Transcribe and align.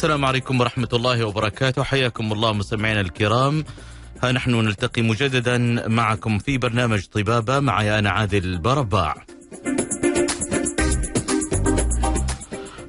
السلام 0.00 0.24
عليكم 0.24 0.60
ورحمة 0.60 0.88
الله 0.92 1.24
وبركاته. 1.24 1.82
حياكم 1.82 2.32
الله 2.32 2.52
مستمعينا 2.52 3.00
الكرام. 3.00 3.64
ها 4.22 4.32
نحن 4.32 4.50
نلتقي 4.50 5.02
مجددا 5.02 5.58
معكم 5.88 6.38
في 6.38 6.58
برنامج 6.58 7.04
طبابة. 7.04 7.60
معي 7.60 7.98
أنا 7.98 8.10
عادل 8.10 8.58
برباع. 8.58 9.24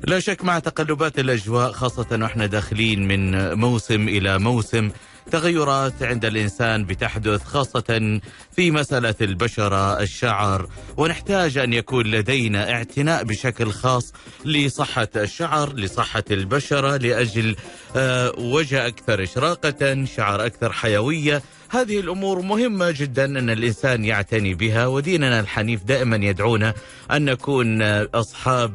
لا 0.04 0.20
شك 0.20 0.46
مع 0.46 0.60
تقلبات 0.60 1.20
الأجواء 1.20 1.72
خاصة 1.72 2.08
وإحنا 2.22 2.46
داخلين 2.46 3.08
من 3.08 3.54
موسم 3.54 4.08
إلى 4.08 4.40
موسم. 4.40 4.92
تغيرات 5.32 6.04
عند 6.04 6.26
الإنسان 6.26 6.86
بتحدث 6.86 7.44
خاصة 7.44 8.20
في 8.56 8.72
مسألة 8.72 9.16
البشرة، 9.22 10.00
الشعر، 10.02 10.70
ونحتاج 10.98 11.58
أن 11.58 11.74
يكون 11.74 12.06
لدينا 12.06 12.72
اعتناء 12.72 13.24
بشكل 13.24 13.72
خاص 13.72 14.14
لصحة 14.46 15.08
الشعر، 15.16 15.74
لصحة 15.74 16.24
البشرة، 16.32 16.98
لأجل 16.98 17.56
آه، 17.96 18.32
وجه 18.38 18.88
أكثر 18.88 19.24
إشراقة، 19.24 20.06
شعر 20.06 20.46
أكثر 20.46 20.72
حيوية، 20.72 21.42
هذه 21.72 22.00
الأمور 22.00 22.42
مهمة 22.42 22.92
جدا 22.92 23.26
أن 23.26 23.50
الإنسان 23.50 24.06
يعتني 24.06 24.54
بها 24.54 24.88
وديننا 24.88 25.40
الحنيف 25.40 25.84
دائما 25.84 26.16
يدعونا 26.16 26.74
أن 27.12 27.26
نكون 27.26 27.82
أصحاب 28.16 28.74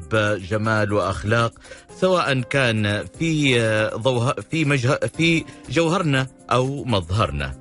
جمال 0.50 0.92
وأخلاق 0.92 1.52
سواء 2.00 2.40
كان 2.40 3.04
في 3.18 3.60
في 4.50 4.64
مجه 4.64 5.00
في 5.16 5.44
جوهرنا 5.70 6.26
أو 6.52 6.84
مظهرنا. 6.84 7.54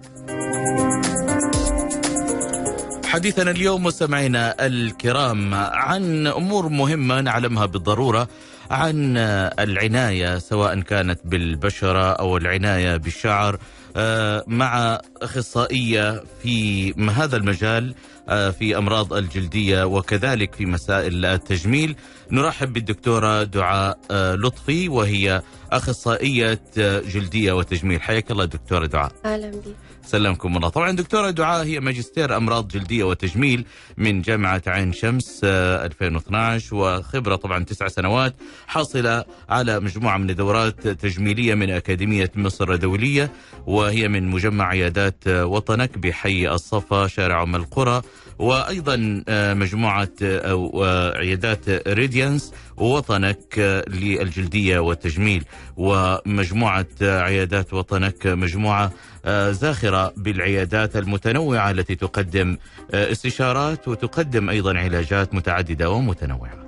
حديثنا 3.06 3.52
اليوم 3.52 3.84
مستمعينا 3.84 4.66
الكرام 4.66 5.54
عن 5.54 6.28
أمور 6.28 6.70
مهمة 6.70 7.22
نعلمها 7.22 7.66
بالضرورة 7.66 8.28
عن 8.72 9.18
العناية 9.60 10.38
سواء 10.38 10.80
كانت 10.80 11.20
بالبشرة 11.26 12.12
أو 12.12 12.38
العناية 12.38 12.98
بالشعر 12.98 13.60
مع 14.48 15.02
أخصائية 15.22 16.24
في 16.44 16.94
هذا 16.94 17.38
المجال 17.38 17.96
آه، 18.30 18.50
في 18.50 18.78
أمراض 18.78 19.14
الجلدية 19.14 19.84
وكذلك 19.84 20.56
في 20.56 20.66
مسائل 20.66 21.26
التجميل. 21.26 21.96
نرحب 22.32 22.74
بالدكتورة 22.74 23.44
دعاء 23.44 23.98
آه، 24.12 24.36
لطفي 24.36 24.90
وهي 24.90 25.42
أخصائية 25.72 26.60
جلدية 26.78 27.52
وتجميل. 27.52 28.02
حياك 28.02 28.32
الله 28.32 28.46
دكتورة 28.46 28.86
دعاء. 28.86 29.12
أهلا 29.26 29.52
بك. 29.52 29.85
سلمكم 30.06 30.58
الله. 30.58 30.70
طبعا 30.70 30.92
دكتورة 30.92 31.30
دعاء 31.30 31.66
هي 31.66 31.80
ماجستير 31.80 32.38
أمراض 32.38 32.68
جلدية 32.68 33.04
وتجميل 33.04 33.66
من 33.98 34.22
جامعة 34.22 34.62
عين 34.68 34.94
شمس 34.94 35.42
2012 35.44 36.76
وخبرة 36.76 37.36
طبعا 37.36 37.64
تسع 37.64 37.88
سنوات 37.88 38.36
حاصلة 38.68 39.24
على 39.50 39.80
مجموعة 39.80 40.18
من 40.18 40.30
الدورات 40.30 40.88
تجميلية 40.88 41.54
من 41.56 41.70
أكاديمية 41.70 42.32
مصر 42.36 42.72
الدولية 42.72 43.32
وهي 43.68 44.08
من 44.08 44.28
مجمع 44.30 44.68
عيادات 44.68 45.28
وطنك 45.28 45.98
بحي 45.98 46.48
الصفا 46.48 47.08
شارع 47.08 47.44
أم 47.44 47.56
القرى 47.56 48.02
وأيضا 48.40 49.24
مجموعة 49.54 50.10
أو 50.22 50.84
عيادات 51.16 51.70
ريديانس 51.88 52.54
وطنك 52.78 53.84
للجلدية 53.88 54.80
والتجميل 54.80 55.44
ومجموعة 55.78 56.86
عيادات 57.02 57.74
وطنك 57.74 58.28
مجموعة 58.28 58.92
زاخره 59.52 60.14
بالعيادات 60.18 60.96
المتنوعة 60.96 61.72
التي 61.72 61.96
تقدم 61.96 62.58
استشارات 62.94 63.88
وتقدم 63.88 64.50
أيضا 64.50 64.78
علاجات 64.78 65.34
متعددة 65.34 65.90
ومتنوعة. 65.90 66.66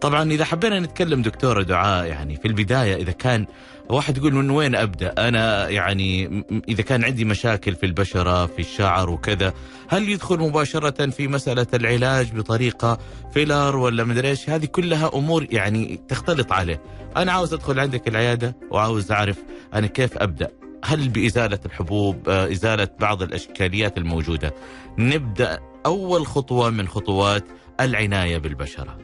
طبعا 0.00 0.32
إذا 0.32 0.44
حبينا 0.44 0.80
نتكلم 0.80 1.22
دكتورة 1.22 1.62
دعاء 1.62 2.06
يعني 2.06 2.36
في 2.36 2.48
البداية 2.48 2.96
إذا 2.96 3.12
كان 3.12 3.46
واحد 3.88 4.16
يقول 4.16 4.34
من 4.34 4.50
وين 4.50 4.74
أبدأ؟ 4.74 5.14
أنا 5.18 5.68
يعني 5.68 6.44
إذا 6.68 6.82
كان 6.82 7.04
عندي 7.04 7.24
مشاكل 7.24 7.74
في 7.74 7.86
البشرة 7.86 8.46
في 8.46 8.58
الشعر 8.58 9.10
وكذا، 9.10 9.52
هل 9.88 10.08
يدخل 10.08 10.38
مباشرة 10.38 11.10
في 11.10 11.28
مسألة 11.28 11.66
العلاج 11.74 12.32
بطريقة 12.32 12.98
فيلر 13.34 13.76
ولا 13.76 14.04
مدري 14.04 14.28
إيش؟ 14.28 14.50
هذه 14.50 14.64
كلها 14.64 15.10
أمور 15.14 15.46
يعني 15.50 16.00
تختلط 16.08 16.52
عليه. 16.52 16.82
أنا 17.16 17.32
عاوز 17.32 17.54
أدخل 17.54 17.80
عندك 17.80 18.08
العيادة 18.08 18.56
وعاوز 18.70 19.12
أعرف 19.12 19.38
أنا 19.74 19.86
كيف 19.86 20.18
أبدأ؟ 20.18 20.50
هل 20.84 21.08
بإزالة 21.08 21.58
الحبوب، 21.66 22.28
إزالة 22.28 22.88
بعض 23.00 23.22
الأشكاليات 23.22 23.98
الموجودة؟ 23.98 24.54
نبدأ 24.98 25.58
أول 25.86 26.26
خطوة 26.26 26.70
من 26.70 26.88
خطوات 26.88 27.44
العناية 27.80 28.38
بالبشرة. 28.38 28.98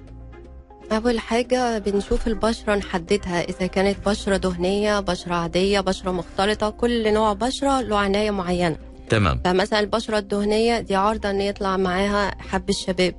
أول 0.92 1.18
حاجة 1.18 1.78
بنشوف 1.78 2.26
البشرة 2.26 2.74
نحددها 2.74 3.40
إذا 3.42 3.66
كانت 3.66 4.08
بشرة 4.08 4.36
دهنية 4.36 5.00
بشرة 5.00 5.34
عادية 5.34 5.80
بشرة 5.80 6.10
مختلطة 6.10 6.70
كل 6.70 7.12
نوع 7.12 7.32
بشرة 7.32 7.80
له 7.80 7.96
عناية 7.98 8.30
معينة. 8.30 8.76
تمام. 9.08 9.40
فمثلا 9.44 9.80
البشرة 9.80 10.18
الدهنية 10.18 10.80
دي 10.80 10.94
عارضة 10.94 11.30
إن 11.30 11.40
يطلع 11.40 11.76
معاها 11.76 12.34
حب 12.38 12.68
الشباب. 12.68 13.14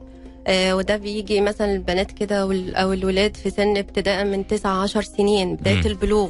آه 0.47 0.75
وده 0.75 0.97
بيجي 0.97 1.41
مثلا 1.41 1.73
البنات 1.73 2.11
كده 2.11 2.39
أو 2.75 2.93
الولاد 2.93 3.37
في 3.37 3.49
سن 3.49 3.77
ابتداء 3.77 4.23
من 4.25 4.47
9 4.47 4.81
10 4.83 5.01
سنين 5.01 5.55
بداية 5.55 5.75
مم. 5.79 5.85
البلوغ. 5.85 6.29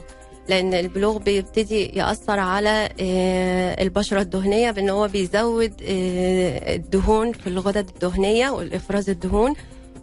لأن 0.49 0.73
البلوغ 0.73 1.17
بيبتدي 1.17 1.85
يأثر 1.85 2.39
على 2.39 2.89
آه 3.01 3.81
البشرة 3.83 4.21
الدهنية 4.21 4.71
بأن 4.71 4.89
هو 4.89 5.07
بيزود 5.07 5.73
آه 5.83 6.75
الدهون 6.75 7.31
في 7.31 7.47
الغدد 7.47 7.89
الدهنية 7.89 8.49
والإفراز 8.49 9.09
الدهون. 9.09 9.53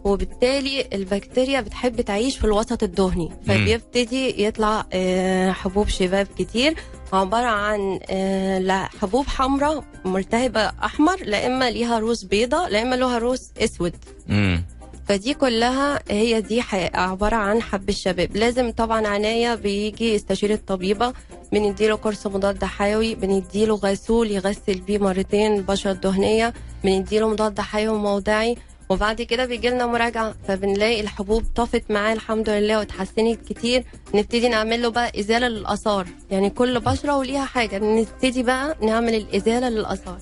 وبالتالي 0.03 0.87
البكتيريا 0.93 1.61
بتحب 1.61 2.01
تعيش 2.01 2.37
في 2.37 2.43
الوسط 2.43 2.83
الدهني 2.83 3.31
فبيبتدي 3.47 4.43
يطلع 4.43 4.85
آه، 4.93 5.51
حبوب 5.51 5.87
شباب 5.87 6.27
كتير. 6.37 6.75
عبارة 7.13 7.47
عن 7.47 7.99
آه، 8.09 8.89
حبوب 9.01 9.27
حمراء 9.27 9.83
ملتهبة 10.05 10.61
أحمر 10.61 11.23
لا 11.23 11.47
إما 11.47 11.69
ليها 11.71 11.99
روس 11.99 12.23
بيضة 12.23 12.67
لا 12.67 12.81
إما 12.81 12.95
لها 12.95 13.17
روس 13.17 13.49
أسود. 13.57 13.93
امم 14.29 14.63
فدي 15.07 15.33
كلها 15.33 15.99
هي 16.09 16.41
دي 16.41 16.61
عبارة 16.93 17.35
عن 17.35 17.61
حب 17.61 17.89
الشباب. 17.89 18.37
لازم 18.37 18.71
طبعا 18.71 19.07
عناية 19.07 19.55
بيجي 19.55 20.13
يستشير 20.13 20.53
الطبيبة 20.53 21.13
بنديله 21.51 21.95
كورس 21.95 22.27
مضاد 22.27 22.63
حيوي 22.63 23.15
بنديله 23.15 23.75
غسول 23.75 24.31
يغسل 24.31 24.79
بيه 24.87 24.97
مرتين 24.97 25.53
البشرة 25.55 25.91
الدهنية 25.91 26.53
بنديله 26.83 27.29
مضاد 27.29 27.59
حيوي 27.61 27.97
موضعي. 27.97 28.55
وبعد 28.91 29.21
كده 29.21 29.45
بيجي 29.45 29.69
لنا 29.69 29.85
مراجعة 29.85 30.35
فبنلاقي 30.47 31.01
الحبوب 31.01 31.43
طفت 31.55 31.91
معاه 31.91 32.13
الحمد 32.13 32.49
لله 32.49 32.77
واتحسنت 32.79 33.53
كتير. 33.53 33.83
نبتدي 34.15 34.49
نعمل 34.49 34.81
له 34.81 34.89
بقى 34.89 35.19
إزالة 35.19 35.47
للآثار. 35.47 36.07
يعني 36.31 36.49
كل 36.49 36.79
بشرة 36.79 37.17
وليها 37.17 37.45
حاجة. 37.45 37.79
نبتدي 37.79 38.43
بقى 38.43 38.77
نعمل 38.81 39.15
الإزالة 39.15 39.69
للآثار. 39.69 40.19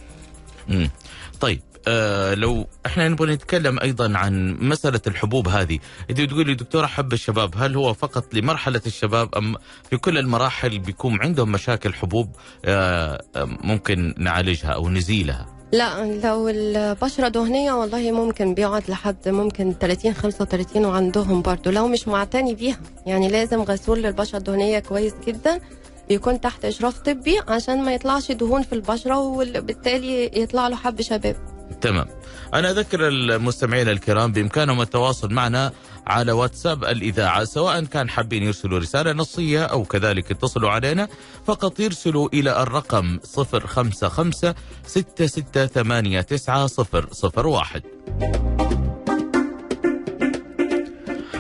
امم 0.69 0.89
طيب 1.39 1.61
آه 1.87 2.33
لو 2.33 2.67
إحنا 2.85 3.07
نبغى 3.07 3.33
نتكلم 3.33 3.79
أيضا 3.79 4.17
عن 4.17 4.57
مسألة 4.61 5.01
الحبوب 5.07 5.47
هذه، 5.47 5.79
انت 6.09 6.21
بتقولي 6.21 6.55
دكتورة 6.55 6.85
حب 6.85 7.13
الشباب، 7.13 7.53
هل 7.57 7.75
هو 7.75 7.93
فقط 7.93 8.33
لمرحلة 8.33 8.81
الشباب 8.85 9.35
أم 9.35 9.55
في 9.89 9.97
كل 9.97 10.17
المراحل 10.17 10.79
بيكون 10.79 11.21
عندهم 11.21 11.51
مشاكل 11.51 11.93
حبوب 11.93 12.35
آه 12.65 13.21
آه، 13.35 13.45
ممكن 13.63 14.13
نعالجها 14.17 14.69
أو 14.69 14.89
نزيلها؟ 14.89 15.56
لا 15.71 16.19
لو 16.23 16.49
البشرة 16.49 17.27
دهنية 17.27 17.71
والله 17.71 18.11
ممكن 18.11 18.53
بيقعد 18.53 18.83
لحد 18.89 19.29
ممكن 19.29 19.73
30 19.79 20.13
35 20.13 20.85
وعندهم 20.85 21.41
برضو 21.41 21.69
لو 21.69 21.87
مش 21.87 22.07
معتني 22.07 22.55
بيها. 22.55 22.77
يعني 23.05 23.27
لازم 23.27 23.61
غسول 23.61 24.01
للبشرة 24.03 24.37
الدهنية 24.37 24.79
كويس 24.79 25.13
جدا 25.27 25.59
بيكون 26.09 26.41
تحت 26.41 26.65
إشراف 26.65 26.99
طبي 26.99 27.39
عشان 27.47 27.83
ما 27.83 27.93
يطلعش 27.93 28.31
دهون 28.31 28.61
في 28.61 28.73
البشرة 28.73 29.19
وبالتالي 29.19 30.41
يطلع 30.41 30.67
له 30.67 30.75
حب 30.75 31.01
شباب. 31.01 31.35
تمام. 31.81 32.05
أنا 32.53 32.71
أذكر 32.71 33.07
المستمعين 33.07 33.89
الكرام 33.89 34.31
بإمكانهم 34.31 34.81
التواصل 34.81 35.33
معنا 35.33 35.71
على 36.07 36.31
واتساب 36.31 36.83
الإذاعة 36.83 37.43
سواء 37.43 37.83
كان 37.83 38.09
حابين 38.09 38.43
يرسلوا 38.43 38.79
رسالة 38.79 39.11
نصية 39.11 39.63
أو 39.65 39.83
كذلك 39.83 40.31
اتصلوا 40.31 40.69
علينا 40.69 41.07
فقط 41.45 41.79
يرسلوا 41.79 42.29
إلى 42.33 42.61
الرقم 42.61 43.19
055 43.65 44.53
6689 44.85 46.67
001 47.53 47.83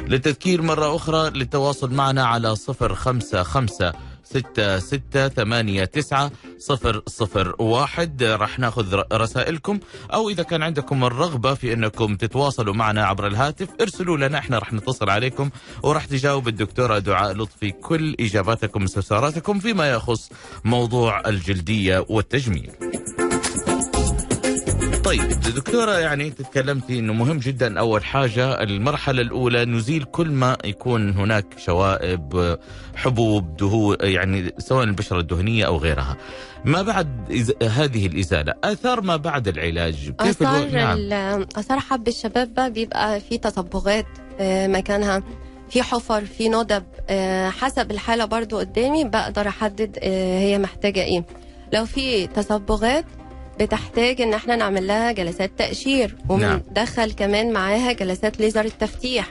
للتذكير 0.07 0.61
مرة 0.61 0.95
أخرى 0.95 1.29
للتواصل 1.29 1.93
معنا 1.93 2.25
على 2.25 2.55
055 2.55 3.91
ستة 4.29 4.79
ستة 4.79 5.27
ثمانية 5.27 5.85
تسعة 5.85 6.31
صفر 6.57 7.01
صفر 7.07 7.55
واحد. 7.59 8.23
راح 8.23 8.59
ناخذ 8.59 9.01
رسائلكم 9.13 9.79
أو 10.13 10.29
إذا 10.29 10.43
كان 10.43 10.63
عندكم 10.63 11.03
الرغبة 11.03 11.53
في 11.53 11.73
أنكم 11.73 12.15
تتواصلوا 12.15 12.73
معنا 12.73 13.05
عبر 13.05 13.27
الهاتف 13.27 13.69
ارسلوا 13.81 14.17
لنا 14.17 14.37
إحنا 14.37 14.59
راح 14.59 14.73
نتصل 14.73 15.09
عليكم 15.09 15.49
وراح 15.83 16.05
تجاوب 16.05 16.47
الدكتورة 16.47 16.99
دعاء 16.99 17.33
لطفي 17.33 17.71
كل 17.71 18.15
إجاباتكم 18.19 18.81
واستفساراتكم 18.81 19.59
فيما 19.59 19.91
يخص 19.91 20.29
موضوع 20.65 21.29
الجلدية 21.29 22.05
والتجميل. 22.09 22.71
طيب 25.07 25.29
دكتورة 25.55 25.91
يعني 25.91 26.27
أنت 26.27 26.41
تكلمتي 26.41 26.99
إنه 26.99 27.13
مهم 27.13 27.37
جدا 27.37 27.79
أول 27.79 28.03
حاجة 28.03 28.63
المرحلة 28.63 29.21
الأولى 29.21 29.65
نزيل 29.65 30.03
كل 30.03 30.27
ما 30.31 30.57
يكون 30.65 31.09
هناك 31.09 31.45
شوائب 31.57 32.57
حبوب 32.95 33.57
دهون 33.57 33.97
يعني 34.01 34.53
سواء 34.57 34.83
البشرة 34.83 35.19
الدهنية 35.19 35.65
أو 35.65 35.77
غيرها. 35.77 36.17
ما 36.65 36.81
بعد 36.81 37.07
إز- 37.29 37.63
هذه 37.65 38.05
الإزالة 38.07 38.53
آثار 38.63 39.01
ما 39.01 39.15
بعد 39.15 39.47
العلاج؟ 39.47 40.09
كيف 40.09 40.43
آثار 40.43 40.63
ألو... 40.63 41.07
نعم. 41.09 41.45
آثار 41.55 41.79
حب 41.79 42.07
الشباب 42.07 42.53
بقى 42.53 42.71
بيبقى 42.71 43.19
في 43.19 43.37
تصبغات 43.37 44.05
آه، 44.39 44.67
مكانها. 44.67 45.23
في 45.69 45.83
حفر 45.83 46.25
في 46.25 46.49
ندب 46.49 46.83
آه، 47.09 47.49
حسب 47.49 47.91
الحالة 47.91 48.25
برضو 48.25 48.57
قدامي 48.57 49.03
بقدر 49.03 49.47
أحدد 49.47 49.97
آه، 50.01 50.39
هي 50.39 50.57
محتاجة 50.57 51.03
إيه. 51.03 51.25
لو 51.73 51.85
في 51.85 52.27
تصبغات 52.27 53.05
بتحتاج 53.59 54.21
إن 54.21 54.33
إحنا 54.33 54.55
نعمل 54.55 54.87
لها 54.87 55.11
جلسات 55.11 55.51
تقشير 55.57 56.15
نعم. 56.29 56.61
وبندخل 56.67 57.11
كمان 57.11 57.53
معاها 57.53 57.91
جلسات 57.91 58.39
ليزر 58.39 58.65
التفتيح. 58.65 59.29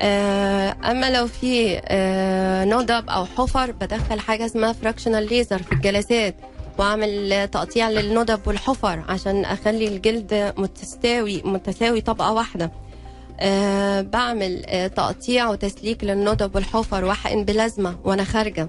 آه، 0.00 0.76
أما 0.84 1.10
لو 1.10 1.26
في 1.26 1.80
آه، 1.84 2.64
ندب 2.64 3.10
أو 3.10 3.24
حفر 3.24 3.70
بدخل 3.70 4.20
حاجة 4.20 4.46
اسمها 4.46 4.72
fractional 4.72 5.28
laser 5.28 5.62
في 5.62 5.72
الجلسات 5.72 6.34
وأعمل 6.78 7.48
تقطيع 7.52 7.90
للندب 7.90 8.40
والحفر 8.46 9.02
عشان 9.08 9.44
أخلي 9.44 9.88
الجلد 9.88 10.52
متساوي 10.56 11.42
متساوي 11.44 12.00
طبقة 12.00 12.32
واحدة. 12.32 12.72
أه 13.40 14.00
بعمل 14.00 14.62
أه 14.66 14.86
تقطيع 14.86 15.48
وتسليك 15.50 16.04
للندب 16.04 16.54
والحفر 16.54 17.04
وأحقن 17.04 17.44
بلازما 17.44 17.96
وأنا 18.04 18.24
خارجة. 18.24 18.68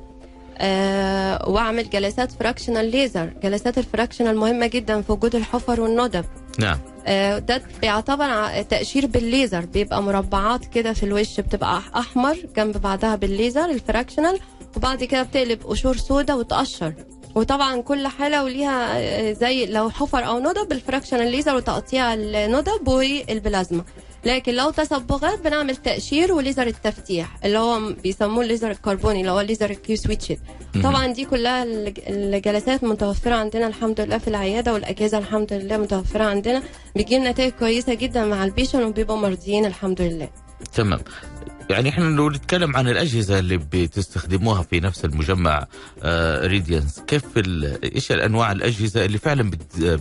وأعمل 1.48 1.90
جلسات 1.90 2.32
fractional 2.32 2.92
laser 2.92 3.34
جلسات 3.44 3.78
ال 3.78 3.83
fractional 3.83 4.38
مهمة 4.38 4.68
جدا 4.68 5.02
في 5.02 5.12
وجود 5.12 5.36
الحفر 5.36 5.82
والندب. 5.82 6.26
نعم. 6.60 6.78
آه، 7.08 7.40
ده 7.40 7.62
بيعتبر 7.82 8.62
تقشير 8.62 9.06
بالليزر 9.06 9.66
بيبقى 9.66 10.04
مربعات 10.04 10.66
كده 10.66 10.94
في 10.94 11.04
الوش 11.04 11.40
بتبقى 11.40 11.82
أحمر 11.96 12.38
جنب 12.58 12.78
بعضها 12.78 13.16
بالليزر 13.16 13.66
ال 13.70 13.76
fractional 13.76 14.40
وبعد 14.78 15.04
كده 15.04 15.24
بتقلب 15.24 15.64
قشور 15.64 15.98
سودا 15.98 16.34
وتقشر. 16.34 16.94
وطبعا 17.36 17.82
كل 17.82 18.08
حالة 18.08 18.44
وليها 18.44 18.98
آه، 19.00 19.32
زي 19.34 19.66
لو 19.66 19.90
حفر 19.90 20.28
أو 20.28 20.40
ندب 20.40 20.72
ال 20.72 20.77
fractional 20.77 21.32
laser 21.32 21.56
وتقطيع 21.56 22.14
الندب 22.14 22.88
والبلازما. 22.88 23.84
لكن 24.26 24.54
لو 24.54 24.70
تصبغات 24.70 25.40
بنعمل 25.40 25.76
تقشير 25.76 26.34
وليزر 26.34 26.68
التفتيح 26.68 27.38
اللي 27.46 27.58
هو 27.58 27.80
بيسموه 28.04 28.44
الليزر 28.44 28.72
الكربوني 28.72 29.20
اللي 29.22 29.32
هو 29.32 29.40
الليزر 29.40 29.70
ال 29.70 29.96
Q-switched 29.96 30.38
طبعا 30.84 31.08
دي 31.08 31.26
كلها 31.26 31.64
الج- 31.64 32.00
الجلسات 32.08 32.84
متوفرة 32.84 33.36
عندنا 33.36 33.68
الحمد 33.68 34.02
لله 34.02 34.18
في 34.18 34.28
العيادة 34.28 34.74
والأجهزة 34.74 35.18
الحمد 35.18 35.54
لله 35.54 35.78
متوفرة 35.78 36.24
عندنا. 36.24 36.64
بيجيب 36.96 37.22
نتائج 37.22 37.52
كويسة 37.60 37.94
جدا 37.94 38.26
مع 38.26 38.44
ال 38.44 38.49
patient 38.49 38.84
وبيبقوا 38.84 39.18
مرضيين 39.18 39.66
الحمد 39.66 40.02
لله. 40.02 40.30
تمام. 40.74 41.00
يعني 41.70 41.90
إحنا 41.90 42.04
لو 42.04 42.30
نتكلم 42.30 42.76
عن 42.78 42.88
الأجهزة 42.88 43.40
اللي 43.40 43.58
بتستخدموها 43.58 44.62
في 44.64 44.80
نفس 44.80 45.06
المجمع 45.06 45.68
آه 46.04 46.48
ريديانس 46.48 47.00
كيف 47.08 47.24
ال- 47.38 47.94
إيش 47.96 48.12
الأنواع 48.12 48.52
الأجهزة 48.52 49.06
اللي 49.06 49.18
فعلا 49.18 49.50
بت 49.50 50.00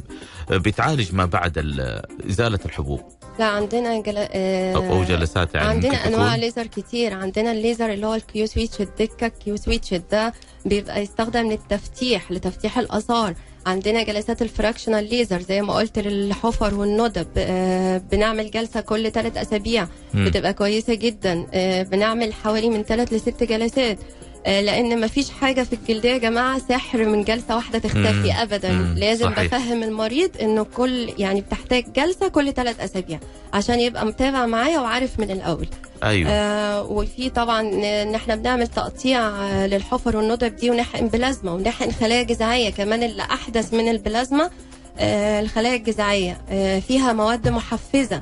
بتعالج 0.51 1.15
ما 1.15 1.25
بعد 1.25 1.59
ال- 1.59 2.03
إزالة 2.31 2.59
الحبوب؟ 2.67 3.01
لا 3.39 3.45
عندنا 3.45 4.03
جل... 4.03 4.15
آه، 4.17 4.75
أو, 4.75 4.93
أو 4.93 5.05
جلسات 5.05 5.55
يعني 5.55 5.69
عندنا 5.69 6.07
أنواع؟ 6.07 6.37
ليزر 6.37 6.67
كتير. 6.67 7.15
عندنا 7.15 7.53
الليزر 7.53 7.93
اللي 7.93 8.07
هو 8.07 8.15
ال 8.14 8.47
Q-switch 8.47 8.81
الدكة 8.81 9.29
Q-switch 9.29 9.94
ده 9.95 10.33
بيبقى 10.67 11.03
يستخدم 11.03 11.51
للتفتيح 11.51 12.33
لتفتيح 12.33 12.79
الآثار. 12.79 13.35
عندنا 13.67 14.03
جلسات 14.03 14.43
ال 14.43 14.49
fractional 14.49 15.08
laser 15.11 15.41
زي 15.41 15.63
ما 15.63 15.75
قلت 15.75 15.99
للحفر 15.99 16.75
والندب 16.75 17.27
آه، 17.37 17.99
بنعمل 18.13 18.51
جلسة 18.51 18.81
كل 18.81 19.11
ثلاث 19.11 19.37
أسابيع. 19.37 19.87
بتبقى 20.15 20.55
كويسة 20.55 20.95
جدا 20.95 21.47
آه، 21.55 21.83
بنعمل 21.83 22.33
حوالي 22.35 22.71
من 22.71 22.83
ثلاث 22.83 23.13
لست 23.13 23.43
جلسات 23.45 23.99
آه، 24.46 24.60
لأن 24.60 25.00
مفيش 25.00 25.31
حاجة 25.31 25.62
في 25.62 25.72
الجلدية 25.72 26.10
يا 26.12 26.19
جماعة 26.19 26.58
سحر 26.69 27.04
من 27.04 27.25
جلسة 27.25 27.56
واحدة 27.56 27.78
تختفي 27.78 28.02
مم. 28.32 28.37
ابدا 28.40 28.72
مم. 28.72 28.94
لازم 28.98 29.31
صحيح. 29.31 29.44
بفهم 29.44 29.82
المريض 29.82 30.31
إنه 30.43 30.62
كل 30.76 31.12
يعني 31.19 31.40
بتحتاج 31.40 31.93
جلسة 31.93 32.28
كل 32.28 32.52
ثلاث 32.52 32.81
أسابيع 32.81 33.19
عشان 33.54 33.81
يبقى 33.81 34.06
متابع 34.06 34.46
معايا 34.46 34.81
وعارف 34.81 35.20
من 35.20 35.31
الأول 35.31 35.69
أيوه 36.04 36.31
آه 36.31 36.82
وفي 36.82 37.31
طبعا 37.31 37.60
إن 37.60 38.14
إحنا 38.14 38.34
بنعمل 38.37 38.66
تقطيع 38.66 39.28
للحفر 39.66 40.16
والندب 40.16 40.56
دي 40.56 40.70
ونحقن 40.70 41.06
بلازما 41.08 41.52
ونحقن 41.52 41.90
خلايا 41.93 42.22
جذعية 42.22 42.70
كمان 42.70 43.02
اللي 43.02 43.22
أحدث 43.22 43.75
من 43.75 43.88
البلازما 43.88 44.50
آه 44.98 45.40
الخلايا 45.40 45.76
الجذعية 45.76 46.38
آه 46.50 46.78
فيها 46.78 47.12
مواد 47.12 47.48
محفزة 47.48 48.20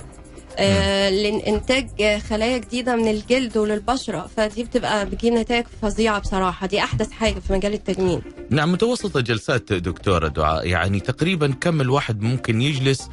لانتاج 1.10 1.88
آه، 2.02 2.18
خلايا 2.18 2.58
جديدة 2.58 2.96
من 2.96 3.08
الجلد 3.08 3.56
وللبشرة. 3.56 4.30
فدي 4.36 4.64
بتبقى 4.64 5.06
بتجيب 5.06 5.32
نتائج 5.32 5.64
فظيعة 5.82 6.18
بصراحة. 6.18 6.66
دي 6.66 6.78
أحدث 6.80 7.10
حاجة 7.10 7.38
في 7.38 7.52
مجال 7.52 7.74
التجميل. 7.74 8.20
نعم 8.50 8.72
متوسط 8.72 9.16
الجلسات 9.16 9.72
دكتورة 9.72 10.28
دعاء. 10.28 10.66
يعني 10.66 11.00
تقريبا 11.00 11.54
كم 11.60 11.80
الواحد 11.80 12.20
ممكن 12.22 12.60
يجلس 12.60 13.08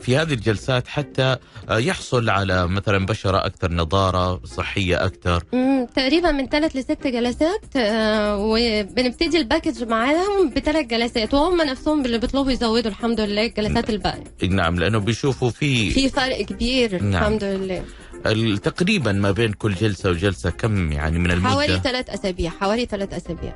في 0.00 0.16
هذه 0.16 0.32
الجلسات 0.32 0.88
حتى 0.88 1.36
يحصل 1.70 2.30
على 2.30 2.68
مثلا 2.68 3.06
بشرة 3.06 3.46
أكثر 3.46 3.72
نضارة 3.72 4.40
صحية 4.44 5.04
أكثر؟ 5.04 5.44
مم، 5.52 5.86
تقريبا 5.96 6.32
من 6.32 6.48
ثلاث 6.48 6.76
لست 6.76 7.06
جلسات 7.06 7.64
آه، 7.76 8.36
وبنبتدي 8.36 9.38
ال 9.38 9.44
package 9.44 9.84
معاهم 9.84 10.50
بثلاث 10.56 10.86
جلسات 10.86 11.34
وهم 11.34 11.60
نفسهم 11.62 12.04
اللي 12.04 12.18
بيطلبوا 12.18 12.50
يزودوا 12.52 12.90
الحمد 12.90 13.20
لله 13.20 13.46
الجلسات 13.46 13.90
الباقية. 13.90 14.24
نعم 14.48 14.78
لأنه 14.78 14.98
بيشوفوا 14.98 15.50
في 15.50 15.90
في 15.90 16.08
فرق 16.08 16.42
كبير 16.42 16.69
نعم. 16.78 17.14
الحمد 17.14 17.44
لله. 17.44 17.82
تقريبا 18.56 19.12
ما 19.12 19.30
بين 19.30 19.52
كل 19.52 19.74
جلسة 19.74 20.10
وجلسة 20.10 20.50
كم 20.50 20.92
يعني 20.92 21.18
من 21.18 21.40
حوالي 21.46 21.66
المدة 21.66 21.82
ثلاث 21.82 22.10
أسابيع 22.10 22.50
حوالي 22.50 22.86
ثلاث 22.86 23.14
أسابيع. 23.14 23.52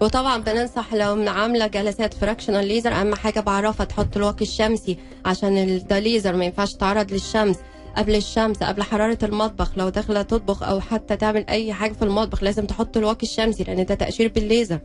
وطبعا 0.00 0.38
بننصح 0.38 0.94
لو 0.94 1.14
من 1.14 1.28
عاملة 1.28 1.66
جلسات 1.66 2.14
fractional 2.14 2.68
laser 2.68 2.92
أهم 2.92 3.14
حاجة 3.14 3.40
بعرفها 3.40 3.86
تحط 3.86 4.16
الواقي 4.16 4.42
الشمسي 4.42 4.98
عشان 5.24 5.82
ده 5.90 5.98
ليزر 5.98 6.36
ما 6.36 6.44
ينفعش 6.44 6.74
تعرض 6.74 7.12
للشمس. 7.12 7.56
قبل 7.96 8.14
الشمس 8.14 8.62
قبل 8.62 8.82
حرارة 8.82 9.18
المطبخ. 9.22 9.70
لو 9.78 9.88
داخلة 9.88 10.22
تطبخ 10.22 10.62
أو 10.62 10.80
حتى 10.80 11.16
تعمل 11.16 11.44
أي 11.48 11.72
حاجة 11.72 11.92
في 11.92 12.02
المطبخ 12.02 12.42
لازم 12.42 12.66
تحط 12.66 12.96
الواقي 12.96 13.22
الشمسي 13.22 13.64
لأن 13.64 13.84
ده 13.84 13.94
تقشير 13.94 14.32
بالليزر. 14.34 14.78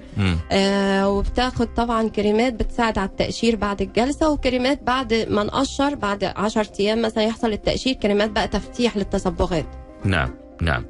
آه 0.51 1.09
وبتاخد 1.09 1.73
طبعا 1.73 2.07
كريمات 2.09 2.53
بتساعد 2.53 2.97
على 2.97 3.09
التقشير 3.09 3.55
بعد 3.55 3.81
الجلسة 3.81 4.29
وكريمات 4.29 4.83
بعد 4.83 5.13
ما 5.29 5.43
نقشر 5.43 5.95
بعد 5.95 6.23
10 6.23 6.67
أيام 6.79 7.01
مثلا 7.01 7.23
يحصل 7.23 7.53
التقشير 7.53 7.93
كريمات 7.93 8.29
بقى 8.31 8.47
تفتيح 8.47 8.97
للتصبغات 8.97 9.65
نعم 10.03 10.33
نعم. 10.61 10.85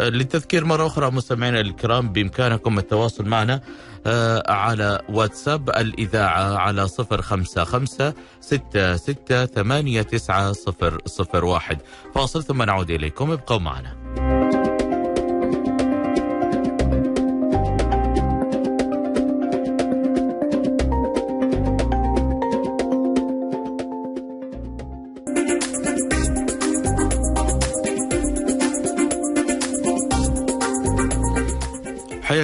للتذكير 0.00 0.64
مرة 0.64 0.86
أخرى 0.86 1.10
مستمعينا 1.10 1.60
الكرام 1.60 2.12
بإمكانكم 2.12 2.78
التواصل 2.78 3.24
معنا 3.28 3.60
آه، 4.06 4.52
على 4.52 5.00
واتساب 5.08 5.70
الإذاعة 5.70 6.56
على 6.56 6.88
صفر 6.88 7.22
خمسة 7.22 7.64
خمسة 7.64 8.14
ستة 8.40 8.96
ستة 8.96 9.46
ثمانية 9.46 10.02
تسعة 10.02 10.52
صفر 10.52 11.00
صفر 11.06 11.44
واحد. 11.44 11.78
فاصل 12.14 12.44
ثم 12.44 12.62
نعود 12.62 12.90
إليكم 12.90 13.30
ابقوا 13.30 13.58
معنا. 13.58 14.03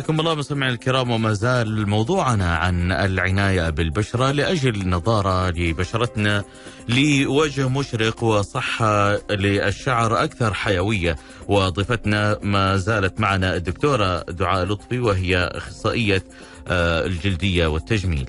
حياكم 0.01 0.21
الله 0.21 0.35
مستمعينا 0.35 0.75
الكرام 0.75 1.11
وما 1.11 1.33
زال 1.33 1.89
موضوعنا 1.89 2.57
عن 2.57 2.93
العناية 2.93 3.71
بالبشرة 3.71 4.31
لأجل 4.31 4.89
نظارة 4.89 5.51
لبشرتنا 5.51 6.45
لوجه 6.89 7.69
مشرق 7.69 8.23
وصحة 8.23 9.17
للشعر 9.31 10.25
أكثر 10.25 10.55
حيوية. 10.55 11.17
وضيفتنا 11.49 12.39
ما 12.43 12.77
زالت 12.77 13.21
معنا 13.21 13.57
الدكتورة 13.57 14.21
دعاء 14.23 14.65
لطفي 14.65 14.99
وهي 14.99 15.37
أخصائية 15.37 16.25
آه، 16.69 17.07
الجلدية 17.07 17.67
والتجميل. 17.67 18.29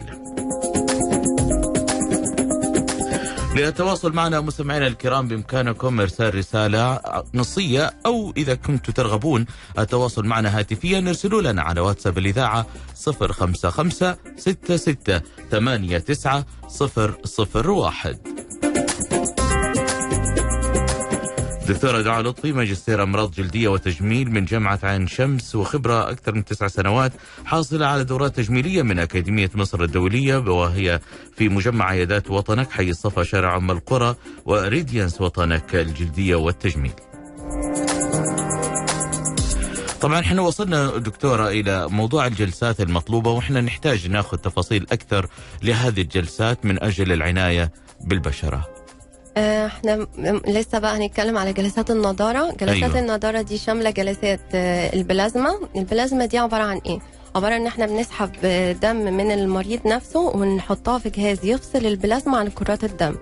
للتواصل 3.55 4.13
معنا 4.13 4.41
مستمعينا 4.41 4.88
الكرام 4.88 5.27
بإمكانكم 5.27 6.00
إرسال 6.00 6.36
رسالة 6.36 7.00
نصية 7.34 7.93
أو 8.05 8.34
إذا 8.38 8.55
كنتم 8.55 8.93
ترغبون 8.93 9.46
التواصل 9.79 10.25
معنا 10.25 10.60
هاتفيا 10.60 11.00
ارسلوا 11.00 11.41
لنا 11.41 11.62
على 11.62 11.81
واتساب 11.81 12.17
الإذاعة 12.17 12.65
055 13.05 14.15
66 14.38 14.96
89 15.51 16.43
001 17.65 18.17
دكتورة 21.71 22.01
دعاء 22.01 22.21
لطفي 22.21 22.51
ماجستير 22.51 23.03
أمراض 23.03 23.31
جلدية 23.31 23.67
وتجميل 23.67 24.31
من 24.31 24.45
جامعة 24.45 24.79
عين 24.83 25.07
شمس 25.07 25.55
وخبرة 25.55 26.09
أكثر 26.11 26.35
من 26.35 26.45
تسع 26.45 26.67
سنوات 26.67 27.11
حاصلة 27.45 27.85
على 27.85 28.03
دورات 28.03 28.35
تجميلية 28.35 28.81
من 28.81 28.99
أكاديمية 28.99 29.49
مصر 29.55 29.83
الدولية 29.83 30.37
وهي 30.37 30.99
في 31.37 31.49
مجمع 31.49 31.85
عيادات 31.85 32.31
وطنك 32.31 32.71
حي 32.71 32.89
الصفا 32.89 33.23
شارع 33.23 33.57
أم 33.57 33.71
القرى 33.71 34.15
وريديانس 34.45 35.21
وطنك 35.21 35.75
الجلدية 35.75 36.35
والتجميل. 36.35 36.93
طبعا 40.01 40.19
إحنا 40.19 40.41
وصلنا 40.41 40.97
دكتورة 40.97 41.49
إلى 41.49 41.87
موضوع 41.87 42.27
الجلسات 42.27 42.81
المطلوبة 42.81 43.31
وإحنا 43.31 43.61
نحتاج 43.61 44.07
ناخذ 44.07 44.37
تفاصيل 44.37 44.87
أكثر 44.91 45.27
لهذه 45.63 46.01
الجلسات 46.01 46.65
من 46.65 46.83
أجل 46.83 47.11
العناية 47.11 47.71
بالبشرة. 48.01 48.57
آه، 48.57 48.80
إحنا 49.38 49.95
م- 49.95 50.41
لسه 50.47 50.79
بقى 50.79 50.97
هنتكلم 50.97 51.38
على 51.38 51.53
جلسات 51.53 51.91
النضارة. 51.91 52.51
جلسات 52.59 52.83
أيوة. 52.95 53.00
النضارة 53.00 53.41
دي 53.41 53.57
شاملة 53.57 53.89
جلسات 53.89 54.39
آه، 54.55 54.93
البلازما. 54.93 55.59
البلازما 55.75 56.25
دي 56.25 56.38
عبارة 56.38 56.63
عن 56.63 56.81
إيه؟ 56.85 57.00
عبارة 57.35 57.55
إن 57.55 57.67
إحنا 57.67 57.85
بنسحب 57.85 58.29
آه، 58.43 58.71
دم 58.71 58.95
من 58.95 59.31
المريض 59.31 59.79
نفسه 59.88 60.19
ونحطها 60.19 61.00
في 61.00 61.09
جهاز 61.09 61.45
يفصل 61.45 61.85
البلازما 61.85 62.38
عن 62.38 62.47
كرات 62.47 62.83
الدم. 62.83 63.15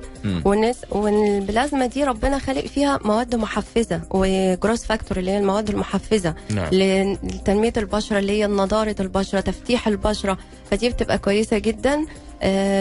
والناس 0.45 0.77
والبلازما 0.91 1.85
دي 1.85 2.03
ربنا 2.03 2.39
خالق 2.39 2.65
فيها 2.65 2.99
مواد 3.05 3.35
محفزة 3.35 4.01
و 4.11 4.22
growth 4.22 4.85
factor 4.85 5.17
اللي 5.17 5.31
هي 5.31 5.37
المواد 5.37 5.69
المحفزة 5.69 6.33
نعم. 6.49 6.67
لتنمية 6.71 7.73
البشرة 7.77 8.19
اللي 8.19 8.31
هي 8.41 8.47
نضارة 8.47 8.95
البشرة 8.99 9.39
تفتيح 9.39 9.87
البشرة. 9.87 10.37
فدي 10.71 10.89
بتبقى 10.89 11.17
كويسة 11.17 11.57
جدا. 11.57 11.93
آه 11.95 12.05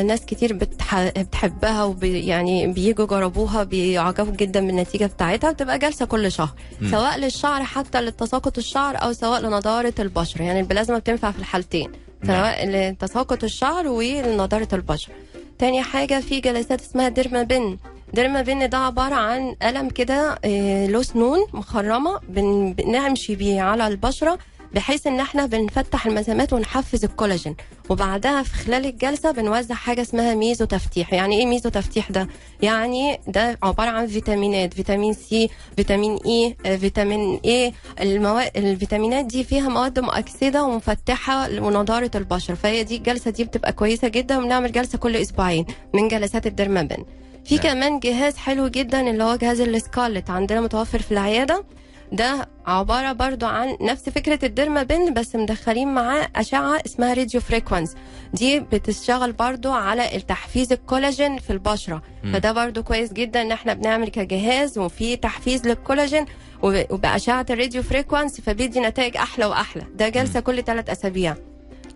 ناس 0.07 0.21
كتير 0.27 0.53
بتح... 0.53 1.03
بتحبها 1.09 1.85
وبي 1.85 2.27
يعني 2.27 2.67
بيجوا 2.67 3.07
جربوها 3.07 3.62
بيعجبوا 3.65 4.33
جدا 4.33 4.67
بالنتيجة 4.67 5.07
بتاعتها 5.07 5.53
بتبقى 5.53 5.79
جلسه 5.79 6.07
كل 6.07 6.33
شهر. 6.33 6.50
مم. 6.81 6.91
سواء 6.91 7.19
للشعر 7.19 7.65
حتى 7.65 8.00
لتساقط 8.00 8.59
الشعر 8.59 8.97
أو 9.03 9.12
سواء 9.12 9.41
لنضارة 9.41 9.95
البشرة. 9.99 10.43
يعني 10.43 10.61
البلازما 10.61 10.99
بتنفع 10.99 11.31
في 11.31 11.38
الحالتين. 11.38 11.93
سواء 12.27 12.67
لتساقط 12.69 13.45
الشعر 13.45 13.88
ولنضارة 13.88 14.69
البشرة. 14.73 15.15
تاني 15.59 15.83
حاجة 15.83 16.21
في 16.21 16.41
جلسات 16.41 16.81
اسمها 16.81 17.09
derma 17.09 17.42
pen. 17.42 17.78
derma 18.14 18.42
pen 18.42 18.68
ده 18.69 18.79
عبارة 18.79 19.15
عن 19.15 19.55
قلم 19.62 19.88
كده 19.88 20.38
آه، 20.45 20.87
له 20.87 21.03
سنون 21.03 21.38
مخرمة 21.53 22.21
بن- 22.29 22.73
بنمشي 22.73 23.35
بيه 23.37 23.61
على 23.62 23.87
البشرة. 23.87 24.38
بحيث 24.75 25.06
إن 25.06 25.20
إحنا 25.20 25.46
بنفتح 25.46 26.06
المسامات 26.06 26.52
ونحفز 26.52 27.04
الكولاجين. 27.04 27.56
وبعدها 27.88 28.42
في 28.42 28.54
خلال 28.54 28.87
الجلسة 28.87 29.30
بنوزع 29.30 29.75
حاجة 29.75 30.02
اسمها 30.02 30.34
meso 30.35 30.64
تفتيح. 30.64 31.12
يعني 31.12 31.38
إيه 31.40 31.46
meso 31.47 31.68
تفتيح 31.68 32.10
ده؟ 32.10 32.28
يعني 32.62 33.20
ده 33.28 33.58
عبارة 33.62 33.88
عن 33.90 34.06
فيتامينات 34.06 34.75
فيتامين 34.75 35.12
سي 35.12 35.50
فيتامين 35.76 36.18
إي 36.26 36.56
فيتامين 36.78 37.40
اي 37.44 37.72
المواد 38.00 38.50
الفيتامينات 38.56 39.25
دي 39.25 39.44
فيها 39.44 39.68
مواد 39.68 39.98
مؤكسدة 39.98 40.62
ومفتحة 40.62 41.48
ونضارة 41.50 42.10
البشره 42.14 42.54
فهي 42.54 42.84
دي 42.84 42.96
الجلسة 42.96 43.30
دي 43.30 43.44
بتبقى 43.44 43.72
كويسة 43.72 44.08
جدا 44.08 44.38
وبنعمل 44.38 44.72
جلسة 44.72 44.98
كل 44.98 45.16
أسبوعين 45.16 45.66
من 45.94 46.08
جلسات 46.08 46.46
ال 46.47 46.52
derma 46.52 46.81
pen. 46.81 47.04
في 47.44 47.54
نعم. 47.54 47.62
كمان 47.64 47.98
جهاز 47.98 48.37
حلو 48.37 48.68
جدا 48.68 49.10
اللي 49.10 49.25
هو 49.25 49.37
جهاز 49.37 49.60
السكارلت 49.60 50.30
عندنا 50.30 50.60
متوفر 50.60 50.98
في 51.02 51.12
العيادة. 51.12 51.64
ده 52.12 52.49
عبارة 52.67 53.12
برضو 53.12 53.47
عن 53.47 53.77
نفس 53.81 54.09
فكرة 54.09 54.38
ال 54.47 54.52
derma 54.52 54.83
pen 54.83 55.14
بس 55.15 55.37
مدخلين 55.37 55.95
معاه 55.95 56.29
أشعة 56.37 56.81
اسمها 56.87 57.15
radio 57.14 57.40
frequency. 57.40 57.95
دي 58.35 58.61
بتشتغل 58.61 59.33
برضو 59.33 59.73
على 59.73 60.21
تحفيز 60.29 60.73
الكولاجين 60.73 61.38
في 61.38 61.50
البشرة. 61.50 62.03
فده 62.33 62.53
برضو 62.53 62.83
كويس 62.83 63.12
جدا 63.12 63.43
إن 63.43 63.53
إحنا 63.53 63.75
بنعمل 63.75 64.09
كجهاز 64.09 64.79
وفي 64.79 65.17
تحفيز 65.17 65.67
للكولاجين 65.69 66.25
وب- 66.62 66.87
وبأشعة 66.91 67.47
ال 67.50 67.56
radio 67.56 67.83
frequency 67.83 68.40
فبيدي 68.41 68.81
نتائج 68.81 69.17
أحلى 69.17 69.45
وأحلى. 69.45 69.83
ده 69.95 70.09
جلسة 70.09 70.41
كل 70.41 70.62
ثلاث 70.65 70.91
أسابيع. 70.91 71.35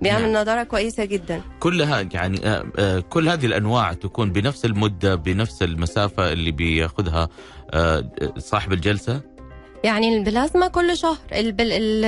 بيعمل 0.03 0.33
نعم. 0.33 0.43
نضارة 0.43 0.63
كويسة 0.63 1.05
جدا. 1.05 1.41
كلها 1.61 2.01
يعني 2.15 2.47
آه، 2.47 2.65
آه، 2.79 3.01
كل 3.01 3.29
هذه 3.29 3.47
الأنواع 3.47 3.93
تكون 3.93 4.33
بنفس 4.33 4.65
المدة 4.65 5.15
بنفس 5.15 5.63
المسافة 5.63 6.33
اللي 6.33 6.51
بياخذها 6.51 7.29
آه، 7.71 8.05
صاحب 8.39 8.73
الجلسة؟ 8.73 9.21
يعني 9.85 10.17
البلازما 10.17 10.69
كل 10.69 10.97
شهر 10.97 11.19
البل... 11.33 11.73
ال... 11.73 12.05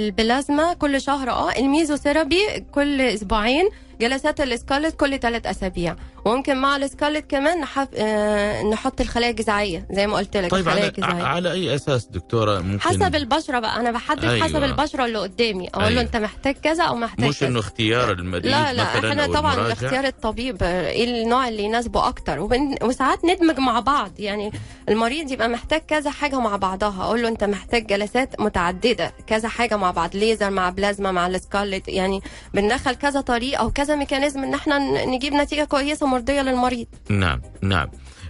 البلازما 0.00 0.74
كل 0.74 1.00
شهر 1.00 1.30
آه 1.30 1.50
الميزوثيرابي 1.58 2.40
كل 2.72 3.00
أسبوعين. 3.00 3.68
جلسات 4.00 4.40
السكارلت 4.40 4.96
كل 5.00 5.18
ثلاث 5.18 5.46
أسابيع. 5.46 5.96
وممكن 6.24 6.56
مع 6.56 6.76
السكارلت 6.76 7.30
كمان 7.30 7.60
نحف... 7.60 7.88
آه... 7.96 8.62
نحط 8.62 9.00
الخلايا 9.00 9.30
الجذعية 9.30 9.86
زي 9.90 10.06
ما 10.06 10.16
قلت 10.16 10.36
لك 10.36 10.50
طيب 10.50 10.68
الخلايا 10.68 10.84
على, 10.84 10.88
الجذعية. 10.88 11.22
على 11.22 11.52
أي 11.52 11.74
أساس 11.74 12.06
دكتورة 12.06 12.60
ممكن؟ 12.60 12.80
حسب 12.80 13.14
البشرة 13.14 13.58
بقى. 13.58 13.80
أنا 13.80 13.90
بحدد 13.90 14.24
أيوة. 14.24 14.44
حسب 14.44 14.62
البشرة 14.62 15.04
اللي 15.04 15.18
قدامي. 15.18 15.68
أقول 15.68 15.84
أيوة. 15.84 15.94
له 15.94 16.00
أنت 16.00 16.16
محتاج 16.16 16.54
كذا 16.54 16.84
أو 16.84 16.94
محتاج 16.96 17.28
مش 17.28 17.42
إنه 17.42 17.58
اختيار 17.60 18.12
المريض 18.12 18.46
لا 18.46 18.72
لا 18.72 18.96
مثلا 18.96 19.10
إحنا 19.10 19.26
طبعا. 19.26 19.72
اختيار 19.72 20.04
الطبيب 20.06 20.56
آه، 20.62 20.90
إيه 20.90 21.22
النوع 21.22 21.48
اللي 21.48 21.62
يناسبه 21.62 22.08
أكتر. 22.08 22.40
وبن... 22.40 22.76
وساعات 22.82 23.24
ندمج 23.24 23.58
مع 23.58 23.80
بعض. 23.80 24.10
يعني 24.18 24.52
المريض 24.88 25.30
يبقى 25.32 25.48
محتاج 25.48 25.80
كذا 25.80 26.10
حاجة 26.10 26.40
مع 26.40 26.56
بعضها. 26.56 27.04
أقول 27.04 27.22
له 27.22 27.28
أنت 27.28 27.44
محتاج 27.44 27.86
جلسات 27.86 28.40
متعددة 28.40 29.12
كذا 29.26 29.48
حاجة 29.48 29.76
مع 29.76 29.90
بعض 29.90 30.16
ليزر 30.16 30.50
مع 30.50 30.70
بلازما 30.70 31.12
مع 31.12 31.26
السكارلت. 31.26 31.88
يعني 31.88 32.20
بندخل 32.54 32.94
كذا 32.94 33.20
طريقة 33.20 33.66
وكذا 33.66 33.89
mechanism 33.96 34.42
إن 34.42 34.54
إحنا 34.54 35.04
نجيب 35.04 35.32
نتيجة 35.32 35.64
كويسة 35.64 36.06
مرضية 36.06 36.42
للمريض. 36.42 36.86
نعم 37.08 37.42
نعم. 37.62 37.88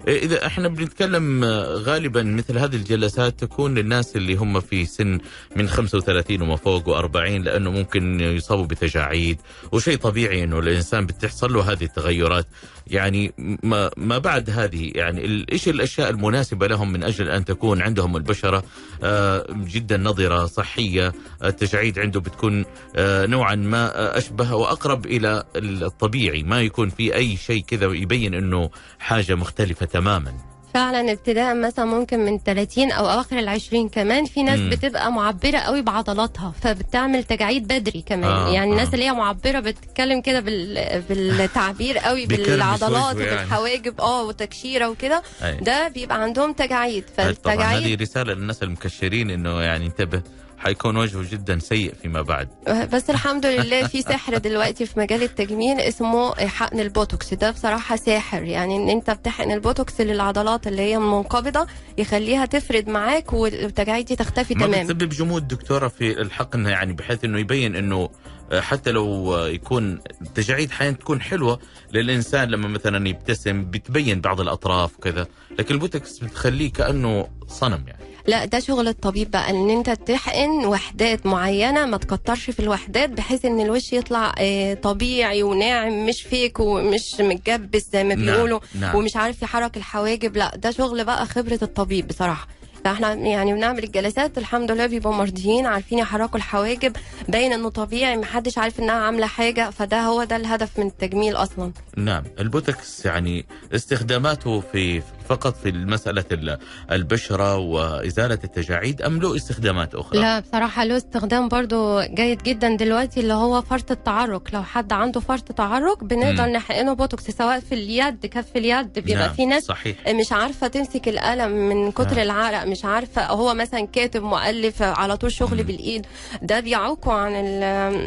إذا 0.09 0.47
إحنا 0.47 0.69
بنتكلم 0.69 1.45
آه، 1.45 1.75
غالبا 1.75 2.23
مثل 2.23 2.59
هذه 2.59 2.77
الجلسات 2.77 3.41
تكون 3.41 3.75
للناس 3.75 4.17
اللي 4.17 4.35
هم 4.35 4.61
في 4.61 4.85
سن 4.87 5.19
من 5.57 5.69
35 5.69 6.43
وما 6.43 6.57
فوق 6.57 7.03
و40 7.03 7.17
لأنه 7.17 7.71
ممكن 7.71 8.21
يصابوا 8.21 8.65
بتجاعيد 8.65 9.41
وشيء 9.73 9.97
طبيعي 9.97 10.45
إنه 10.45 10.59
الإنسان 10.59 11.07
بتحصل 11.07 11.53
له 11.53 11.73
هذه 11.73 11.85
التغيرات. 11.85 12.47
يعني 12.91 13.33
ما 13.63 13.91
ما 13.97 14.19
بعد 14.19 14.51
هذه 14.51 14.93
يعني 14.95 15.47
إيش 15.53 15.69
الأشياء 15.69 16.11
المناسبة 16.11 16.67
لهم 16.67 16.93
من 16.93 17.03
أجل 17.03 17.29
أن 17.29 17.45
تكون 17.45 17.83
عندهم 17.83 18.17
البشرة؟ 18.17 18.63
آه، 19.03 19.47
جدا 19.51 19.97
نضره 19.97 20.47
صحية 20.47 21.13
التجاعيد 21.45 21.99
عنده 21.99 22.21
بتكون 22.21 22.65
آه، 22.97 23.27
نوعا 23.27 23.55
ما 23.55 24.19
أشبه 24.19 24.55
وأقرب 24.55 25.07
إلى 25.07 25.45
الطبيعي 25.57 26.43
ما 26.43 26.61
يكون 26.61 26.89
في 26.89 27.15
أي 27.15 27.37
شيء 27.37 27.63
كذا 27.63 27.87
يبين 27.87 28.35
إنه 28.35 28.71
حاجة 28.99 29.35
مختلفة 29.35 29.87
تماما. 29.87 30.50
فعلا 30.75 31.13
ابتداء 31.13 31.55
مثلا 31.55 31.85
ممكن 31.85 32.21
من 32.21 32.39
30 32.39 32.93
أو 32.93 33.11
أواخر 33.11 33.39
ال 33.39 33.49
20 33.49 33.89
كمان 33.89 34.25
في 34.25 34.43
ناس 34.43 34.59
مم. 34.59 34.71
بتبقى 34.71 35.13
معبرة 35.13 35.59
قوي 35.59 35.83
بعضلاتها 35.83 36.53
فبتعمل 36.63 37.25
تجاعيد 37.25 37.67
بدري 37.67 38.03
كمان 38.07 38.31
آه، 38.31 38.53
يعني 38.53 38.71
آه. 38.71 38.73
الناس 38.73 38.95
اللي 38.95 39.05
هي 39.05 39.13
معبرة 39.13 39.61
بتتكلم 39.61 40.21
كده 40.21 40.41
بال... 40.41 41.03
بالتعبير 41.09 41.99
قوي 41.99 42.27
بالعضلات 42.31 43.17
يعني. 43.17 43.33
وبالحواجب 43.33 44.01
آه 44.01 44.25
وتكشيرة 44.25 44.89
وكده 44.89 45.23
أي. 45.43 45.57
ده 45.57 45.89
بيبقى 45.89 46.23
عندهم 46.23 46.53
تجاعيد 46.53 47.05
طبعا 47.17 47.29
هذه 47.29 47.35
فالتجاعيد 47.35 48.03
رسالة 48.03 48.35
للناس 48.35 48.63
المكشرين 48.63 49.31
إنه 49.31 49.63
يعني 49.63 49.87
انتبه 49.87 50.23
حيكون 50.61 50.97
وجهه 50.97 51.31
جدا 51.31 51.59
سيء 51.59 51.95
فيما 52.03 52.23
بعد. 52.23 52.49
بس 52.93 53.11
الحمد 53.11 53.47
لله 53.47 53.87
في 53.87 54.03
سحر 54.03 54.39
دلوقتي 54.39 54.87
في 54.87 55.01
مجال 55.01 55.23
التجميل 55.23 55.81
اسمه 55.81 56.35
حقن 56.35 56.81
البوتوكس. 56.81 57.35
ده 57.35 57.51
بصراحة 57.51 57.97
ساحر. 57.97 58.43
يعني 58.43 58.77
إن 58.77 58.89
أنت 58.89 59.11
بتحقن 59.11 59.51
البوتوكس 59.51 60.01
للعضلات 60.01 60.67
اللي 60.67 60.83
هي 60.83 60.99
منقبضة 60.99 61.67
يخليها 61.99 62.47
تفرد 62.47 62.89
معاك 62.89 63.33
والتجاعيد 63.33 64.07
دي 64.07 64.17
تختفي 64.17 64.55
ما 64.55 64.67
تماما. 64.67 64.83
بتسبب 64.83 65.09
جمود 65.09 65.49
دكتورة 65.49 65.89
في 65.89 66.21
الحقن 66.21 66.67
يعني 66.67 66.93
بحيث 66.93 67.25
إنه 67.25 67.39
يبين 67.39 67.77
إنه 67.77 68.11
حتى 68.53 68.91
لو 68.91 69.37
يكون 69.47 70.01
التجاعيد 70.23 70.71
حين 70.71 70.99
تكون 70.99 71.21
حلوة 71.21 71.61
للإنسان 71.93 72.49
لما 72.49 72.69
مثلا 72.69 73.09
يبتسم 73.09 73.65
بتبين 73.65 74.21
بعض 74.21 74.41
الأطراف 74.41 74.97
وكذا. 74.99 75.27
لكن 75.59 75.75
البوتوكس 75.75 76.19
بتخليه 76.19 76.73
كأنه 76.73 77.29
صنم 77.49 77.85
يعني. 77.87 78.10
لا 78.27 78.45
ده 78.45 78.61
شغل 78.61 78.89
الطبيب 78.89 79.31
بقى 79.31 79.51
إن 79.51 79.71
أنت 79.71 79.91
تحقن 79.91 80.67
وحدات 80.67 81.27
معينة 81.27 81.87
ما 81.87 81.97
تكترش 81.97 82.51
في 82.51 82.61
الوحدات 82.61 83.11
بحيث 83.11 83.45
إن 83.45 83.61
الوش 83.61 83.93
يطلع 83.93 84.35
آه، 84.39 84.75
طبيعي 84.75 85.43
وناعم 85.43 86.07
مش 86.07 86.23
fake 86.23 86.61
ومش 86.61 87.15
متجبس 87.21 87.87
زي 87.93 88.05
ما 88.05 88.15
نعم، 88.15 88.25
بيقولوا 88.35 88.61
نعم. 88.81 88.97
ومش 88.97 89.17
عارف 89.17 89.43
يحرك 89.43 89.77
الحواجب. 89.77 90.37
لا 90.37 90.57
ده 90.57 90.71
شغل 90.71 91.05
بقى 91.05 91.27
خبرة 91.27 91.59
الطبيب 91.63 92.09
بصراحة. 92.09 92.49
فإحنا 92.85 93.15
يعني 93.15 93.53
بنعمل 93.55 93.85
الجلسات 93.85 94.39
الحمد 94.39 94.71
لله 94.71 94.87
بيبقوا 94.87 95.15
مرضيين 95.15 95.67
عارفين 95.67 95.99
يحركوا 95.99 96.37
الحواجب. 96.37 96.97
باين 97.29 97.53
إنه 97.53 97.69
طبيعي 97.69 98.17
محدش 98.17 98.59
عارف 98.59 98.81
إنها 98.81 98.95
عاملة 98.95 99.27
حاجة 99.27 99.71
فده 99.71 100.01
هو 100.03 100.25
ده 100.25 100.37
الهدف 100.37 100.79
من 100.79 100.87
التجميل 100.87 101.37
أصلا. 101.37 101.73
نعم 101.97 102.23
البوتوكس 102.39 103.07
يعني 103.07 103.47
استخداماته 103.75 104.61
في 104.73 105.03
فقط 105.31 105.57
في 105.57 105.73
مسألة 105.73 106.25
ال- 106.33 106.59
البشرة 106.93 107.57
وإزالة 107.57 108.39
التجاعيد 108.45 109.03
أم 109.03 109.21
له 109.21 109.37
استخدامات 109.37 109.95
أخرى؟ 109.95 110.19
لا 110.21 110.41
بصراحة 110.41 110.85
له 110.85 110.97
استخدام 110.97 111.49
برضو 111.49 112.01
جيد 112.01 112.43
جدا 112.43 112.77
دلوقتي 112.77 113.21
اللي 113.21 113.35
هو 113.35 113.63
فرط 113.63 113.91
التعرق 113.91 114.43
لو 114.53 114.63
حد 114.63 114.93
عنده 114.93 115.21
فرط 115.21 115.53
تعرق 115.53 116.05
بنقدر. 116.05 116.47
نحقنه 116.47 116.93
بوتوكس 116.93 117.31
سواء 117.31 117.61
في 117.61 117.75
اليد 117.75 118.27
كف 118.27 118.57
اليد 118.57 118.93
بيبقى 118.99 119.15
نعم، 119.27 119.33
في 119.35 119.47
ناس 119.47 119.65
صحيح 119.65 119.97
مش 120.09 120.33
عارفة 120.33 120.67
تمسك 120.69 121.09
القلم 121.09 121.51
من 121.69 121.93
كتر 121.93 122.11
نعم. 122.17 122.19
العرق 122.19 122.65
مش 122.65 122.85
عارفة 122.85 123.27
هو 123.27 123.55
مثلا 123.55 123.87
كاتب 123.87 124.23
مؤلف 124.23 124.83
على 124.83 125.17
طول 125.17 125.33
شغل 125.33 125.57
مم. 125.57 125.63
بالإيد 125.63 126.07
ده 126.43 126.61
بيعوقه 126.61 127.13
عن 127.13 127.35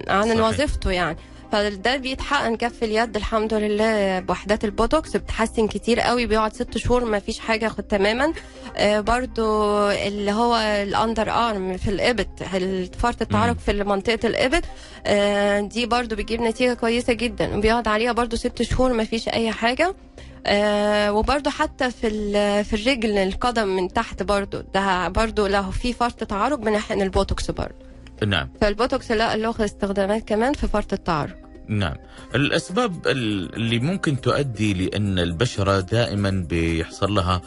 عن. 0.10 0.39
وظيفته 0.42 0.92
يعني 0.92 1.18
فده 1.53 1.98
بيتحقن 1.98 2.55
كف 2.55 2.83
اليد 2.83 3.15
الحمد 3.15 3.53
لله 3.53 4.19
بوحدات 4.19 4.65
البوتوكس 4.65 5.17
بتحسن 5.17 5.67
كتير 5.67 6.00
قوي 6.00 6.25
بيقعد 6.25 6.53
ست 6.53 6.77
شهور 6.77 7.05
ما 7.05 7.19
فيش 7.19 7.39
حاجة 7.39 7.67
خد 7.67 7.83
تماما. 7.83 8.33
آه 8.77 9.00
برضو 9.00 9.89
اللي 9.89 10.31
هو 10.31 10.55
ال 10.56 10.68
under 10.68 11.32
arm 11.32 11.77
في 11.77 11.88
الإبط 11.89 12.43
فرط 12.98 13.22
التعرق. 13.22 13.57
في 13.57 13.83
منطقة 13.83 14.19
الإبط. 14.27 14.63
آه 15.05 15.60
دي 15.60 15.86
برضو 15.86 16.15
بتجيب 16.15 16.41
نتيجة 16.41 16.74
كويسة 16.74 17.13
جدا 17.13 17.57
وبيقعد 17.57 17.88
عليها 17.88 18.12
برضو 18.12 18.36
ست 18.36 18.62
شهور 18.62 18.93
ما 18.93 19.03
فيش 19.03 19.29
أي 19.29 19.51
حاجة. 19.51 19.95
آه 20.45 21.13
وبرضو 21.13 21.50
حتى 21.50 21.91
في 21.91 22.10
في 22.63 22.74
الرجل 22.74 23.17
القدم 23.17 23.67
من 23.67 23.88
تحت 23.93 24.24
برضو 24.24 24.62
ده 24.74 25.07
برضو 25.07 25.48
لو 25.48 25.72
في 25.72 25.93
فرط 25.93 26.24
تعرق 26.24 26.57
بنحقن 26.57 27.01
البوتوكس 27.01 27.51
برضو. 27.51 27.75
نعم. 28.27 28.50
فالبوتوكس 28.62 29.12
لا 29.12 29.36
له 29.36 29.55
استخدامات 29.60 30.27
كمان 30.27 30.53
في 30.53 30.67
فرط 30.67 30.93
التعرق. 30.93 31.43
نعم. 31.67 31.96
الأسباب 32.36 33.08
ال- 33.08 33.55
اللي 33.55 33.79
ممكن 33.79 34.22
تؤدي 34.22 34.74
لأن 34.74 35.20
البشرة 35.20 35.79
دائما 35.79 36.46
بيحصل 36.50 37.15
لها 37.15 37.41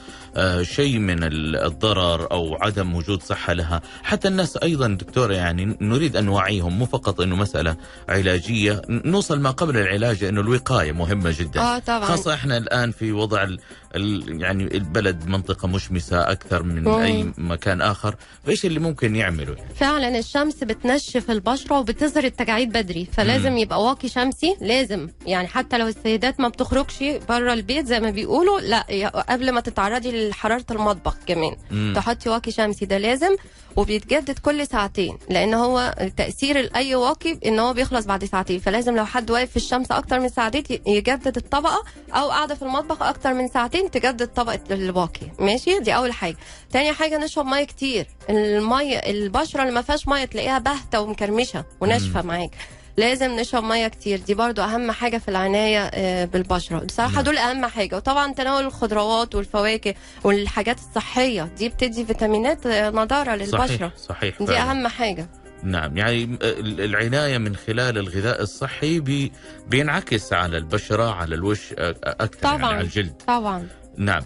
شيء 0.63 0.99
من 0.99 1.23
ال- 1.25 1.57
الضرر 1.57 2.31
أو 2.31 2.55
عدم 2.61 2.95
وجود 2.95 3.23
صحة 3.23 3.53
لها. 3.53 3.83
حتى 4.03 4.29
الناس 4.29 4.57
أيضا 4.57 4.89
دكتورة 4.89 5.35
يعني 5.35 5.77
نريد 5.81 6.17
أن 6.17 6.25
نوعيهم 6.25 6.79
مو 6.79 6.87
فقط 6.87 7.21
أنه 7.21 7.37
مسألة 7.37 7.77
علاجية 8.09 8.83
نوصل 8.89 9.41
ما 9.41 9.51
قبل 9.51 9.77
العلاج 9.77 10.25
أنه 10.25 10.41
الوقاية 10.41 10.93
مهمة 10.93 11.35
جدا. 11.39 11.61
آه 11.61 11.79
طبعا. 11.79 12.01
خاصة 12.05 12.35
إحنا 12.35 12.57
الآن 12.57 12.91
في 12.91 13.13
وضع 13.13 13.43
ال 13.43 13.59
ال 13.97 14.41
يعني 14.43 14.65
البلد 14.77 15.27
منطقة 15.27 15.69
مشمسة 15.69 16.31
أكثر 16.31 16.63
من 16.63 16.83
مم. 16.85 16.89
أي 16.95 17.33
مكان 17.39 17.81
آخر. 17.83 18.15
فإيش 18.47 18.65
اللي 18.67 18.81
ممكن 18.81 19.17
يعمله 19.17 19.57
فعلا 19.75 20.19
الشمس 20.19 20.65
بتنشف 20.65 21.31
البشرة 21.31 21.79
وبتظهر 21.79 22.25
التجاعيد 22.25 22.73
بدري 22.73 23.09
فلازم 23.13 23.51
مم. 23.51 23.59
يبقى 23.59 23.83
واقي 23.83 24.09
شمسي 24.09 24.57
لازم. 24.61 25.09
يعني 25.27 25.49
حتى 25.49 25.79
لو 25.79 25.87
السيدات 25.89 26.41
ما 26.41 26.49
بتخرجش 26.49 27.05
بره 27.29 27.53
البيت 27.53 27.87
زي 27.87 28.01
ما 28.01 28.11
بيقولوا 28.11 28.61
لا 28.61 29.09
قبل 29.29 29.51
ما 29.53 29.61
تتعرضي 29.61 30.26
لحراره 30.29 30.65
المطبخ 30.71 31.17
كمان. 31.27 31.57
مم. 31.71 31.93
تحطي 31.97 32.29
واقي 32.29 32.53
شمسي 32.53 32.87
ده 32.87 32.99
لازم. 32.99 33.37
وبيتجدد 33.77 34.39
كل 34.39 34.67
ساعتين 34.67 35.19
لأن 35.31 35.55
هو 35.55 35.95
تأثير 36.17 36.71
اي 36.77 36.95
واقي 36.95 37.39
إن 37.47 37.59
هو 37.59 37.73
بيخلص 37.73 38.07
بعد 38.07 38.25
ساعتين. 38.25 38.61
فلازم 38.61 38.97
لو 38.97 39.05
حد 39.05 39.31
واقف 39.31 39.51
في 39.51 39.57
الشمس 39.57 39.91
أكتر 39.91 40.21
من 40.21 40.29
ساعتين 40.29 40.65
يجدد 40.87 41.37
الطبقة 41.37 41.85
أو 42.15 42.31
قاعدة 42.31 42.55
في 42.55 42.63
المطبخ 42.63 43.03
أكتر 43.03 43.35
من 43.35 43.49
ساعتين 43.49 43.91
تجدد 43.91 44.27
طبقة 44.27 44.61
الواقي. 44.71 45.27
ماشي؟ 45.39 45.79
دي 45.79 45.97
أول 45.97 46.13
حاجة. 46.13 46.37
تاني 46.73 46.93
حاجة 46.93 47.19
نشرب 47.19 47.47
مية 47.47 47.65
كتير. 47.65 48.07
المية 48.31 48.97
البشرة 48.97 49.63
اللي 49.63 49.73
ما 49.75 49.83
فيهاش 49.83 50.09
مية 50.09 50.25
تلاقيها 50.25 50.59
باهتة 50.59 51.01
ومكرمشة 51.01 51.65
وناشفة 51.81 52.23
معاك. 52.23 52.51
لازم 52.97 53.31
نشرب 53.31 53.65
مية 53.65 53.89
كتير. 53.89 54.19
دي 54.19 54.35
برضو 54.35 54.63
أهم 54.63 54.91
حاجة 54.91 55.19
في 55.19 55.29
العناية 55.29 55.79
آه، 55.95 56.25
بالبشرة. 56.25 56.79
بصراحة 56.79 57.13
نعم. 57.15 57.23
دول 57.25 57.39
أهم 57.39 57.67
حاجة. 57.67 57.97
وطبعا 57.97 58.33
تناول 58.33 58.65
الخضروات 58.65 59.35
والفواكه 59.35 59.95
والحاجات 60.25 60.79
الصحية. 60.79 61.43
دي 61.59 61.69
بتدي 61.69 62.05
فيتامينات 62.07 62.67
آه، 62.67 62.91
نضارة 62.91 63.35
للبشرة. 63.35 63.67
صحيح 63.67 63.91
صحيح 63.97 64.39
دي 64.39 64.47
فعلاً. 64.47 64.71
أهم 64.71 64.89
حاجة. 64.89 65.29
نعم. 65.63 65.97
يعني 65.97 66.25
ال- 66.25 66.81
العناية 66.81 67.39
من 67.39 67.57
خلال 67.57 67.99
الغذاء 67.99 68.43
الصحي 68.43 69.01
بي 69.01 69.33
بينعكس 69.67 70.33
على 70.33 70.57
البشرة 70.57 71.15
على 71.15 71.35
الوش 71.35 71.73
أكثر 71.79 72.47
يعني 72.49 72.59
طبعاً. 72.59 72.73
على 72.75 72.81
الجلد. 72.81 73.13
طبعا. 73.27 73.69
نعم. 73.97 74.23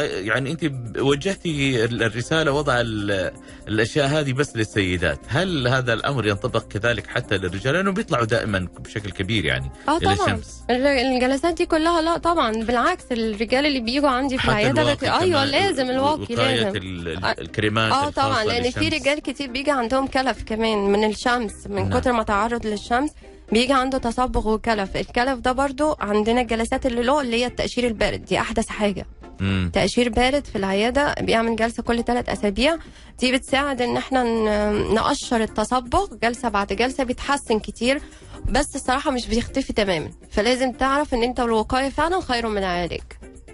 يعني 0.00 0.50
أنت 0.52 0.64
ب- 0.64 0.98
وجهتي 1.00 1.84
ال- 1.84 2.02
الرسالة 2.02 2.52
وضع 2.52 2.80
ال- 2.80 3.30
الأشياء 3.68 4.06
هذه 4.06 4.32
بس 4.32 4.56
للسيدات. 4.56 5.18
هل 5.28 5.68
هذا 5.68 5.92
الأمر 5.92 6.26
ينطبق 6.26 6.68
كذلك 6.68 7.06
حتى 7.06 7.36
للرجال؟ 7.38 7.74
لأنه 7.74 7.92
بيطلعوا 7.92 8.24
دائما 8.24 8.68
بشكل 8.78 9.10
كبير 9.10 9.44
يعني 9.44 9.70
آه 9.88 9.98
طبعا. 9.98 10.12
الشمس. 10.14 10.62
ال- 10.70 10.86
الجلسات 10.86 11.54
دي 11.54 11.66
كلها 11.66 12.02
لا 12.02 12.16
طبعا. 12.18 12.52
بالعكس 12.52 13.04
الرجال 13.12 13.66
اللي 13.66 13.80
بيجوا 13.80 14.08
عندي 14.08 14.38
في 14.38 14.44
العياده. 14.48 14.96
أيوه 15.20 15.44
لازم 15.44 15.90
الواقي 15.90 16.34
لازم. 16.34 16.76
ال- 16.76 17.08
ال- 17.08 17.24
الكريمات 17.40 17.92
آه 17.92 18.10
طبعا. 18.10 18.44
لأن 18.44 18.70
في. 18.70 18.88
رجال 18.88 19.18
كتير 19.18 19.50
بيجي 19.50 19.70
عندهم 19.70 20.06
كلف 20.06 20.42
كمان 20.42 20.78
من 20.78 21.04
الشمس 21.04 21.52
من 21.66 21.88
نعم. 21.88 22.00
كتر 22.00 22.12
ما 22.12 22.22
تعرض 22.22 22.66
للشمس 22.66 23.10
بيجي 23.52 23.72
عنده 23.72 23.98
تصبغ 23.98 24.48
وكلف. 24.54 24.96
الكلف 24.96 25.38
ده 25.38 25.52
برضو 25.52 25.96
عندنا 26.00 26.40
الجلسات 26.40 26.86
اللي 26.86 27.02
له 27.02 27.20
اللي 27.20 27.36
هي 27.42 27.46
التقشير 27.46 27.86
البارد. 27.86 28.24
دي 28.24 28.38
أحدث 28.40 28.68
حاجة. 28.68 29.06
مم. 29.40 29.70
تقشير 29.74 30.08
بارد 30.08 30.44
في 30.44 30.56
العيادة 30.56 31.14
بيعمل 31.20 31.56
جلسة 31.56 31.82
كل 31.82 32.04
ثلاث 32.04 32.28
أسابيع. 32.28 32.76
دي 33.18 33.32
بتساعد 33.32 33.82
إن 33.82 33.96
إحنا 33.96 34.22
نقشر 34.72 35.42
التصبغ 35.42 36.14
جلسة 36.22 36.48
بعد 36.48 36.72
جلسة 36.72 37.04
بيتحسن 37.04 37.58
كتير 37.58 38.02
بس 38.48 38.76
الصراحة 38.76 39.10
مش 39.10 39.26
بيختفي 39.26 39.72
تماما. 39.72 40.10
فلازم 40.30 40.72
تعرف 40.72 41.14
إن 41.14 41.22
أنت 41.22 41.40
الوقايه 41.40 41.88
فعلا 41.88 42.20
خير 42.20 42.48
من 42.48 42.58
العلاج 42.58 43.00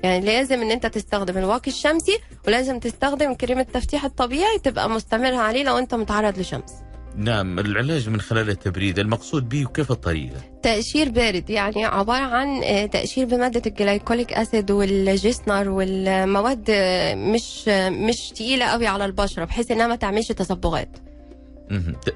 يعني 0.03 0.27
لازم 0.27 0.63
إن 0.63 0.71
أنت 0.71 0.87
تستخدم 0.87 1.39
الواقي 1.39 1.71
الشمسي 1.71 2.19
ولازم 2.47 2.79
تستخدم 2.79 3.35
كريم 3.35 3.59
التفتيح 3.59 4.05
الطبيعي 4.05 4.59
تبقى 4.59 4.91
مستمر 4.91 5.35
عليه 5.35 5.63
لو 5.65 5.79
أنت 5.79 5.95
متعرض 5.95 6.39
لشمس. 6.39 6.73
نعم 7.17 7.59
العلاج 7.59 8.09
من 8.09 8.21
خلال 8.21 8.51
التبريد. 8.51 8.99
المقصود 8.99 9.49
به 9.49 9.65
وكيف 9.67 9.91
الطريقة؟ 9.91 10.37
تقشير 10.63 11.09
بارد 11.09 11.51
يعني 11.51 11.85
عبارة 11.85 12.25
عن 12.25 12.63
آه، 12.65 12.87
تقشير 12.87 13.25
بمادة 13.27 13.63
ال 13.67 13.74
glycolic 13.74 14.33
acid 14.33 14.71
وال 14.71 14.93
Jessner 14.93 15.69
والمواد 15.69 16.65
آه، 16.71 17.15
مش 17.15 17.65
آه، 17.69 17.91
مش 17.91 18.29
تقيلة 18.31 18.65
قوي 18.67 18.87
على 18.87 19.05
البشرة 19.05 19.45
بحيث 19.45 19.71
إنها 19.71 19.87
ما 19.87 19.97
تعملش 19.97 20.29
تصبغات. 20.33 20.89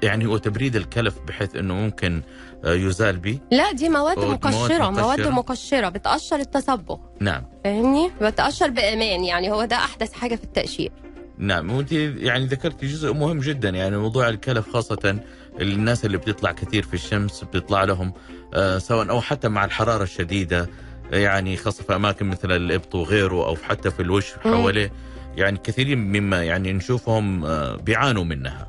يعني 0.03 0.25
هو 0.25 0.37
تبريد 0.37 0.75
الكلف 0.75 1.15
بحيث 1.27 1.55
إنه 1.55 1.73
ممكن 1.73 2.21
يزال 2.65 3.17
به؟ 3.17 3.39
لا 3.51 3.71
دي 3.71 3.89
مواد 3.89 4.19
مقشرة 4.19 4.89
مواد 4.89 5.19
مقشرة. 5.19 5.29
مقشرة 5.29 5.89
بتقشر 5.89 6.35
التصبغ 6.35 6.97
نعم. 7.19 7.43
فاهمني؟ 7.63 8.11
بتقشر 8.21 8.69
بأمان 8.69 9.23
يعني 9.23 9.51
هو 9.51 9.65
ده 9.65 9.75
أحدث 9.75 10.13
حاجة 10.13 10.35
في 10.35 10.43
التقشير 10.43 10.91
نعم 11.37 11.71
وانت 11.71 11.91
يعني 11.91 12.45
ذكرتي 12.45 12.87
جزء 12.87 13.13
مهم 13.13 13.39
جدا 13.39 13.69
يعني 13.69 13.97
موضوع 13.97 14.29
الكلف 14.29 14.69
خاصة 14.69 15.19
الناس 15.61 16.05
اللي 16.05 16.17
بتطلع 16.17 16.51
كثير 16.51 16.83
في 16.83 16.93
الشمس 16.93 17.43
بتطلع 17.43 17.83
لهم 17.83 18.13
آه 18.53 18.77
سواء 18.77 19.09
أو 19.09 19.21
حتى 19.21 19.47
مع 19.49 19.65
الحرارة 19.65 20.03
الشديدة 20.03 20.69
آه، 21.13 21.17
يعني 21.17 21.57
خاصة 21.57 21.83
في 21.83 21.95
أماكن 21.95 22.25
مثل 22.25 22.51
الإبط 22.51 22.95
وغيره 22.95 23.45
أو 23.47 23.55
حتى 23.55 23.91
في 23.91 23.99
الوش 24.01 24.33
حواليه. 24.33 24.91
يعني 25.37 25.57
كثيرين 25.63 25.97
مما 25.97 26.43
يعني 26.43 26.73
نشوفهم 26.73 27.45
آه 27.45 27.75
بيعانوا 27.75 28.23
منها. 28.23 28.67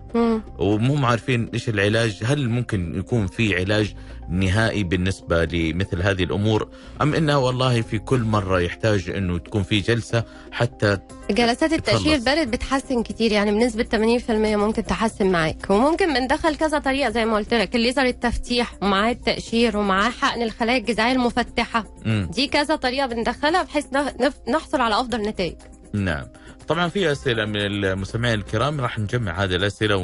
ومو 0.59 1.07
عارفين 1.07 1.51
إيش 1.55 1.69
العلاج 1.69 2.21
هل 2.25 2.49
ممكن 2.49 2.99
يكون 2.99 3.27
في 3.27 3.57
علاج 3.57 3.95
نهائي 4.31 4.85
بالنسبة 4.85 5.45
لمثل 5.45 6.03
هذه 6.03 6.23
الأمور 6.25 6.69
أم 7.03 7.15
انها 7.15 7.37
والله 7.37 7.83
في 7.83 7.99
كل 7.99 8.21
مرة 8.23 8.61
يحتاج 8.61 9.11
إنه 9.11 9.39
تكون 9.39 9.63
في 9.63 9.81
جلسة 9.81 10.25
حتى 10.53 10.99
جلسات 11.31 11.73
التقشير 11.73 11.99
تخلص. 12.17 12.29
البارد 12.29 12.51
بتحسن 12.51 13.03
كتير 13.03 13.33
يعني 13.33 13.51
بنسبة 13.51 13.85
80% 13.85 14.31
ممكن 14.31 14.85
تحسن 14.85 15.27
معاك 15.27 15.67
وممكن 15.71 16.15
بندخل 16.15 16.57
كذا 16.57 16.79
طريقة 16.79 17.11
زي 17.11 17.25
ما 17.25 17.37
قلت 17.37 17.55
لك 17.55 17.77
الليزر 17.77 18.03
التفتيح 18.03 18.75
ومعاه 18.83 19.11
التقشير 19.13 19.77
ومعاه 19.77 20.11
حقن 20.11 20.43
الخلايا 20.43 20.79
الجذعية 20.79 21.13
المفتحة 21.13 21.85
مم. 22.05 22.31
دي 22.33 22.47
كذا 22.47 22.77
طريقة 22.77 23.07
بندخلها 23.07 23.63
بحيث 23.63 23.87
نحصل 24.49 24.81
على 24.81 25.01
أفضل 25.01 25.23
نتائج 25.23 25.57
نعم 25.93 26.25
طبعا 26.69 26.89
في 26.89 27.13
أسئلة 27.13 27.45
من 27.45 27.57
المستمعين 27.57 28.39
الكرام 28.39 28.81
راح 28.81 28.99
نجمع 28.99 29.45
هذه 29.45 29.55
الأسئلة 29.55 29.97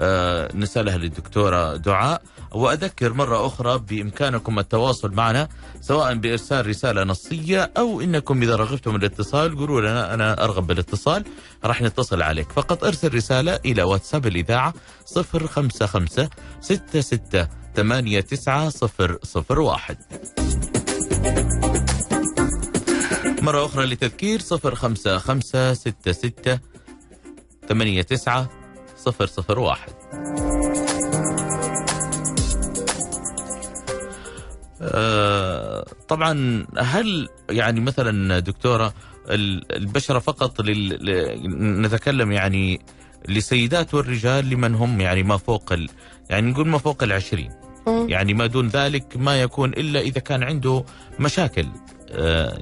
ونسالها 0.00 0.98
للدكتورة 0.98 1.76
دعاء. 1.76 2.22
وأذكر 2.52 3.12
مرة 3.12 3.46
أخرى 3.46 3.78
بإمكانكم 3.78 4.58
التواصل 4.58 5.12
معنا 5.12 5.48
سواء 5.80 6.14
بإرسال 6.14 6.66
رسالة 6.66 7.04
نصية 7.04 7.70
أو 7.76 8.00
إنكم 8.00 8.42
إذا 8.42 8.56
رغبتم 8.56 8.92
بالاتصال 8.92 9.58
قولوا 9.58 9.80
لنا 9.80 10.14
أنا 10.14 10.44
أرغب 10.44 10.66
بالاتصال 10.66 11.24
راح 11.64 11.82
نتصل 11.82 12.22
عليك. 12.22 12.52
فقط 12.52 12.84
أرسل 12.84 13.14
رسالة 13.14 13.58
إلى 13.64 13.82
واتساب 13.82 14.26
الإذاعة 14.26 14.74
055 15.16 16.28
66 16.60 17.46
89001 17.76 19.96
مرة 23.44 23.64
أخرى 23.66 23.86
لتذكير 23.86 24.40
صفر 24.40 24.74
خمسة 24.74 25.18
خمسة 25.18 25.74
ستة 25.74 26.12
ستة 26.12 26.58
ثمانية 27.68 28.02
تسعة 28.02 28.48
صفر 28.96 29.26
صفر 29.26 29.58
واحد. 29.58 29.92
آه، 34.82 35.84
طبعا 36.08 36.66
هل 36.78 37.28
يعني 37.50 37.80
مثلا 37.80 38.38
دكتورة 38.38 38.94
ال- 39.30 39.76
البشرة 39.76 40.18
فقط 40.18 40.60
لل... 40.60 41.82
نتكلم 41.82 42.32
يعني 42.32 42.80
للسيدات 43.28 43.94
والرجال 43.94 44.50
لمن 44.50 44.74
هم 44.74 45.00
يعني 45.00 45.22
ما 45.22 45.36
فوق 45.36 45.72
ال... 45.72 45.88
يعني 46.30 46.50
نقول 46.50 46.68
ما 46.68 46.78
فوق 46.78 47.02
العشرين. 47.02 47.50
يعني 47.86 48.34
ما 48.34 48.46
دون 48.46 48.68
ذلك 48.68 49.16
ما 49.16 49.42
يكون 49.42 49.70
إلا 49.70 50.00
إذا 50.00 50.20
كان 50.20 50.42
عنده 50.42 50.84
مشاكل. 51.20 51.66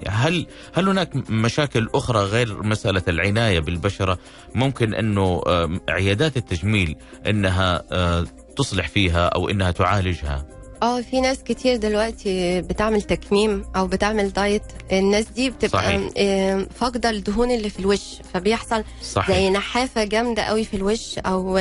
هل 0.08 0.46
هل 0.74 0.88
هناك 0.88 1.30
مشاكل 1.30 1.88
أخرى 1.94 2.18
غير 2.20 2.62
مسألة 2.62 3.02
العناية 3.08 3.60
بالبشرة؟ 3.60 4.18
ممكن 4.54 4.94
أنه 4.94 5.42
آه، 5.46 5.80
عيادات 5.88 6.36
التجميل 6.36 6.96
إنها 7.26 7.82
آه، 7.92 8.26
تصلح 8.56 8.88
فيها 8.88 9.26
أو 9.26 9.48
إنها 9.48 9.70
تعالجها؟ 9.70 10.46
آه 10.82 11.00
في 11.00 11.20
ناس 11.20 11.42
كتير 11.42 11.76
دلوقتي 11.76 12.60
بتعمل 12.62 13.02
تكميم 13.02 13.64
أو 13.76 13.86
بتعمل 13.86 14.32
دايت. 14.32 14.62
الناس 14.92 15.28
دي 15.28 15.50
بتبقى. 15.50 16.10
آه، 16.18 16.66
فاقدة 16.74 17.10
الدهون 17.10 17.50
اللي 17.50 17.70
في 17.70 17.78
الوش 17.78 18.00
فبيحصل 18.34 18.84
صحيح. 19.02 19.36
زي 19.36 19.50
نحافة 19.50 20.04
جامدة 20.04 20.42
قوي 20.42 20.64
في 20.64 20.76
الوش 20.76 21.18
أو 21.18 21.58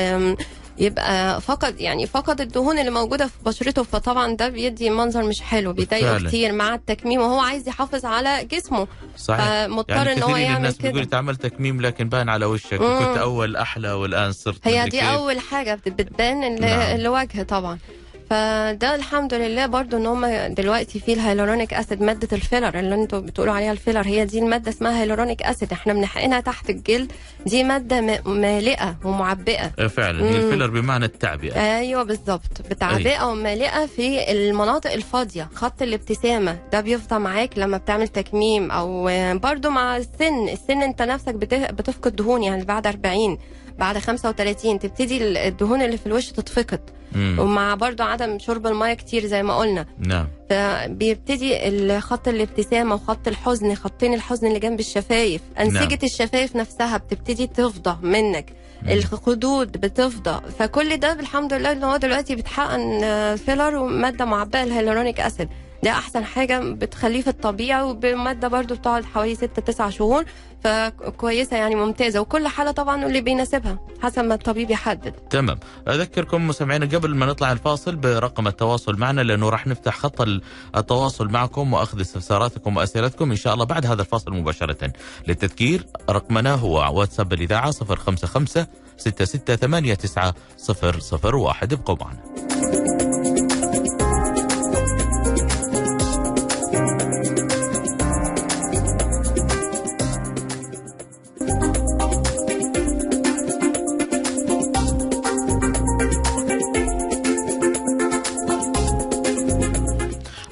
يبقى 0.81 1.41
فقد 1.41 1.81
يعني 1.81 2.07
فقد 2.07 2.41
الدهون 2.41 2.79
اللي 2.79 2.91
موجودة 2.91 3.27
في 3.27 3.33
بشرته 3.45 3.83
فطبعا 3.83 4.35
ده 4.35 4.49
بيدي 4.49 4.89
منظر 4.89 5.23
مش 5.23 5.41
حلو 5.41 5.73
بيضايقه. 5.73 6.27
كتير 6.27 6.51
مع 6.51 6.75
التكميم 6.75 7.21
وهو 7.21 7.39
عايز 7.39 7.67
يحافظ 7.67 8.05
على 8.05 8.45
جسمه 8.51 8.87
صحيح 9.17 9.45
فمضطر 9.65 9.93
يعني 9.95 10.13
إن 10.13 10.23
هو 10.23 10.35
يعمل 10.37 10.57
الناس 10.57 10.77
كده 10.77 11.01
انت 11.01 11.13
عملت 11.13 11.41
تكميم 11.43 11.81
لكن 11.81 12.09
بان 12.09 12.29
على 12.29 12.45
وشك 12.45 12.73
مم. 12.81 12.99
كنت 12.99 13.17
أول 13.17 13.55
أحلى 13.55 13.91
والآن 13.91 14.31
صرت 14.31 14.67
هي 14.67 14.83
دي 14.85 14.91
كيف. 14.91 15.03
أول 15.03 15.39
حاجة 15.39 15.75
بت- 15.75 15.89
بتبان 15.89 16.61
نعم. 16.61 16.79
الوجه 16.99 17.43
طبعا 17.43 17.77
فده 18.31 18.95
الحمد 18.95 19.33
لله 19.33 19.65
برضو 19.65 19.97
إن 19.97 20.05
هم 20.05 20.25
دلوقتي 20.53 20.99
في 20.99 21.13
ال 21.13 21.19
hyaluronic 21.19 21.73
acid 21.73 22.01
مادة 22.03 22.27
الفيلر 22.33 22.79
اللي 22.79 22.95
أنتوا 22.95 23.19
بتقولوا 23.19 23.53
عليها 23.53 23.71
الفيلر 23.71 24.01
هي 24.07 24.25
دي 24.25 24.39
المادة 24.39 24.71
اسمها 24.71 25.01
hyaluronic 25.01 25.43
acid. 25.43 25.71
إحنا 25.71 25.93
بنحقنها 25.93 26.39
تحت 26.39 26.69
الجلد. 26.69 27.11
دي 27.45 27.63
مادة 27.63 28.01
مالئة 28.25 28.95
ومعبئة. 29.05 29.71
آه، 29.79 29.87
فعلا. 29.87 30.23
هي. 30.25 30.35
الفيلر 30.37 30.67
بمعنى 30.67 31.05
التعبئة. 31.05 31.77
أيوه 31.77 32.03
بالظبط. 32.03 32.61
بتعبئة 32.69 33.23
ومالئة 33.23 33.85
في 33.85 34.31
المناطق 34.31 34.91
الفاضية 34.91 35.49
خط 35.55 35.81
الابتسامة. 35.81 36.59
ده 36.71 36.81
بيفضى 36.81 37.19
معاك 37.19 37.57
لما 37.57 37.77
بتعمل 37.77 38.07
تكميم 38.07 38.71
أو 38.71 39.09
برضو 39.37 39.69
مع 39.69 39.97
السن. 39.97 40.49
السن 40.49 40.81
انت 40.81 41.01
نفسك 41.01 41.33
بت- 41.35 41.53
بتفقد 41.73 42.15
دهون 42.15 42.43
يعني 42.43 42.63
بعد 42.63 42.87
40 42.87 43.37
بعد 43.79 43.97
35 43.97 44.79
تبتدي 44.79 45.47
الدهون 45.47 45.81
اللي 45.81 45.97
في 45.97 46.07
الوش 46.07 46.27
تتفقد. 46.31 46.79
مم. 47.12 47.39
ومع 47.39 47.75
برضو 47.75 48.03
عدم 48.03 48.39
شرب 48.39 48.67
المية 48.67 48.93
كتير 48.93 49.25
زي 49.25 49.43
ما 49.43 49.57
قلنا. 49.57 49.86
نعم. 49.99 50.27
فبيبتدي 50.49 51.99
خط 51.99 52.27
الابتسامة 52.27 52.95
وخط 52.95 53.27
الحزن 53.27 53.75
خطين 53.75 54.13
الحزن 54.13 54.47
اللي 54.47 54.60
جنب 54.60 54.79
الشفايف. 54.79 55.41
أنسجة 55.60 55.79
نعم. 55.79 55.97
الشفايف 56.03 56.55
نفسها 56.55 56.97
بتبتدي 56.97 57.47
تفضى 57.47 57.97
منك. 58.07 58.53
مم. 58.84 58.89
الخدود 58.89 59.71
بتفضى. 59.71 60.41
فكل 60.60 60.97
ده 60.97 61.12
الحمد 61.12 61.53
لله 61.53 61.71
إن 61.71 61.84
هو 61.84 61.97
دلوقتي 61.97 62.36
بيتحقن 62.36 63.03
آه، 63.03 63.36
فيلر 63.36 63.75
ومادة 63.75 64.25
معبئة 64.25 64.63
ال 64.63 64.69
hyaluronic 64.69 65.19
acid. 65.19 65.49
ده 65.83 65.91
أحسن 65.91 66.25
حاجة 66.25 66.59
بتخليه 66.59 67.21
في 67.21 67.27
الطبيعي 67.27 67.81
وبماده 67.81 68.47
برضو 68.47 68.75
بتقعد 68.75 69.05
حوالي 69.05 69.35
6 69.35 69.47
9 69.61 69.89
شهور 69.89 70.25
فكويسة 70.63 71.57
يعني 71.57 71.75
ممتازة 71.75 72.19
وكل 72.21 72.47
حالة 72.47 72.71
طبعا 72.71 73.05
اللي 73.05 73.21
بيناسبها 73.21 73.79
حسب 74.01 74.23
ما 74.23 74.33
الطبيب 74.33 74.71
يحدد. 74.71 75.11
تمام. 75.11 75.59
أذكركم 75.87 76.47
مستمعينا 76.47 76.85
قبل 76.85 77.15
ما 77.15 77.25
نطلع 77.25 77.51
الفاصل 77.51 77.95
برقم 77.95 78.47
التواصل 78.47 78.95
معنا 78.99 79.21
لأنه 79.21 79.49
راح 79.49 79.67
نفتح 79.67 79.97
خط 79.97 80.21
ال- 80.21 80.41
التواصل 80.77 81.27
معكم 81.27 81.73
وأخذ 81.73 82.01
استفساراتكم 82.01 82.77
وأسئلتكم 82.77 83.31
إن 83.31 83.37
شاء 83.37 83.53
الله 83.53 83.65
بعد 83.65 83.85
هذا 83.85 84.01
الفاصل 84.01 84.31
مباشرة. 84.31 84.93
للتذكير 85.27 85.85
رقمنا 86.09 86.53
هو 86.55 86.99
واتساب 86.99 87.33
الاذاعه 87.33 87.71
055 87.71 88.65
6689 88.97 90.33
001 91.43 91.73
ابقوا 91.73 91.95
معنا. 92.01 93.00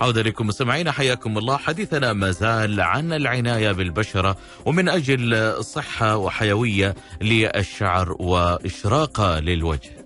عودة 0.02 0.22
لكم 0.22 0.48
مستمعينا 0.48 0.92
حياكم 0.92 1.38
الله. 1.38 1.58
حديثنا 1.58 2.14
ما 2.14 2.32
زال 2.32 2.82
عن 2.82 3.14
العناية 3.14 3.72
بالبشرة 3.72 4.38
ومن 4.66 4.90
أجل 4.90 5.54
صحة 5.64 6.18
وحيوية 6.18 6.96
للشعر 7.22 8.16
وإشراقة 8.20 9.40
للوجه. 9.40 10.00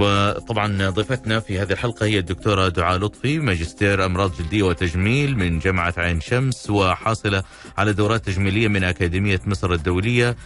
وطبعا 0.00 0.90
ضيفتنا 0.90 1.40
في 1.40 1.58
هذه 1.58 1.72
الحلقة 1.72 2.06
هي 2.06 2.18
الدكتورة 2.18 2.68
دعاء 2.68 2.98
لطفي 2.98 3.38
ماجستير 3.38 4.04
أمراض 4.04 4.36
جلدية 4.38 4.62
وتجميل 4.62 5.38
من 5.38 5.58
جامعة 5.58 5.94
عين 5.96 6.20
شمس 6.20 6.70
وحاصلة 6.70 7.42
على 7.78 7.92
دورات 7.92 8.24
تجميلية 8.24 8.68
من 8.68 8.84
أكاديمية 8.84 9.40
مصر 9.46 9.72
الدولية 9.72 10.36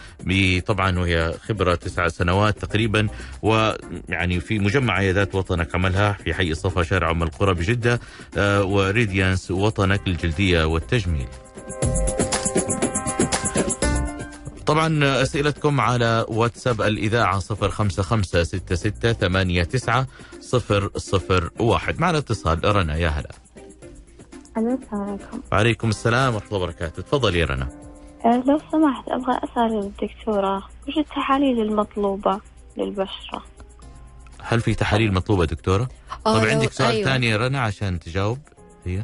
طبعا 0.65 0.99
وهي 0.99 1.33
خبرة 1.47 1.75
تسع 1.75 2.07
سنوات 2.07 2.59
تقريبا 2.65 3.07
ويعني 3.41 4.39
في 4.39 4.59
مجمع 4.59 4.93
عيادات 4.93 5.35
وطنك 5.35 5.75
عملها 5.75 6.13
في 6.13 6.33
حي 6.33 6.51
الصفا 6.51 6.83
شارع 6.83 7.11
أم 7.11 7.23
القرى 7.23 7.53
بجدة 7.53 7.99
آه، 8.37 8.63
وريديانس 8.63 9.51
وطنك 9.51 10.01
للجلدية 10.07 10.63
والتجميل. 10.65 11.27
طبعا 14.69 15.21
أسئلتكم 15.21 15.81
على 15.81 16.25
واتساب 16.27 16.81
الإذاعة 16.81 17.39
055 17.39 18.23
معنا 21.99 22.17
اتصال 22.17 22.65
رنا 22.71 22.95
يا 22.95 23.07
هلا. 23.09 23.29
ألو 24.57 24.79
السلام 24.83 25.01
عليكم. 25.09 25.41
وعليكم 25.51 25.89
السلام 25.89 26.33
ورحمة 26.33 26.47
الله 26.47 26.63
وبركاته. 26.63 27.01
تفضلي 27.01 27.39
يا 27.39 27.45
رنا. 27.45 27.69
أه 28.25 28.43
لو 28.47 28.59
سمحت 28.71 29.07
أبغى 29.07 29.39
أسأل 29.43 29.79
الدكتورة 29.79 30.57
وش 30.87 30.97
التحاليل 30.97 31.61
المطلوبة 31.61 32.39
للبشرة؟ 32.77 33.43
هل 34.41 34.61
في 34.61 34.73
تحاليل 34.73 35.13
مطلوبة 35.13 35.45
دكتورة؟ 35.45 35.89
آه، 36.25 36.39
طب 36.39 36.47
عندك 36.47 36.71
سؤال 36.71 36.91
أيوة. 36.91 37.05
ثاني 37.05 37.27
يا 37.27 37.37
رنا 37.37 37.61
عشان 37.61 37.99
تجاوب؟ 37.99 38.39
هي؟ 38.85 39.03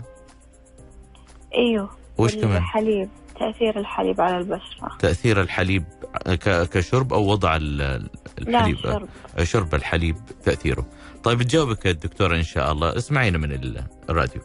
أيوه. 1.56 1.90
وش 2.18 2.36
كمان؟ 2.36 2.58
الحليب 2.58 3.10
تأثير 3.40 3.80
الحليب 3.80 4.22
على 4.22 4.38
البشرة. 4.38 4.98
تأثير 5.00 5.42
الحليب 5.42 5.84
كشرب 6.46 7.14
أو 7.14 7.26
وضع 7.28 7.56
ال- 7.56 7.78
لا 7.78 8.60
الحليب؟ 8.60 8.78
شرب. 8.78 9.08
شرب 9.44 9.76
الحليب 9.76 10.16
تأثيره. 10.44 10.86
طيب 11.24 11.42
تجاوبك 11.44 11.88
الدكتورة 11.88 12.36
إن 12.36 12.44
شاء 12.44 12.72
الله. 12.72 12.98
اسمعينا 12.98 13.38
من 13.38 13.52
ال- 13.52 13.84
الراديو. 14.10 14.42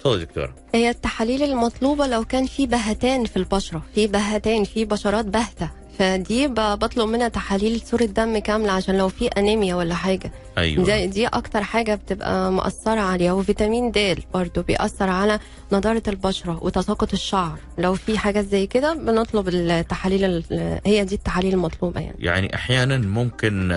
تفضل 0.00 0.20
دكتورة. 0.20 0.54
هي 0.74 0.90
التحاليل 0.90 1.42
المطلوبة 1.42 2.06
لو 2.06 2.24
كان 2.24 2.46
في 2.46 2.66
بهتان 2.66 3.24
في 3.24 3.36
البشرة 3.36 3.82
في 3.94 4.06
بهتان 4.06 4.64
في 4.64 4.84
بشرات 4.84 5.24
باهتة. 5.24 5.70
فدي 5.98 6.48
بطلب 6.48 7.08
منها 7.08 7.28
تحاليل 7.28 7.80
صورة 7.80 8.04
دم 8.04 8.38
كاملة 8.38 8.72
عشان 8.72 8.98
لو 8.98 9.08
في 9.08 9.26
أنيميا 9.28 9.74
ولا 9.74 9.94
حاجة. 9.94 10.32
أيوة. 10.58 10.84
دي, 10.84 11.06
دي 11.06 11.26
أكتر 11.26 11.62
حاجة 11.62 11.94
بتبقى 11.94 12.52
مأثرة 12.52 13.00
عليها. 13.00 13.32
وفيتامين 13.32 13.90
د 13.90 14.18
برضو 14.34 14.62
بيأثر 14.62 15.10
على 15.10 15.38
نضارة 15.72 16.02
البشرة 16.08 16.58
وتساقط 16.64 17.12
الشعر. 17.12 17.58
لو 17.78 17.94
في 17.94 18.18
حاجات 18.18 18.44
زي 18.44 18.66
كده 18.66 18.94
بنطلب 18.94 19.48
التحاليل 19.48 20.24
ال- 20.24 20.80
هي 20.86 21.04
دي 21.04 21.14
التحاليل 21.14 21.54
المطلوبة 21.54 22.00
يعني. 22.00 22.16
يعني 22.18 22.54
أحيانا 22.54 22.96
ممكن 22.98 23.68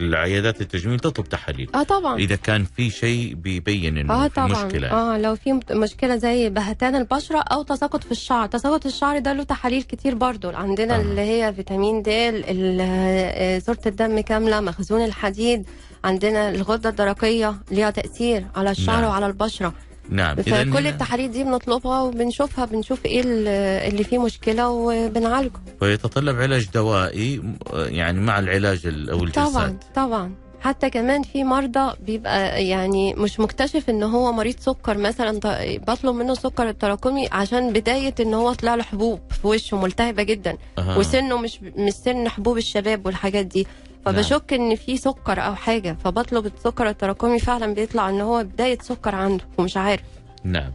العيادات 0.00 0.60
التجميل 0.60 0.98
تطلب 1.00 1.28
تحاليل 1.28 1.70
آه 1.74 1.82
طبعا 1.82 2.16
إذا 2.18 2.36
كان 2.36 2.64
في 2.64 2.90
شيء 2.90 3.34
بيبين 3.34 4.10
آه 4.10 4.28
في 4.28 4.34
طبعا 4.34 4.64
مشكلة 4.64 4.90
آه 4.92 5.18
لو 5.18 5.34
في 5.36 5.60
مشكلة 5.70 6.16
زي 6.16 6.50
بهتان 6.50 6.96
البشرة 6.96 7.38
أو 7.38 7.62
تساقط 7.62 8.04
في 8.04 8.12
الشعر 8.12 8.46
تساقط 8.46 8.86
الشعر 8.86 9.18
ده 9.18 9.32
له 9.32 9.42
تحاليل 9.42 9.82
كتير 9.82 10.14
برضو 10.14 10.50
عندنا 10.50 10.94
آه. 10.94 10.98
آه. 10.98 11.00
اللي 11.00 11.20
هي 11.20 11.52
فيتامين 11.54 12.02
د 12.02 12.08
آه، 12.08 13.58
صورة 13.58 13.78
الدم 13.86 14.20
كاملة 14.20 14.60
مخزون 14.60 15.04
الحديد 15.04 15.66
عندنا 16.04 16.48
الغدة 16.48 16.88
الدرقية 16.90 17.54
ليها 17.70 17.90
تأثير 17.90 18.46
على 18.56 18.70
الشعر. 18.70 19.00
نعم. 19.00 19.10
وعلى 19.10 19.26
البشرة 19.26 19.74
نعم 20.10 20.36
فكل 20.36 20.86
التحاليل 20.86 21.30
دي 21.30 21.44
بنطلبها 21.44 22.00
وبنشوفها 22.00 22.64
بنشوف 22.64 23.06
إيه 23.06 23.20
ال- 23.20 23.48
اللي 23.92 24.04
فيه 24.04 24.18
مشكلة 24.18 24.68
وبنعالجه. 24.70 25.52
ويتطلب 25.82 26.40
علاج 26.40 26.68
دوائي 26.74 27.42
يعني 27.72 28.20
مع 28.20 28.38
العلاج 28.38 28.86
ال- 28.86 29.10
أو 29.10 29.18
طبعا 29.28 29.46
الجلسات 29.66 29.84
طبعا. 29.94 30.34
حتى 30.60 30.90
كمان 30.90 31.22
في 31.22 31.44
مرضى 31.44 31.92
بيبقى 32.06 32.66
يعني 32.66 33.14
مش 33.14 33.40
مكتشف 33.40 33.90
إن 33.90 34.02
هو 34.02 34.32
مريض 34.32 34.54
سكر 34.60 34.98
مثلا 34.98 35.40
بطلب 35.88 36.14
منه 36.14 36.32
السكر 36.32 36.68
التراكمي 36.68 37.28
عشان 37.32 37.72
بداية 37.72 38.14
إن 38.20 38.34
هو 38.34 38.52
طلع 38.52 38.74
له 38.74 38.82
حبوب 38.82 39.20
في 39.42 39.46
وشه 39.46 39.76
ملتهبة 39.80 40.22
جدا. 40.22 40.56
أها. 40.78 40.96
وسنه 40.98 41.36
مش 41.38 41.60
مش 41.76 41.92
سن 41.92 42.28
حبوب 42.28 42.56
الشباب 42.56 43.06
والحاجات 43.06 43.46
دي. 43.46 43.66
فبشك 44.04 44.52
إن 44.52 44.74
في 44.74 44.96
سكر 44.96 45.40
أو 45.40 45.54
حاجة 45.54 45.96
فبطلب 46.04 46.46
السكر 46.46 46.88
التراكمي 46.88 47.38
فعلا 47.38 47.74
بيطلع 47.74 48.08
إن 48.08 48.20
هو 48.20 48.44
بداية 48.44 48.78
سكر 48.78 49.14
عنده 49.14 49.44
ومش 49.58 49.76
عارف. 49.76 50.02
نعم. 50.44 50.72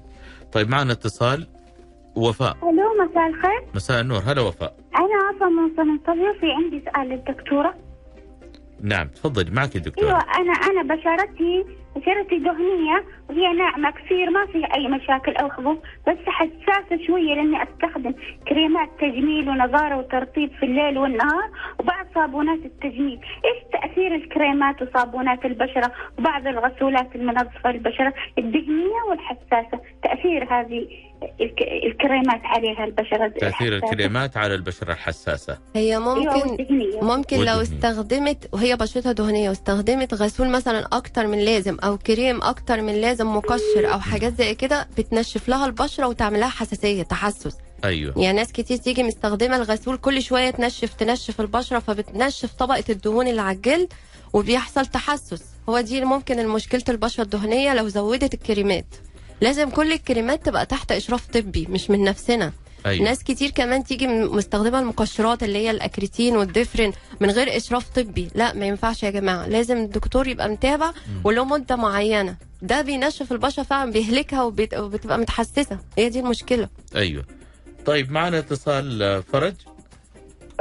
طيب 0.52 0.70
معنا 0.70 0.92
اتصال. 0.92 1.48
وفاء. 2.16 2.58
ألو 2.64 3.10
مساء 3.10 3.28
الخير. 3.28 3.66
مساء 3.76 4.02
النور. 4.02 4.22
هلا 4.26 4.42
وفاء. 4.42 4.76
أنا 4.96 5.36
عفوا 5.36 5.48
من 5.48 5.76
صنطلية 5.78 6.40
في 6.40 6.52
عندي 6.52 6.84
سؤال 6.86 7.10
للدكتورة. 7.10 7.74
نعم 8.82 9.08
تفضلي 9.08 9.52
معك 9.52 9.76
يا 9.76 9.80
دكتور 9.80 10.06
أيوه 10.06 10.20
أنا 10.20 10.52
أنا 10.52 10.96
بشرتي 10.96 11.66
بشرتي 12.00 12.40
دهنية 12.40 13.04
وهي 13.30 13.54
ناعمة 13.54 13.92
كثير 13.92 14.30
ما 14.30 14.46
فيها 14.46 14.76
أي 14.76 14.88
مشاكل 14.88 15.36
أو 15.36 15.50
حبوب 15.50 15.78
بس 16.08 16.18
حساسة 16.28 17.06
شوية 17.08 17.34
لأني 17.34 17.64
أستخدم 17.64 18.14
كريمات 18.48 18.90
تجميل 19.00 19.50
ونظارة 19.50 19.98
وترطيب 19.98 20.52
في 20.60 20.66
الليل 20.66 20.98
والنهار 20.98 21.50
وبعض 21.80 22.06
صابونات 22.16 22.60
التجميل. 22.66 23.20
إيش 23.46 23.64
تأثير 23.72 24.16
الكريمات 24.16 24.82
وصابونات 24.82 25.46
البشرة 25.46 25.92
وبعض 26.20 26.48
الغسولات 26.48 27.16
المنظفة 27.16 27.72
للبشرة؟ 27.72 28.14
الدهنية 28.38 29.02
والحساسة. 29.10 29.80
تأثير 30.04 30.44
هذه 30.44 30.88
الكريمات 31.86 32.42
عليها 32.44 32.86
البشرة 32.86 33.28
تأثير 33.28 33.76
الحساسة. 33.76 33.94
الكريمات 33.94 34.38
على 34.38 34.56
البشرة 34.56 34.94
الحساسة. 34.94 35.58
هي 35.76 36.00
ممكن 36.00 36.50
والدهنية. 36.50 37.02
ممكن 37.02 37.40
لو. 37.40 37.62
استخدمت 37.62 38.50
وهي 38.54 38.76
بشرتها 38.76 39.12
دهنية 39.12 39.50
واستخدمت 39.50 40.14
غسول 40.14 40.50
مثلا 40.50 40.88
أكتر 40.94 41.28
من 41.28 41.40
لازم 41.40 41.78
أو 41.84 41.98
كريم 41.98 42.44
أكتر 42.44 42.82
من 42.82 42.94
لازم 42.94 43.36
مقشر 43.36 43.94
أو 43.94 44.00
حاجات 44.00 44.34
زي 44.34 44.56
كده 44.56 44.88
بتنشف 44.98 45.50
لها 45.50 45.66
البشرة 45.66 46.08
وتعمل 46.08 46.40
لها 46.40 46.50
حساسية 46.50 47.04
تحسس. 47.04 47.58
أيوه. 47.86 48.14
يعني 48.18 48.38
ناس 48.38 48.52
كتير 48.52 48.78
تيجي 48.78 49.04
مستخدمة 49.04 49.56
الغسول 49.56 49.98
كل 49.98 50.22
شوية 50.22 50.50
تنشف 50.50 50.94
تنشف 50.94 51.42
البشرة 51.42 51.80
فبتنشف 51.80 52.54
طبقة 52.54 52.84
الدهون 52.90 53.28
اللي 53.28 53.42
على 53.42 53.56
الجلد 53.56 53.94
وبيحصل 54.34 54.86
تحسس. 54.86 55.44
هو 55.70 55.82
دي 55.82 56.06
ممكن 56.06 56.48
مشكله 56.48 56.84
البشرة 56.90 57.24
الدهنية 57.24 57.74
لو 57.74 57.88
زودت 57.88 58.34
الكريمات. 58.34 58.86
لازم 59.42 59.70
كل 59.70 59.92
الكريمات 59.92 60.46
تبقى 60.46 60.66
تحت 60.66 60.92
إشراف 60.92 61.28
طبي 61.28 61.68
مش 61.70 61.90
من 61.90 62.04
نفسنا. 62.04 62.52
أيوه. 62.86 63.04
ناس 63.06 63.24
كتير 63.24 63.50
كمان 63.50 63.84
تيجي 63.84 64.08
مستخدمة 64.08 64.80
المقشرات 64.80 65.44
اللي 65.44 65.58
هي 65.60 65.72
الأكريتين 65.72 66.38
والديفرين 66.38 66.94
من 67.20 67.30
غير 67.32 67.58
إشراف 67.58 67.90
طبي. 67.90 68.28
لا 68.36 68.54
ما 68.54 68.66
ينفعش 68.66 69.04
يا 69.04 69.10
جماعة. 69.10 69.48
لازم 69.48 69.78
الدكتور 69.78 70.28
يبقى 70.28 70.50
متابع 70.50 70.92
وله 71.24 71.46
مدة 71.46 71.76
معينة. 71.76 72.36
ده 72.62 72.82
بينشف 72.82 73.32
البشره 73.32 73.64
فعلا 73.64 73.92
بيهلكها 73.92 74.44
وبت- 74.44 74.74
وبتبقى 74.74 75.18
متحسسة. 75.18 75.80
هي 75.98 76.10
دي 76.10 76.20
المشكلة. 76.20 76.70
أيوه. 76.96 77.26
طيب 77.86 78.12
معنا 78.12 78.40
اتصال 78.40 79.04
آه، 79.04 79.20
فرج. 79.20 79.54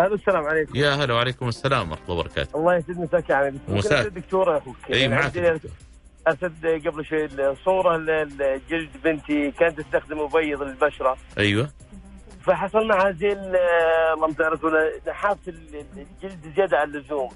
ألو 0.00 0.14
السلام 0.14 0.44
عليكم. 0.44 0.76
يا 0.76 0.90
هلا 0.94 1.14
وعليكم 1.14 1.48
السلام 1.48 1.90
ورحمة 1.90 2.04
الله 2.04 2.14
وبركاته. 2.18 2.58
الله 2.58 2.76
يسعد 2.76 2.98
مساك 2.98 3.30
يا 3.30 3.34
عمي 3.34 3.58
مساك. 3.68 3.92
مساك. 3.92 4.06
دكتورة 4.06 4.52
يا 4.52 4.58
أخوك. 4.58 4.76
اي 4.92 5.00
يعني 5.00 5.14
معك 5.14 5.32
ارسلت 6.28 6.86
قبل 6.86 7.04
شوي 7.04 7.24
الصورة 7.24 7.96
لجلد 7.96 8.90
بنتي 9.04 9.50
كانت 9.50 9.80
تستخدم 9.80 10.18
مبيض 10.20 10.62
للبشرة. 10.62 11.16
أيوه. 11.38 11.68
فحصل 12.42 12.86
معها 12.86 13.10
زي 13.10 13.32
ال- 13.32 13.56
اللهم 14.14 14.32
تعرف 14.32 14.64
ولا 14.64 14.92
نحاس 15.08 15.36
ال- 15.48 15.84
الجلد 15.96 16.52
زيادة 16.56 16.78
عن 16.78 16.88
اللزوم. 16.94 17.28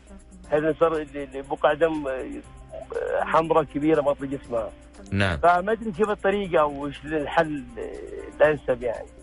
هذا 0.50 0.74
صار 0.81 1.07
بقع 1.50 1.72
دم 1.72 2.09
آه، 2.09 3.24
حمراء 3.24 3.64
كبيرة 3.64 4.00
بطل 4.00 4.31
جسمها 4.31 4.70
نعم. 5.12 5.38
فما 5.38 5.72
أدري 5.72 5.92
كيف 5.92 6.11
الطريقة 6.11 6.64
وش 6.64 7.05
الحل 7.05 7.64
الانسب 8.37 8.83
يعني. 8.83 9.07
آه، 9.09 9.21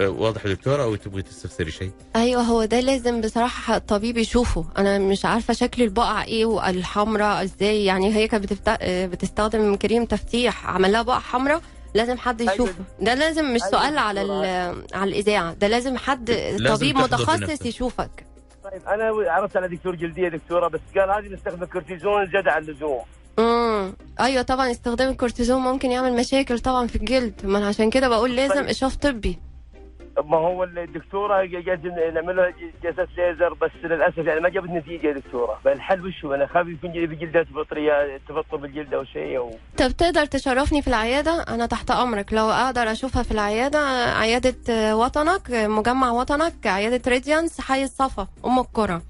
واضح 0.00 0.46
يا 0.46 0.50
دكتورة 0.54 0.82
أو 0.82 0.94
تبغي 0.96 1.22
تستفسري 1.22 1.70
شيء؟ 1.70 1.90
أيوه 2.16 2.42
هو 2.42 2.64
ده 2.64 2.80
لازم 2.80 3.20
بصراحة 3.20 3.76
الطبيب 3.76 4.16
يشوفه. 4.18 4.64
أنا 4.78 4.98
مش 4.98 5.24
عارفة 5.24 5.54
شكل 5.54 5.82
البقع 5.82 6.24
إيه 6.24 6.44
والحمراء 6.46 7.42
إزاي. 7.42 7.84
يعني 7.84 8.14
هي 8.14 8.28
كانت 8.28 8.44
بتفت... 8.44 8.84
بتستخدم 8.84 9.74
كريم 9.76 10.04
تفتيح 10.04 10.66
عمل 10.66 10.92
لها 10.92 11.02
بقع 11.02 11.18
حمراء 11.18 11.60
لازم 11.94 12.18
حد 12.18 12.40
أيوة. 12.40 12.54
يشوفه. 12.54 12.84
ده 13.00 13.14
لازم 13.14 13.54
مش 13.54 13.62
أيوة 13.62 13.70
سؤال 13.70 13.98
على 13.98 14.20
على 14.94 15.10
الإذاعة. 15.10 15.54
ده 15.54 15.68
لازم 15.68 15.96
حد 15.96 16.56
طبيب 16.68 16.96
تحضر 16.96 17.04
متخصص. 17.04 17.66
يشوفك. 17.66 18.26
طيب 18.64 18.82
أنا 18.88 19.30
عرفت 19.32 19.56
على 19.56 19.68
دكتور 19.68 19.94
جلدية 19.94 20.28
دكتورة 20.28 20.68
بس 20.68 20.80
قال 20.96 21.10
هذه 21.10 21.34
نستخدم 21.34 21.64
كورتيزون 21.64 22.26
زيادة 22.32 22.52
عن 22.52 22.62
اللزوم. 22.62 23.00
امم 23.38 23.94
أيوه 24.20 24.42
طبعا 24.42 24.70
استخدام 24.70 25.10
الكورتيزون 25.10 25.60
ممكن 25.60 25.90
يعمل 25.90 26.16
مشاكل 26.16 26.58
طبعا 26.58 26.86
في 26.86 26.96
الجلد. 26.96 27.34
ما 27.44 27.58
أنا 27.58 27.66
عشان 27.66 27.90
كده 27.90 28.08
بقول 28.08 28.36
لازم 28.36 28.54
طيب. 28.54 28.64
إشراف 28.66 28.96
طبي. 28.96 29.38
ما 30.24 30.36
هو 30.36 30.64
الدكتورة 30.64 31.34
قاعد 31.34 31.86
نعمل 32.14 32.36
لها 32.36 32.52
جلسات 32.82 33.08
ليزر 33.16 33.54
بس 33.54 33.70
للأسف 33.84 34.18
يعني 34.18 34.40
ما 34.40 34.48
جابت 34.48 34.70
نتيجة 34.70 35.06
يا 35.06 35.12
دكتوره 35.12 35.60
فالحل 35.64 36.06
وش 36.06 36.24
هو؟ 36.24 36.34
أنا 36.34 36.46
خايف 36.46 36.68
يكون 36.68 36.92
في 36.92 37.14
جلدات 37.14 37.46
فطريه 37.46 38.20
تفطر 38.28 38.56
بالجلد 38.56 38.94
أو 38.94 39.04
شيء 39.04 39.36
أو 39.38 39.50
طب 39.76 39.90
تقدر 39.90 40.24
تشرفني 40.26 40.82
في 40.82 40.88
العيادة؟ 40.88 41.42
أنا 41.42 41.66
تحت 41.66 41.90
أمرك. 41.90 42.32
لو 42.32 42.50
أقدر 42.50 42.92
أشوفها 42.92 43.22
في 43.22 43.30
العيادة 43.30 43.78
عيادة 44.18 44.56
آه، 44.70 44.96
وطنك 44.96 45.50
مجمع 45.50 46.10
وطنك 46.10 46.66
عيادة 46.66 47.10
راديانس 47.10 47.60
حي 47.60 47.84
الصفا 47.84 48.26
أم 48.46 48.58
القرى. 48.58 49.00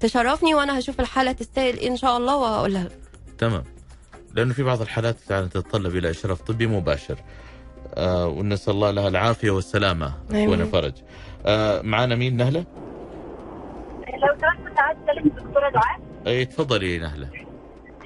تشرفني 0.00 0.54
وأنا 0.54 0.78
هشوف 0.78 1.00
الحالة 1.00 1.32
تستاهل 1.32 1.76
إيه 1.76 1.88
إن 1.88 1.96
شاء 1.96 2.16
الله 2.16 2.36
وهقولها 2.36 2.84
لك. 2.84 2.98
تمام. 3.38 3.64
لأنه 4.34 4.54
في 4.54 4.62
بعض 4.62 4.80
الحالات 4.80 5.16
فعلا 5.16 5.46
تتطلب 5.46 5.96
إلى 5.96 6.10
إشراف 6.10 6.42
طبي 6.42 6.66
مباشر. 6.66 7.16
ونسال 7.98 8.74
الله 8.74 8.90
لها 8.90 9.08
العافية 9.08 9.50
والسلامة. 9.50 10.12
اخونا 10.30 10.64
فرج 10.64 10.92
آه 11.46 11.82
معنا 11.82 12.14
مين 12.14 12.36
نهلة؟ 12.36 12.64
لو 14.18 14.34
سمحت 14.40 14.78
عايز 14.78 14.98
اكلم 15.08 15.26
الدكتوره 15.26 15.68
دعاء. 15.70 16.00
اي 16.26 16.44
تفضلي 16.44 16.98
نهلة. 16.98 17.28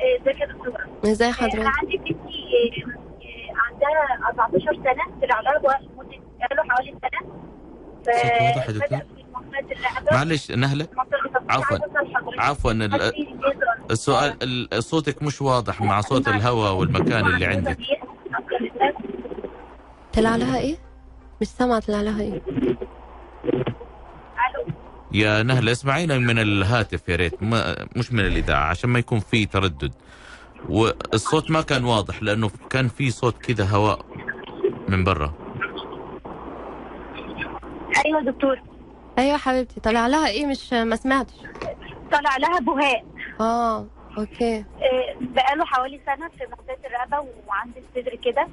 إيه، 0.01 0.21
ازيك 0.23 0.41
يا 0.41 0.47
دكتورة؟ 0.47 0.79
إزاي 1.13 1.29
أنا 1.29 1.37
حضرتك؟ 1.37 1.59
عندي 1.83 1.97
بنتي 1.97 2.15
إيه، 2.29 2.73
إيه، 2.73 3.53
عندها 3.57 4.29
14 4.29 4.61
سنة 4.75 5.29
بقى 5.63 5.81
لمده 5.83 6.19
بقاله 6.41 6.71
حوالي 6.71 6.95
سنة. 7.03 7.33
واضح 8.41 8.69
يا 8.69 8.73
دكتور؟ 8.73 8.99
في 8.99 10.15
معلش 10.15 10.51
نهلة. 10.53 10.87
عفواً. 11.51 11.79
عفوا 12.39 12.73
في؟ 12.73 13.13
السؤال 13.91 14.35
ال- 14.43 14.85
صوتك 14.85 15.23
مش 15.23 15.43
واضح 15.43 15.81
مع 15.83 16.01
صوت 16.01 16.29
الهواء 16.29 16.73
والمكان 16.75 17.27
اللي 17.27 17.47
عندك. 17.47 17.79
طلع 20.15 20.37
لها 20.37 20.59
إيه؟ 20.59 20.77
مش 21.41 21.47
سامعة 21.47 21.81
طلع 21.81 22.01
لها 22.01 22.21
إيه؟ 22.23 22.43
ألو 23.45 24.67
يا 25.13 25.43
نهله 25.43 25.73
اسمعينا 25.73 26.19
من 26.19 26.39
الهاتف 26.39 27.09
يا 27.09 27.17
ريت 27.17 27.43
ما 27.43 27.87
مش 27.97 28.13
من 28.13 28.21
الإذاعة 28.21 28.65
عشان 28.65 28.91
ما 28.91 28.99
يكون 28.99 29.21
في 29.21 29.47
تردد. 29.47 29.95
والصوت 30.69 31.51
ما 31.51 31.61
كان 31.63 31.85
واضح 31.85 32.23
لأنه 32.23 32.51
كان 32.71 32.89
في 32.89 33.11
صوت 33.11 33.39
كذا 33.39 33.65
هواء 33.65 34.05
من 34.89 35.05
برا. 35.05 35.33
أيوه 38.07 38.21
دكتور. 38.21 38.61
أيوة 39.19 39.37
حبيبتي 39.37 39.81
طلع 39.81 40.07
لها 40.07 40.29
إيه؟ 40.29 40.47
مش 40.47 40.73
ما 40.73 40.97
سمعتش. 40.97 41.35
طلع 42.13 42.37
لها 42.37 42.61
بهاء. 42.61 43.05
آه 43.41 43.87
أوكي. 44.19 44.55
إيه، 44.55 44.65
بقاله 45.21 45.65
حوالي 45.65 46.01
سنة 46.07 46.29
في 46.29 46.45
منطقه 46.51 46.87
الرقبة 46.87 47.29
وعند 47.49 47.73
الصدر 47.77 48.17
كده. 48.25 48.49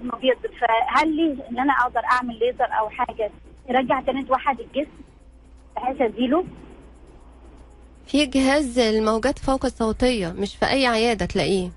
مبيض. 0.00 0.36
فهل 0.60 1.16
لي 1.16 1.36
إن 1.50 1.58
أنا 1.58 1.72
أقدر 1.72 2.00
أعمل 2.12 2.38
ليزر 2.38 2.68
أو 2.78 2.88
حاجة 2.90 3.30
يرجع 3.68 4.00
تاني 4.00 4.24
توحد 4.24 4.60
الجسم 4.60 4.90
بحيث 5.76 6.00
ازيله 6.00 6.44
في 8.06 8.26
جهاز 8.26 8.78
الموجات 8.78 9.38
فوق 9.38 9.64
الصوتية 9.64 10.28
مش 10.28 10.56
في 10.56 10.66
أي 10.66 10.86
عيادة 10.86 11.26
تلاقيه. 11.26 11.70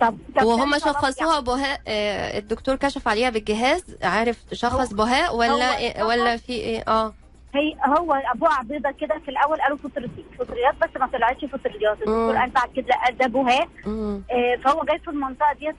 طب 0.00 0.16
طب 0.36 0.44
وهم 0.44 0.78
شخصوها 0.78 1.40
بهاء 1.40 1.80
آه، 1.88 2.38
الدكتور 2.38 2.76
كشف 2.76 3.08
عليها 3.08 3.30
بالجهاز 3.30 3.84
عارف 4.02 4.36
شخص 4.52 4.92
بهاء 4.94 5.36
ولا 5.36 5.78
إيه 5.78 6.02
ولا 6.04 6.36
في 6.36 6.52
إيه؟ 6.52 6.84
آه. 6.88 7.14
هي 7.54 7.74
هو 7.98 8.22
بقع 8.34 8.62
بيضه 8.62 8.90
كده 8.90 9.18
في 9.24 9.30
الأول 9.30 9.60
قالوا 9.60 9.76
فطريات 9.76 10.10
فطريات 10.38 10.74
بس 10.74 11.00
ما 11.00 11.06
طلعتش 11.06 11.44
فطريات 11.44 11.96
الدكتور. 11.96 12.36
قال 12.36 12.50
بعد 12.50 12.68
كده 12.76 12.86
لا 12.86 13.10
ده 13.10 13.26
بهاء. 13.26 13.68
آه، 13.86 14.56
فهو 14.64 14.84
جاي 14.84 14.98
في 14.98 15.08
المنطقة 15.10 15.52
ديت 15.60 15.76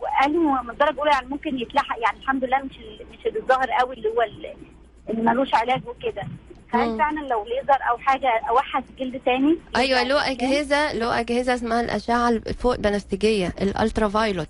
وقالوا 0.00 0.62
من 0.62 0.70
الدرجه 0.70 0.90
الاولى 0.90 1.10
يعني 1.10 1.26
ممكن 1.28 1.58
يتلحق 1.58 1.96
يعني 2.00 2.18
الحمد 2.18 2.44
لله 2.44 2.58
مش 2.58 2.76
مش 3.12 3.36
الظاهر 3.36 3.70
قوي 3.70 3.94
اللي 3.94 4.08
هو 4.08 4.22
ال- 4.22 4.54
اللي 5.10 5.22
ملوش 5.22 5.54
علاج 5.54 5.80
وكده. 5.88 6.22
هل 6.70 6.98
فعلا 6.98 7.20
لو 7.20 7.44
ليزر 7.44 7.78
أو 7.90 7.98
حاجة 7.98 8.28
أوحد 8.50 8.84
جلد 8.98 9.20
تاني؟ 9.24 9.56
أيوه 9.76 10.02
له 10.02 10.30
أجهزة 10.30 10.92
له 10.92 11.20
أجهزة 11.20 11.54
اسمها 11.54 11.80
الأشعة 11.80 12.28
الفوق 12.28 12.76
بنفسجيه 12.76 13.52
ال 13.60 14.08
ultraviolet 14.08 14.48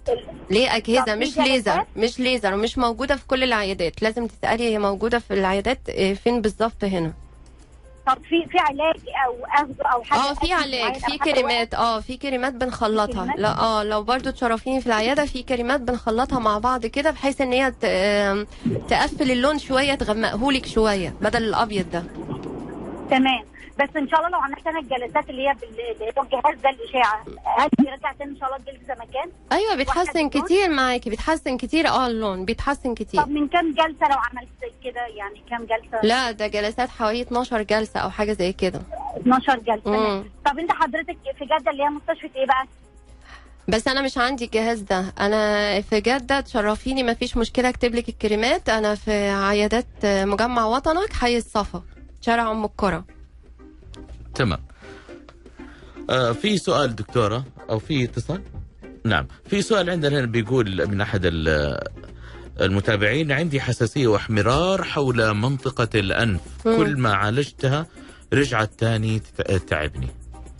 ليه 0.50 0.76
أجهزة؟ 0.76 1.14
مش 1.14 1.38
ليزر؟ 1.38 1.84
مش 1.96 2.20
ليزر 2.20 2.54
ومش 2.54 2.78
موجودة 2.78 3.16
في 3.16 3.26
كل 3.26 3.42
العيادات. 3.44 4.02
لازم 4.02 4.26
تسألي 4.26 4.64
هي 4.74 4.78
موجودة 4.78 5.18
في 5.18 5.34
العيادات 5.34 5.78
آه، 5.90 6.12
فين 6.14 6.40
بالظبط 6.40 6.84
هنا؟ 6.84 7.12
طب 8.08 8.18
في 8.28 8.46
في 8.46 8.58
علاج 8.58 8.96
أو 9.26 9.44
اخذه 9.46 9.82
أو 9.94 10.02
حاجة 10.02 10.20
آه 10.30 10.34
في 10.34 10.52
علاج 10.52 10.94
في 10.98 11.18
كريمات. 11.18 11.74
آه 11.74 12.00
في 12.00 12.16
كريمات 12.16 12.52
بنخلطها. 12.54 13.06
كريمات؟ 13.06 13.38
لا 13.38 13.60
آه 13.60 13.82
لو 13.84 14.02
برضو 14.02 14.30
تشرفيني 14.30 14.80
في 14.80 14.86
العيادة 14.86 15.24
في 15.26 15.42
كريمات 15.42 15.80
بنخلطها 15.80 16.38
مع 16.38 16.58
بعض 16.58 16.86
كده 16.86 17.10
بحيث 17.10 17.40
إن 17.40 17.52
هي 17.52 17.70
تقفل 18.88 19.30
اللون 19.30 19.58
شوية 19.58 19.94
تغمقهولك 19.94 20.66
شوية 20.66 21.14
بدل 21.20 21.42
الأبيض 21.44 21.90
ده. 21.90 22.02
تمام. 23.10 23.44
بس 23.78 23.88
إن 23.96 24.08
شاء 24.08 24.18
الله 24.20 24.30
لو 24.30 24.38
عملت 24.38 24.66
أنا 24.66 24.78
الجلسات 24.78 25.30
اللي 25.30 25.48
هي 25.48 25.54
بال- 25.54 25.80
اللي 26.02 26.12
هو 26.18 26.22
الجهاز 26.22 26.60
ده 26.62 26.70
الإشاعة 26.70 27.24
هل 27.58 27.68
بيرجع 27.78 28.12
تاني 28.12 28.30
إن 28.30 28.36
شاء 28.36 28.46
الله 28.48 28.56
الجلد 28.56 28.86
زي 28.88 28.94
ما 28.94 29.04
كان؟ 29.04 29.30
أيوه 29.52 29.74
بيتحسن 29.74 30.28
كتير 30.28 30.68
معاكي 30.68 31.10
بيتحسن 31.10 31.56
كتير. 31.56 31.88
آه 31.88 32.06
اللون 32.06 32.44
بيتحسن 32.44 32.94
كتير. 32.94 33.22
طب 33.22 33.28
من 33.28 33.48
كام 33.48 33.70
جلسة 33.72 34.08
لو 34.08 34.16
عملت 34.30 34.48
كده؟ 34.84 35.00
يعني 35.06 35.42
كام 35.50 35.64
جلسة؟ 35.64 36.00
لا 36.02 36.30
ده 36.30 36.46
جلسات 36.46 36.88
حوالي 36.88 37.22
12 37.22 37.62
جلسة 37.62 38.00
أو 38.00 38.10
حاجة 38.10 38.32
زي 38.32 38.52
كده. 38.52 38.82
12 39.16 39.58
جلسة. 39.58 39.90
مم. 39.90 40.24
طب 40.46 40.58
أنت 40.58 40.72
حضرتك 40.72 41.16
في 41.38 41.44
جدة 41.44 41.70
اللي 41.70 41.82
هي 41.82 41.88
مستشفى 41.88 42.30
إيه 42.38 42.46
بقى؟ 42.46 42.66
بس 43.68 43.88
أنا 43.88 44.02
مش 44.02 44.18
عندي 44.18 44.44
الجهاز 44.44 44.80
ده. 44.80 45.14
أنا 45.20 45.80
في 45.80 46.00
جدة 46.00 46.40
تشرفيني 46.40 47.02
ما 47.02 47.14
فيش 47.14 47.36
مشكلة 47.36 47.68
أكتب 47.68 47.94
لك 47.94 48.08
الكريمات. 48.08 48.68
أنا 48.68 48.94
في 48.94 49.28
عيادات 49.30 49.86
مجمع 50.04 50.64
وطنك 50.64 51.12
حي 51.12 51.36
الصفا 51.36 51.82
شارع 52.20 52.50
أم 52.50 52.64
القرى. 52.64 53.04
تمام. 54.38 54.58
آه 56.10 56.32
في 56.32 56.58
سؤال 56.58 56.96
دكتورة 56.96 57.44
أو 57.70 57.78
في 57.78 58.04
اتصال؟ 58.04 58.42
نعم. 59.04 59.26
في 59.50 59.62
سؤال 59.62 59.90
عندنا 59.90 60.18
هنا 60.18 60.26
بيقول 60.26 60.88
من 60.88 61.00
أحد 61.00 61.20
ال- 61.24 61.78
المتابعين 62.60 63.32
عندي 63.32 63.60
حساسية 63.60 64.06
واحمرار 64.06 64.82
حول 64.84 65.34
منطقة 65.34 65.88
الأنف. 65.94 66.40
مم. 66.66 66.76
كل 66.76 66.96
ما 66.98 67.14
عالجتها 67.14 67.86
رجعت 68.32 68.70
تاني 68.78 69.22
تعبني. 69.68 70.08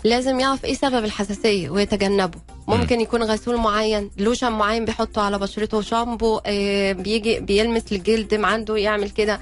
لازم 0.04 0.40
يعرف 0.40 0.64
إيه 0.64 0.74
سبب 0.74 1.04
الحساسية 1.04 1.70
ويتجنبه. 1.70 2.38
ممكن 2.68 3.00
يكون 3.00 3.22
غسول 3.22 3.56
معين 3.56 4.10
لوشن 4.18 4.52
معين 4.52 4.84
بيحطه 4.84 5.22
على 5.22 5.38
بشرته 5.38 5.80
شامبو 5.80 6.40
آه، 6.46 6.92
بيجي 6.92 7.40
بيلمس 7.40 7.92
الجلد 7.92 8.34
ما 8.34 8.48
عنده 8.48 8.76
يعمل 8.76 9.10
كده. 9.10 9.40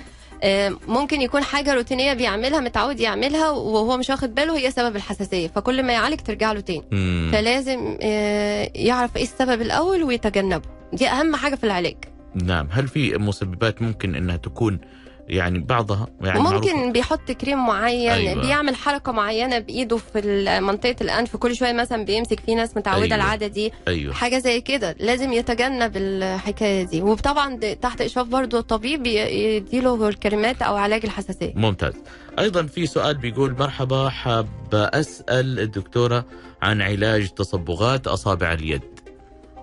ممكن 0.89 1.21
يكون 1.21 1.43
حاجة 1.43 1.75
روتينية 1.75 2.13
بيعملها 2.13 2.61
متعود 2.61 3.01
يعملها 3.01 3.51
وهو 3.51 3.97
مش 3.97 4.11
واخد 4.11 4.35
باله 4.35 4.59
هي 4.59 4.71
سبب 4.71 4.97
الحساسية. 4.97 5.49
فكل 5.49 5.83
ما 5.83 5.93
يعالج 5.93 6.21
ترجع 6.21 6.53
له 6.53 6.61
تاني. 6.61 6.83
مم. 6.93 7.31
فلازم 7.33 7.99
آه، 8.03 8.71
يعرف 8.75 9.17
إيه 9.17 9.23
السبب 9.23 9.63
الأول 9.63 10.03
ويتجنبه. 10.03 10.69
دي 10.93 11.09
أهم 11.09 11.37
حاجة 11.37 11.55
في 11.55 11.65
العلاج. 11.65 11.97
نعم. 12.35 12.69
هل 12.71 12.89
في 12.89 13.19
مسببات 13.19 13.83
ممكن 13.83 14.15
أنها 14.15 14.37
تكون 14.37 14.81
يعني 15.29 15.59
بعضها 15.59 16.07
يعني 16.21 16.41
معروفة؟ 16.41 16.75
ممكن 16.75 16.93
بيحط 16.93 17.31
كريم 17.33 17.67
معين 17.67 18.11
أيوة. 18.11 18.31
أيوة. 18.31 18.43
بيعمل 18.47 18.77
حركة 18.77 19.13
معينة 19.13 19.59
بإيده 19.59 19.97
في 19.97 20.61
منطقة 20.63 20.97
الأنف 21.01 21.37
كل 21.37 21.57
شوية 21.57 21.73
مثلا 21.73 22.05
بيمسك 22.05 22.41
في 22.41 22.55
ناس 22.55 22.77
متعودة 22.77 22.97
أيوة. 23.05 23.15
أيوة. 23.15 23.25
العادة 23.25 23.47
دي 23.47 23.73
أيوه 23.89 24.15
حاجة 24.15 24.39
زي 24.39 24.61
كده 24.61 24.97
لازم 25.01 25.33
يتجنب 25.33 25.97
الحكاية 25.97 26.83
دي 26.83 27.03
وطبعا 27.03 27.57
تحت 27.57 28.01
إشراف 28.01 28.27
برضو 28.27 28.59
الطبيب 28.59 29.07
يديله 29.07 30.09
الكريمات 30.09 30.63
أو 30.63 30.77
علاج 30.77 31.01
الحساسية 31.05 31.53
ممتاز 31.57 31.95
أيضا 32.39 32.63
في 32.63 32.87
سؤال 32.87 33.15
بيقول 33.17 33.57
مرحبا 33.59 34.09
حاب 34.09 34.49
أسأل 34.75 35.61
الدكتورة 35.61 36.25
عن 36.63 36.83
علاج 36.83 37.29
تصبغات 37.29 38.07
أصابع 38.07 38.53
اليد 38.53 38.96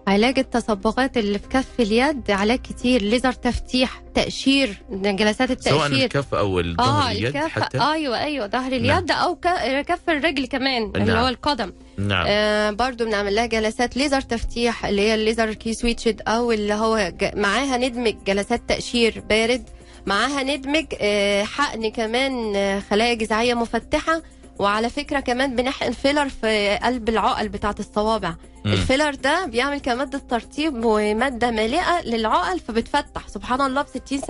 علاج 0.07 0.39
التصبغات 0.39 1.17
اللي 1.17 1.39
في 1.39 1.47
كف 1.47 1.67
اليد 1.79 2.31
علاج 2.31 2.59
كتير 2.59 3.01
ليزر 3.01 3.31
تفتيح 3.31 4.01
تقشير 4.15 4.81
جلسات 4.91 5.61
سواء 5.61 5.85
التقشير 5.85 6.03
الكف 6.05 6.33
أو 6.35 6.59
الظهر 6.59 7.11
اليد 7.11 7.25
الكف 7.35 7.51
حتى؟ 7.51 7.77
أيوه 7.81 8.19
أيوه 8.23 8.47
ظهر 8.47 8.71
اليد 8.71 9.11
أو 9.11 9.35
ك- 9.35 9.81
كف 9.87 10.09
الرجل 10.09 10.45
كمان 10.47 10.91
اللي 10.95 11.05
نعم. 11.13 11.17
هو 11.23 11.27
القدم. 11.27 11.73
نعم. 11.97 12.25
آه 12.29 12.71
برضو 12.71 13.05
بنعمل 13.05 13.35
لها 13.35 13.45
جلسات 13.45 13.97
ليزر 13.97 14.21
تفتيح 14.21 14.85
اللي 14.85 15.01
هي 15.01 15.15
الليزر 15.15 15.53
Q-switched 15.53 16.21
أو 16.27 16.51
اللي 16.51 16.73
هو 16.73 17.11
ج... 17.21 17.29
معاها 17.37 17.77
ندمج 17.77 18.15
جلسات 18.27 18.69
تقشير 18.69 19.23
بارد 19.29 19.69
معاها 20.05 20.43
ندمج 20.43 20.85
آه 21.01 21.43
حقن 21.43 21.89
كمان 21.91 22.55
آه 22.55 22.79
خلايا 22.79 23.13
جذعية 23.13 23.53
مفتحة 23.53 24.21
وعلى 24.59 24.89
فكرة 24.89 25.19
كمان 25.19 25.55
بنحقن 25.55 25.91
فيلر 25.91 26.29
في 26.29 26.79
قلب 26.83 27.09
العقل 27.09 27.49
بتاعة 27.49 27.75
الصوابع. 27.79 28.35
مم. 28.65 28.73
الفيلر 28.73 29.15
ده 29.15 29.45
بيعمل 29.45 29.77
كماده 29.77 30.17
ترطيب 30.29 30.85
ومادة 30.85 31.51
مالئه 31.51 32.01
للعقل 32.01 32.59
فبتفتح. 32.59 33.27
سبحان 33.27 33.61
الله 33.61 33.81
ب 33.81 33.87
60 33.87 34.21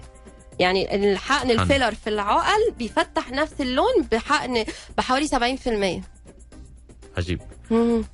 70% 0.00 0.02
يعني 0.58 0.94
الحقن 0.94 1.50
الفيلر 1.50 1.94
في 1.94 2.10
العقل 2.10 2.70
بيفتح 2.78 3.30
نفس 3.30 3.60
اللون 3.60 4.06
بحقن 4.12 4.64
بحوالي 4.98 5.28
70% 5.28 6.02
عجيب. 7.18 7.40
مم. 7.70 8.04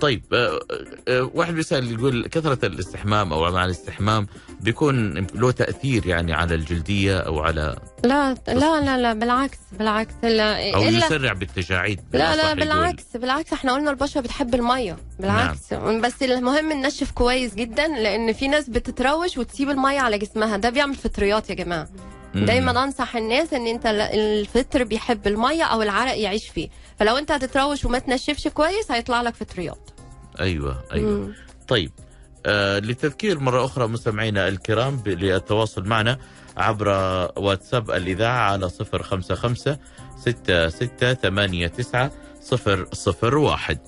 طيب 0.00 0.22
آه، 0.32 0.60
آه، 1.08 1.30
واحد 1.34 1.54
بيسأل 1.54 1.92
يقول 1.92 2.26
كثرة 2.26 2.66
الاستحمام 2.66 3.32
أو 3.32 3.52
مع 3.52 3.64
الاستحمام 3.64 4.26
بيكون 4.60 5.26
له 5.34 5.50
تأثير 5.50 6.06
يعني 6.06 6.32
على 6.32 6.54
الجلدية 6.54 7.18
أو 7.18 7.40
على 7.40 7.76
لا 8.04 8.34
لا 8.48 8.80
لا 8.80 8.98
لا 8.98 9.12
بالعكس 9.12 9.58
بالعكس 9.72 10.14
لا 10.22 10.74
أو 10.74 10.82
إلا 10.82 11.06
يسرع 11.06 11.32
بالتجاعيد 11.32 12.00
لا 12.12 12.36
لا 12.36 12.46
يقول. 12.46 12.60
بالعكس 12.60 13.04
بالعكس 13.16 13.52
إحنا 13.52 13.72
قلنا 13.72 13.90
البشره 13.90 14.20
بتحب 14.20 14.54
المية 14.54 14.96
بالعكس 15.20 15.72
نعم. 15.72 16.00
بس 16.00 16.22
المهم 16.22 16.72
ننشف 16.72 17.10
كويس 17.10 17.54
جدا 17.54 17.88
لأن 17.88 18.32
في 18.32 18.48
ناس 18.48 18.68
بتتروش 18.68 19.38
وتسيب 19.38 19.70
المية 19.70 20.00
على 20.00 20.18
جسمها 20.18 20.56
ده 20.56 20.70
بيعمل 20.70 20.94
فطريات 20.94 21.50
يا 21.50 21.54
جماعة. 21.54 21.88
دايما 22.34 22.84
أنصح 22.84 23.16
الناس 23.16 23.52
إن 23.52 23.66
أنت 23.66 23.86
الفطر 24.14 24.84
بيحب 24.84 25.26
المية 25.26 25.64
أو 25.64 25.82
العرق 25.82 26.18
يعيش 26.18 26.48
فيه 26.48 26.68
فلو 26.98 27.16
انت 27.16 27.30
هتتروش 27.32 27.84
وما 27.84 27.98
تنشفش 27.98 28.48
كويس 28.48 28.90
هيطلع 28.92 29.22
لك 29.22 29.34
فطريات 29.34 29.90
أيوه 30.40 30.84
أيوه. 30.92 31.10
مم. 31.10 31.34
طيب 31.68 31.92
آه 32.46 32.78
للتذكير 32.78 33.38
مرة 33.38 33.64
أخرى 33.64 33.86
مستمعينا 33.88 34.48
الكرام 34.48 35.02
للتواصل 35.06 35.84
معنا 35.84 36.18
عبر 36.56 36.88
واتساب 37.36 37.90
الإذاعة 37.90 38.50
على 38.52 38.68
صفر 38.68 39.02
خمسة 39.02 39.34
خمسة 39.34 39.78
ستة 40.18 40.68
ستة 40.68 41.14
ثمانية 41.14 41.66
تسعة 41.66 42.12
صفر 42.40 42.88
صفر 42.92 43.38
واحد. 43.38 43.78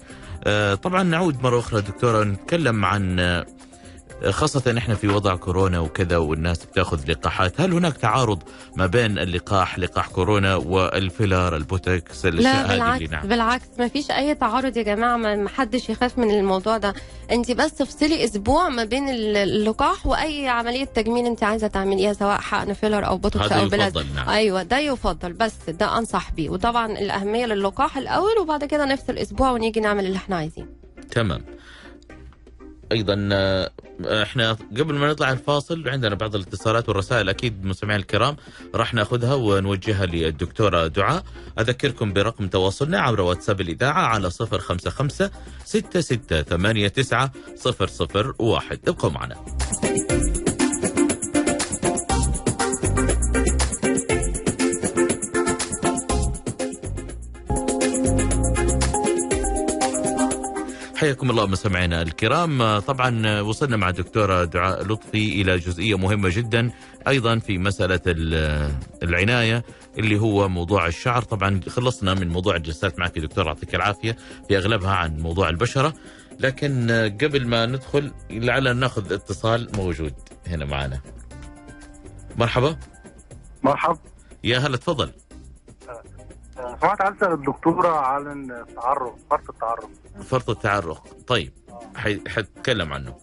آه 0.44 0.75
طبعا 0.75 1.03
نعود 1.03 1.42
مرة 1.42 1.59
أخرى 1.59 1.81
دكتورة 1.81 2.25
نتكلم 2.25 2.85
عن 2.85 3.20
خاصة 4.30 4.74
إحنا 4.78 4.94
في 4.94 5.09
وضع 5.09 5.37
كورونا 5.37 5.80
وكذا 5.80 6.16
والناس 6.16 6.64
بتاخذ 6.64 7.11
لقاحات، 7.11 7.61
هل 7.61 7.72
هناك 7.72 7.96
تعارض 7.96 8.42
ما 8.76 8.87
بين 8.87 9.18
اللقاح 9.18 9.78
لقاح 9.78 10.09
كورونا 10.09 10.54
وال 10.57 10.82
filler 10.82 11.57
ال 11.57 11.68
Botox 11.68 12.27
الأشياء 12.26 12.54
لا 12.54 12.61
هذه 12.61 12.72
اللي 12.72 12.98
بالعكس 12.98 13.11
نعم 13.12 13.28
بالعكس 13.28 13.66
ما 13.78 13.88
فيش 13.88 14.11
أي 14.11 14.35
تعارض 14.35 14.76
يا 14.76 14.83
جماعة 14.83 15.16
ما 15.16 15.48
حدش 15.48 15.90
يخاف 15.90 16.18
من 16.18 16.30
الموضوع 16.30 16.76
ده. 16.78 16.94
أنت 17.30 17.50
بس 17.52 17.80
افصلي 17.80 18.24
أسبوع 18.24 18.68
ما 18.68 18.85
بين 18.85 19.09
ال- 19.09 19.37
اللقاح 19.37 20.06
وأي 20.06 20.48
عملية 20.48 20.85
تجميل 20.85 21.26
أنت 21.26 21.42
عايزة 21.44 21.66
تعمليها 21.66 22.12
سواء 22.12 22.40
حقن 22.40 22.72
filler 22.73 23.07
أو 23.06 23.16
بوتوكس 23.18 23.52
أو 23.52 23.68
بلازما 23.68 23.99
نعم. 24.14 24.28
أيوه 24.28 24.62
ده 24.62 24.78
يفضل 24.78 25.33
بس 25.33 25.54
ده 25.68 25.98
أنصح 25.98 26.30
بيه. 26.33 26.50
وطبعا 26.50 26.87
الأهمية 26.92 27.46
للقاح 27.46 27.96
الأول 27.96 28.38
وبعد 28.40 28.64
كده 28.64 28.85
نفصل 28.85 29.18
أسبوع 29.18 29.50
ونيجي 29.50 29.80
نعمل 29.80 30.06
اللي 30.06 30.16
إحنا 30.16 30.37
عايزينه. 30.37 30.66
تمام. 31.11 31.44
أيضا 32.92 33.29
آه، 33.33 33.70
إحنا 34.22 34.53
قبل 34.53 34.94
ما 34.94 35.11
نطلع 35.11 35.33
الفاصل 35.33 35.88
عندنا 35.88 36.14
بعض 36.14 36.35
الاتصالات 36.35 36.88
والرسائل 36.88 37.29
أكيد 37.29 37.64
مستمعينا 37.64 38.03
الكرام 38.03 38.37
راح 38.74 38.94
نأخذها 38.94 39.35
ونوجهها 39.35 40.07
للدكتورة 40.07 40.87
دعاء. 40.87 41.24
أذكركم 41.59 42.12
برقم 42.12 42.48
تواصلنا 42.48 43.00
عبر 43.00 43.20
واتساب 43.20 43.61
الإذاعة 43.61 44.03
على 44.07 44.31
055 44.31 45.31
6689 45.64 47.31
001 48.40 48.88
ابقوا 48.88 49.11
معنا. 49.11 49.37
حياكم 61.01 61.31
الله 61.31 61.47
مستمعينا 61.47 62.03
الكرام. 62.03 62.79
طبعا 62.79 63.41
وصلنا 63.41 63.77
مع 63.77 63.89
الدكتورة 63.89 64.45
دعاء 64.45 64.83
لطفي 64.87 65.43
إلى 65.43 65.57
جزئية 65.57 65.99
مهمة 65.99 66.29
جدا 66.33 66.71
أيضا 67.09 67.39
في 67.39 67.59
مسألة 67.59 68.01
ال- 68.07 68.73
العناية 69.03 69.65
اللي 69.99 70.21
هو 70.21 70.49
موضوع 70.49 70.87
الشعر. 70.87 71.23
طبعا 71.23 71.61
خلصنا 71.69 72.15
من 72.15 72.29
موضوع 72.29 72.57
الجلسات 72.57 72.99
معك 72.99 73.19
دكتور 73.19 73.47
يعطيك 73.47 73.75
العافية 73.75 74.17
في 74.49 74.57
أغلبها 74.59 74.91
عن 74.91 75.17
موضوع 75.19 75.49
البشرة. 75.49 75.95
لكن 76.41 76.91
قبل 77.23 77.47
ما 77.47 77.67
ندخل 77.67 78.13
لعل 78.31 78.77
نأخذ 78.77 79.13
اتصال 79.13 79.69
موجود 79.77 80.15
هنا 80.47 80.65
معنا. 80.65 81.01
مرحبا. 82.37 82.77
مرحبا. 83.63 83.99
يا 84.45 84.59
هلا 84.59 84.77
تفضل. 84.77 85.13
سمعت 86.81 87.01
اسال 87.01 87.33
الدكتورة 87.33 87.88
عن 87.88 88.51
التعرف 88.51 89.12
فرط 89.31 89.51
التعرف. 89.51 89.85
فرط 90.29 90.51
التعرق 90.51 91.07
طيب 91.27 91.53
حي- 91.97 92.29
حتكلم 92.29 92.92
عنه. 92.92 93.15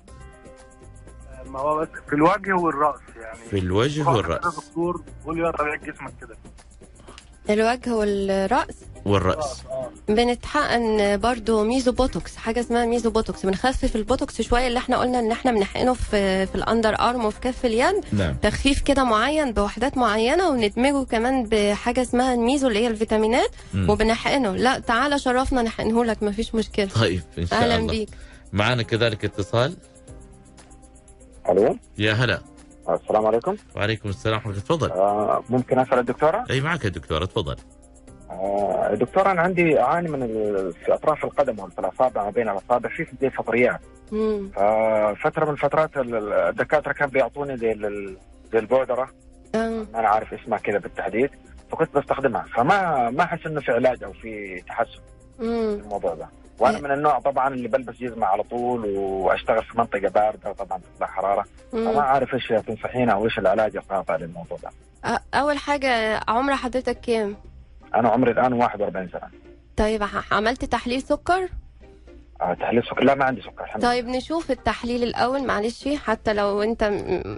ما 1.45 1.59
هو 1.59 1.77
بس 1.79 1.88
في 2.09 2.13
الوجه 2.15 2.53
والرأس 2.53 2.99
يعني. 3.21 3.39
في 3.39 3.59
الوجه 3.59 4.21
كده 4.21 4.38
دكتور 4.38 5.01
قول 5.25 5.38
لي 5.38 5.43
يا 5.43 5.51
طبيعة 5.51 5.75
جسمك 5.75 6.13
كده. 6.21 6.38
الوجه 7.49 7.95
والرأس؟ 7.95 8.84
والرأس. 9.05 9.63
بنتحقن 10.07 11.17
برضو 11.17 11.63
meso 11.63 11.91
Botox 11.91 12.35
حاجة 12.35 12.59
اسمها 12.59 12.85
meso 12.85 13.09
Botox. 13.09 13.45
بنخفف 13.45 13.95
البوتوكس 13.95 14.41
شوية 14.41 14.67
اللي 14.67 14.79
إحنا 14.79 14.97
قلنا 14.97 15.19
ان 15.19 15.31
إحنا 15.31 15.51
بنحقنه 15.51 15.93
في 15.93 16.45
في 16.45 16.55
ال 16.55 16.99
underarm 16.99 17.25
وفي 17.25 17.39
كف 17.39 17.65
اليد. 17.65 18.05
نعم. 18.11 18.35
تخفيف 18.35 18.81
كده 18.81 19.03
معين 19.03 19.51
بوحدات 19.51 19.97
معينة 19.97 20.49
وندمجه 20.49 21.03
كمان 21.05 21.47
بحاجة 21.51 22.01
اسمها 22.01 22.33
ال 22.33 22.40
meso 22.40 22.67
اللي 22.67 22.79
هي 22.79 22.87
الفيتامينات 22.87 23.49
مم. 23.73 23.89
وبنحقنه. 23.89 24.55
لا 24.55 24.79
تعالى 24.79 25.19
شرفنا 25.19 25.61
نحقنه 25.61 26.05
لك 26.05 26.23
مفيش 26.23 26.55
مشكلة. 26.55 26.85
طيب 26.85 27.21
إن 27.37 27.47
شاء 27.47 27.59
أهلا 27.59 27.75
الله. 27.75 27.91
بيك. 27.91 28.09
معنا 28.53 28.83
كذلك 28.83 29.25
اتصال. 29.25 29.77
ألو؟ 31.49 31.77
يا 31.97 32.13
هلا. 32.13 32.41
السلام 32.89 33.25
عليكم. 33.25 33.55
وعليكم 33.75 34.09
السلام 34.09 34.35
ورحمة 34.35 34.51
الله. 34.51 34.63
تفضل. 34.63 34.91
آه 34.91 35.43
ممكن 35.49 35.79
أسأل 35.79 35.99
الدكتورة؟ 35.99 36.45
أي 36.49 36.61
معك 36.61 36.85
يا 36.85 36.89
دكتور 36.89 37.25
تفضل. 37.25 37.55
آه 38.38 38.93
دكتوره 38.93 39.31
أنا 39.31 39.41
عندي 39.41 39.79
أعاني 39.79 40.09
من 40.09 40.27
في 40.71 40.93
أطراف 40.93 41.25
القدم 41.25 41.59
وفي 41.59 41.79
الاصابع 41.79 42.23
ما 42.23 42.29
بين 42.29 42.49
الأصابع. 42.49 42.89
في 42.89 43.05
زي 43.21 43.29
فطريات. 43.29 43.79
مم. 44.11 44.49
ففتره 44.55 45.45
من 45.45 45.51
الفترات 45.51 45.97
ال- 45.97 46.15
ال- 46.15 46.33
الدكاترة 46.33 46.93
كانوا 46.93 47.13
بيعطوني 47.13 47.57
زي 47.57 47.73
زي 48.53 48.59
البودرة. 48.59 49.09
ما 49.55 49.85
أنا 49.95 50.07
عارف 50.07 50.33
اسمها 50.33 50.57
كذا 50.59 50.77
بالتحديد. 50.77 51.29
فكنت 51.71 51.95
بستخدمها. 51.97 52.45
فما 52.55 53.09
ما 53.09 53.23
أحس 53.23 53.45
إنه 53.45 53.61
في 53.61 53.71
علاج 53.71 54.03
أو 54.03 54.13
في 54.13 54.61
تحسن 54.67 54.99
الموضوع 55.39 56.13
ده. 56.15 56.27
وأنا 56.59 56.79
من 56.79 56.91
النوع 56.91 57.19
طبعا 57.19 57.53
اللي 57.53 57.67
بلبس 57.67 57.95
جزمة 57.95 58.25
على 58.27 58.43
طول 58.43 58.85
وأشتغل 58.97 59.63
في 59.63 59.77
منطقة 59.77 60.09
باردة 60.09 60.49
وطبعا 60.49 60.79
تطلع 60.95 61.07
حراره 61.07 61.45
فما. 61.71 62.01
عارف 62.01 62.33
إيش 62.33 62.47
تنصحينا 62.67 63.13
أو 63.13 63.25
إيش 63.25 63.39
العلاج 63.39 63.75
القاطع 63.77 64.15
للموضوع 64.15 64.57
ده؟ 64.63 64.69
أول 65.33 65.57
حاجة 65.57 66.19
عمر 66.27 66.55
حضرتك 66.55 66.99
كام؟ 67.01 67.35
أنا 67.95 68.09
عمري 68.09 68.31
الآن 68.31 68.53
41 68.53 69.09
سنة. 69.09 69.29
طيب 69.77 70.03
عملت 70.31 70.65
تحليل 70.65 71.01
سكر؟ 71.01 71.49
آه 72.41 72.53
تحليل 72.53 72.83
سكر. 72.83 73.03
لا 73.03 73.15
ما 73.15 73.25
عندي 73.25 73.41
سكر 73.41 73.63
الحمد 73.63 73.81
لله. 73.83 73.91
طيب 73.93 74.07
نشوف 74.07 74.51
التحليل 74.51 75.03
الأول. 75.03 75.43
معلش 75.43 75.88
حتى 75.88 76.33
لو 76.33 76.63
أنت 76.63 76.81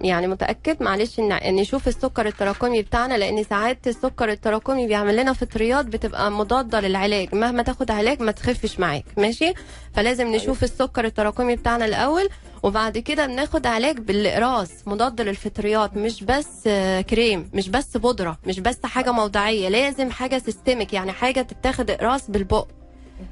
يعني 0.01 0.27
متأكد 0.27 0.83
معلش 0.83 1.19
ان 1.19 1.55
نشوف 1.55 1.87
السكر 1.87 2.25
التراكمي 2.27 2.81
بتاعنا 2.81 3.17
لأن 3.17 3.43
ساعات 3.43 3.87
السكر 3.87 4.29
التراكمي 4.29 4.87
بيعمل 4.87 5.15
لنا 5.17 5.33
فطريات 5.33 5.85
بتبقى 5.85 6.31
مضادة 6.31 6.79
للعلاج. 6.79 7.35
مهما 7.35 7.63
تاخد 7.63 7.91
علاج 7.91 8.21
ما 8.21 8.31
تخفش 8.31 8.79
معاك. 8.79 9.05
ماشي؟ 9.17 9.53
فلازم 9.93 10.27
نشوف 10.35 10.63
السكر 10.63 11.05
التراكمي 11.05 11.55
بتاعنا 11.55 11.85
الأول 11.85 12.29
وبعد 12.63 12.97
كده 12.97 13.25
بناخد 13.27 13.67
علاج 13.67 13.97
بالاقراص 13.99 14.87
مضاد 14.87 15.21
للفطريات 15.21 15.97
مش 15.97 16.23
بس 16.23 16.69
كريم 17.09 17.49
مش 17.53 17.69
بس 17.69 17.97
بودرة 17.97 18.37
مش 18.45 18.59
بس 18.59 18.85
حاجة 18.85 19.11
موضعية. 19.11 19.69
لازم 19.69 20.11
حاجة 20.11 20.37
systemic 20.37 20.93
يعني 20.93 21.11
حاجة 21.11 21.41
تتاخد 21.41 21.91
اقراص 21.91 22.31
بالبق. 22.31 22.67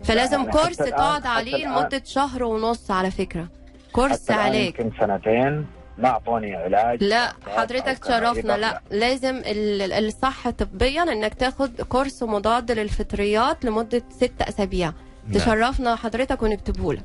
فلازم 0.04 0.52
course 0.52 0.78
تقعد 0.78 1.26
عليه 1.26 1.68
لمدة 1.68 2.02
شهر 2.06 2.44
ونص 2.44 2.92
على 2.92 3.12
فكرة. 3.12 3.48
course 3.92 4.32
علاج 4.32 4.66
يمكن 4.66 4.92
سنتين. 5.00 5.66
ما 5.98 6.10
أعطوني 6.10 6.56
علاج. 6.56 7.04
لا 7.04 7.34
حضرتك 7.48 7.98
تشرفنا. 7.98 8.58
لا 8.58 8.82
لازم 8.92 9.36
ال- 9.46 9.92
الصح 10.06 10.50
طبيا 10.50 11.04
إنك 11.04 11.34
تاخد 11.34 11.82
course 11.82 12.24
مضاد 12.24 12.72
للفطريات 12.72 13.66
لمدة 13.66 14.02
ست 14.10 14.42
أسابيع. 14.42 14.94
نعم. 15.28 15.34
تشرفنا 15.34 15.96
حضرتك 15.96 16.42
ونكتبه 16.42 16.94
لك. 16.94 17.04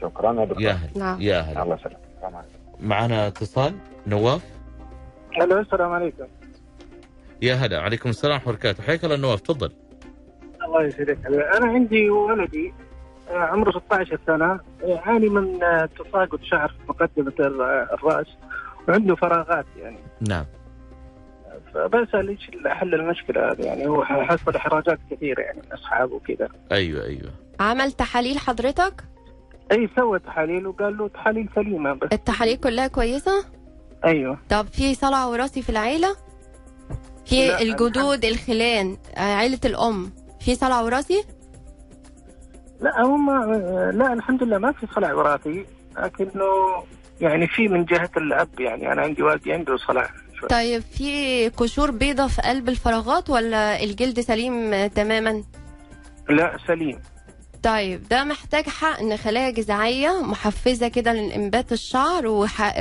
شكرا 0.00 0.40
يا 0.40 0.44
دكتور. 0.44 0.62
يا 0.62 0.72
هلا 0.72 0.98
نعم. 0.98 1.20
يا 1.20 1.40
هلا 1.40 1.62
الله 1.62 1.74
يسلمك. 1.80 2.44
معنا 2.80 3.26
اتصال؟ 3.26 3.74
نواف؟ 4.06 4.42
ألو 5.42 5.60
السلام 5.60 5.92
عليكم. 5.92 6.24
يا 7.42 7.54
هلا 7.54 7.80
عليكم 7.80 8.10
السلام 8.10 8.32
ورحمه 8.34 8.44
الله 8.50 8.54
وبركاته 8.58 8.82
حياك 8.82 9.04
الله 9.04 9.16
نواف 9.16 9.40
تفضل. 9.40 9.72
الله 10.64 10.82
يسعدك 10.84 11.18
أنا 11.26 11.66
عندي 11.66 12.10
ولدي 12.10 12.72
آه، 13.30 13.34
عمره 13.38 13.70
16 13.70 14.18
سنة 14.26 14.60
يعاني 14.82 15.28
من 15.28 15.62
آه، 15.64 15.88
تساقط 15.98 16.40
شعر 16.42 16.68
في 16.68 16.74
مقدمة 16.88 17.32
ال- 17.40 17.62
الرأس 17.92 18.26
وعنده 18.88 19.14
فراغات 19.14 19.66
يعني. 19.76 19.98
نعم. 20.28 20.44
فبسال 21.74 22.28
إيش 22.28 22.50
حل 22.66 22.94
المشكلة 22.94 23.52
هذه 23.52 23.62
يعني 23.62 23.86
هو 23.88 24.04
حصل 24.04 24.56
إحراجات 24.56 24.98
كثيرة 25.10 25.40
يعني 25.40 25.58
من 25.66 25.72
أصحابه 25.72 26.14
وكذا. 26.14 26.48
أيوه 26.72 27.04
أيوه. 27.04 27.30
عمل 27.60 27.92
تحاليل 27.92 28.38
حضرتك؟ 28.38 29.04
أي 29.72 29.88
سوى 29.96 30.18
تحاليل 30.18 30.66
وقال 30.66 30.96
له 30.98 31.08
تحاليل 31.08 31.48
سليمة 31.54 31.92
بس. 31.92 32.08
التحاليل 32.12 32.56
كلها 32.56 32.86
كويسة؟ 32.86 33.44
أيوه. 34.04 34.38
طب 34.50 34.66
في 34.66 34.94
صلع 34.94 35.24
وراثي 35.26 35.62
في 35.62 35.70
العيلة؟ 35.70 36.16
في 37.26 37.62
الجدود 37.62 38.24
الخلان 38.24 38.96
آه، 39.16 39.20
عيلة 39.20 39.58
الأم؟ 39.64 40.10
في 40.44 40.54
صلع 40.54 40.80
وراثي؟ 40.80 41.24
لا 42.80 43.02
هم 43.02 43.52
لا 43.98 44.12
الحمد 44.12 44.42
لله 44.42 44.58
ما 44.58 44.72
في 44.72 44.86
صلع 44.94 45.12
وراثي 45.14 45.66
لكنه 45.98 46.44
يعني 47.20 47.46
في 47.46 47.68
من 47.68 47.84
جهة 47.84 48.10
الأب 48.16 48.60
يعني 48.60 48.92
أنا 48.92 49.02
عندي 49.02 49.22
والدي 49.22 49.52
عنده 49.52 49.76
صلع 49.76 50.10
شوي 50.40 50.48
طيب 50.48 50.82
في 50.82 51.48
قشور 51.48 51.90
بيضة 51.90 52.26
في 52.26 52.42
قلب 52.42 52.68
الفراغات 52.68 53.30
ولا 53.30 53.82
الجلد 53.82 54.20
سليم 54.20 54.86
تماما؟ 54.86 55.42
لا 56.28 56.56
سليم. 56.66 57.00
طيب 57.62 58.08
ده 58.08 58.24
محتاج 58.24 58.64
حقن 58.68 59.16
خلايا 59.16 59.50
جذعية 59.50 60.20
محفزة 60.22 60.88
كده 60.88 61.12
لإنبات 61.12 61.72
الشعر 61.72 62.26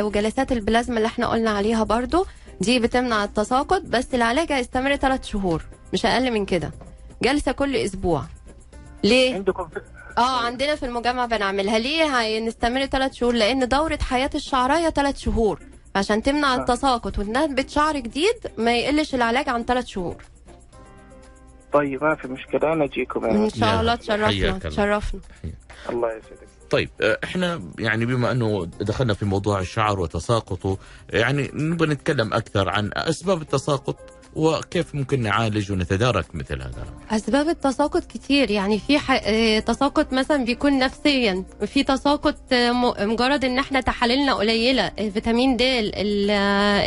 وجلسات 0.01 0.51
البلازما 0.51 0.97
اللي 0.97 1.07
إحنا 1.07 1.27
قلنا 1.27 1.49
عليها 1.49 1.83
برضو 1.83 2.25
دي 2.61 2.79
بتمنع 2.79 3.23
التساقط 3.23 3.81
بس 3.81 4.15
العلاج 4.15 4.51
هيستمر 4.51 4.95
ثلاث 4.95 5.25
شهور 5.25 5.63
مش 5.93 6.05
أقل 6.05 6.31
من 6.31 6.45
كده. 6.45 6.71
جلسة 7.23 7.51
كل 7.51 7.75
أسبوع. 7.75 8.23
ليه؟ 9.03 9.35
عندكم 9.35 9.67
في... 9.67 9.81
آه 10.17 10.45
عندنا 10.45 10.75
في 10.75 10.85
المجمع 10.85 11.25
بنعملها. 11.25 11.79
ليه؟ 11.79 12.03
هنستمر 12.05 12.85
ثلاث 12.85 13.13
شهور؟ 13.13 13.33
لأن 13.33 13.67
دورة 13.67 13.99
حياة 14.01 14.29
الشعراية 14.35 14.89
ثلاث 14.89 15.17
شهور. 15.17 15.59
عشان 15.95 16.23
تمنع 16.23 16.53
آه. 16.55 16.57
التساقط. 16.57 17.19
وتنبت 17.19 17.69
شعر 17.69 17.97
جديد 17.99 18.35
ما 18.57 18.77
يقلش 18.77 19.15
العلاج 19.15 19.49
عن 19.49 19.63
ثلاث 19.63 19.85
شهور. 19.85 20.15
طيب 21.73 22.03
ما 22.03 22.15
في 22.15 22.27
مشكلة. 22.27 22.73
أنا 22.73 22.83
أجيكم. 22.83 23.25
إن. 23.25 23.49
شاء 23.49 23.81
الله 23.81 23.95
تشرفنا. 23.95 24.59
تشرفنا. 24.59 25.21
الله 25.89 26.07
يسعدك. 26.07 26.47
طيب 26.69 26.89
آه، 27.01 27.19
إحنا 27.23 27.61
يعني 27.79 28.05
بما 28.05 28.31
أنه 28.31 28.65
دخلنا 28.65 29.13
في 29.13 29.25
موضوع 29.25 29.59
الشعر 29.59 29.99
وتساقطه 29.99 30.77
يعني 31.09 31.51
نبغى 31.53 31.87
نتكلم 31.87 32.33
أكثر 32.33 32.69
عن 32.69 32.91
أسباب 32.93 33.41
التساقط. 33.41 34.12
وكيف 34.35 34.95
ممكن 34.95 35.21
نعالج 35.21 35.71
ونتدارك 35.71 36.25
مثل 36.35 36.61
هذا 36.61 36.85
أسباب 37.11 37.49
التساقط 37.49 38.03
كتير 38.05 38.51
يعني 38.51 38.79
في 38.79 38.99
ح... 38.99 39.11
آه، 39.25 39.59
تساقط 39.59 40.13
مثلا 40.13 40.45
بيكون 40.45 40.79
نفسيا 40.79 41.43
وفي 41.61 41.83
تساقط 41.83 42.35
آه، 42.53 42.71
مجرد 43.05 43.45
إن 43.45 43.59
إحنا 43.59 43.81
تحاليلنا 43.81 44.33
قليلة 44.33 44.83
آه، 44.99 45.09
فيتامين 45.09 45.57
د 45.57 45.61
ال- 45.61 46.31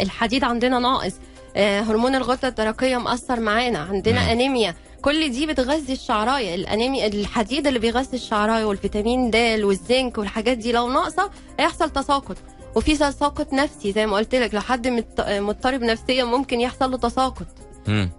الحديد 0.03 0.45
عندنا 0.45 0.79
ناقص 0.79 1.13
هرمون 1.57 2.15
الغدة 2.15 2.49
الدرقية 2.49 2.97
مأثر 2.97 3.41
معانا 3.41 3.79
عندنا 3.79 4.21
مم. 4.25 4.29
أنيميا. 4.31 4.75
كل 5.03 5.31
دي 5.31 5.47
بتغذي 5.47 5.93
الشعرايه 5.93 6.55
الأنيميا 6.55 7.07
الحديد 7.07 7.67
اللي 7.67 7.79
بيغذي 7.79 8.17
الشعرايه 8.17 8.65
والفيتامين 8.65 9.31
د 9.31 9.37
والزنك 9.37 10.19
والحاجات 10.19 10.59
دي 10.59 10.73
لو 10.73 10.89
ناقصة 10.93 11.31
هيحصل 11.61 11.91
تساقط. 11.91 12.37
وفي 12.77 12.97
تساقط 12.97 13.53
نفسي 13.53 13.93
زي 13.93 14.07
ما 14.07 14.17
قلت 14.17 14.35
لك 14.35 14.55
لو 14.55 14.61
حد 14.61 14.89
مضطرب 15.19 15.83
نفسيا 15.83 16.25
ممكن 16.25 16.61
يحصل 16.61 16.91
له 16.91 16.97
تساقط. 16.99 17.47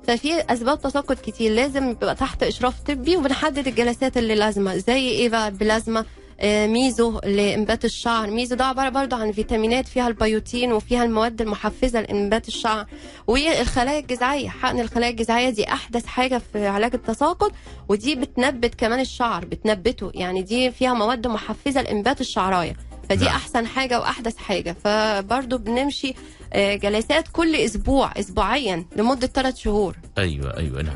ففي 0.08 0.42
أسباب 0.54 0.82
تساقط 0.82 1.20
كتير 1.20 1.52
لازم 1.52 1.90
يبقى 1.92 2.16
تحت 2.16 2.44
إشراف 2.44 2.80
طبي 2.82 3.18
وبنحدد 3.18 3.68
الجلسات 3.68 4.18
اللي 4.18 4.36
لازمة 4.36 4.78
زي 4.78 5.10
إيه 5.10 5.30
بقى؟ 5.30 5.52
بلازما 5.52 6.06
آه، 6.40 6.68
meso 6.68 7.20
لإنبات 7.24 7.86
الشعر. 7.86 8.30
meso 8.32 8.56
ده 8.56 8.66
عبارة 8.66 8.90
برضه 8.90 9.18
عن 9.18 9.32
فيتامينات 9.32 9.88
فيها 9.88 10.08
البيوتين 10.08 10.74
وفيها 10.74 11.04
المواد 11.04 11.42
المحفزة 11.42 12.02
لإنبات 12.02 12.48
الشعر. 12.48 12.86
والخلايا 13.28 14.00
الجذعية 14.00 14.50
حقن 14.50 14.80
الخلايا 14.80 15.12
الجذعية 15.12 15.50
دي 15.50 15.72
أحدث 15.74 16.06
حاجة 16.06 16.42
في 16.54 16.68
علاج 16.68 16.94
التساقط 16.94 17.52
ودي 17.90 18.16
بتنبت 18.16 18.76
كمان 18.76 19.00
الشعر 19.00 19.46
بتنبته. 19.46 20.12
يعني 20.14 20.42
دي 20.42 20.72
فيها 20.72 20.94
مواد 20.94 21.28
محفزة 21.28 21.82
لإنبات 21.82 22.22
الشعراية. 22.22 22.76
فدي 23.10 23.26
نعم. 23.26 23.36
أحسن 23.36 23.68
حاجة 23.68 24.00
وأحدث 24.00 24.38
حاجة. 24.38 24.76
فبرضه 24.84 25.58
بنمشي 25.58 26.14
آه، 26.54 26.76
جلسات 26.76 27.28
كل 27.28 27.56
أسبوع 27.56 28.12
اسبوعيا 28.20 28.86
لمدة 28.96 29.28
ثلاث 29.28 29.58
شهور. 29.58 29.96
أيوه 30.18 30.58
أيوه 30.58 30.82
نعم. 30.82 30.96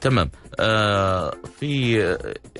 تمام 0.00 0.30
آه 0.60 1.34
في 1.60 1.98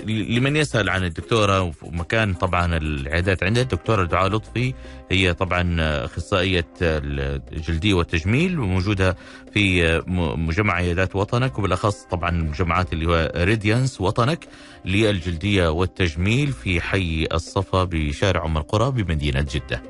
لمن 0.06 0.56
يسأل 0.56 0.90
عن 0.90 1.04
الدكتورة 1.04 1.72
ومكان 1.82 2.34
طبعا 2.34 2.76
العيادات 2.76 3.42
عندها 3.42 3.62
الدكتورة 3.62 4.04
دعاء 4.04 4.28
لطفي 4.28 4.74
هي 5.10 5.34
طبعا 5.34 5.76
أخصائية 6.04 6.66
الجلدية 6.82 7.94
والتجميل 7.94 8.58
وموجودة 8.60 9.16
في 9.54 10.02
مجمع 10.36 10.74
عيادات 10.74 11.16
وطنك 11.16 11.58
وبالأخص 11.58 12.02
طبعا 12.10 12.30
المجمعات 12.30 12.92
اللي 12.92 13.06
هو 13.06 13.32
ريديانس 13.36 14.00
وطنك 14.00 14.48
للجلدية 14.84 15.68
والتجميل 15.70 16.52
في 16.52 16.80
حي 16.80 17.26
الصفا 17.34 17.84
بشارع 17.84 18.44
أم 18.44 18.56
القرى 18.58 18.90
بمدينة 18.90 19.46
جدة. 19.54 19.82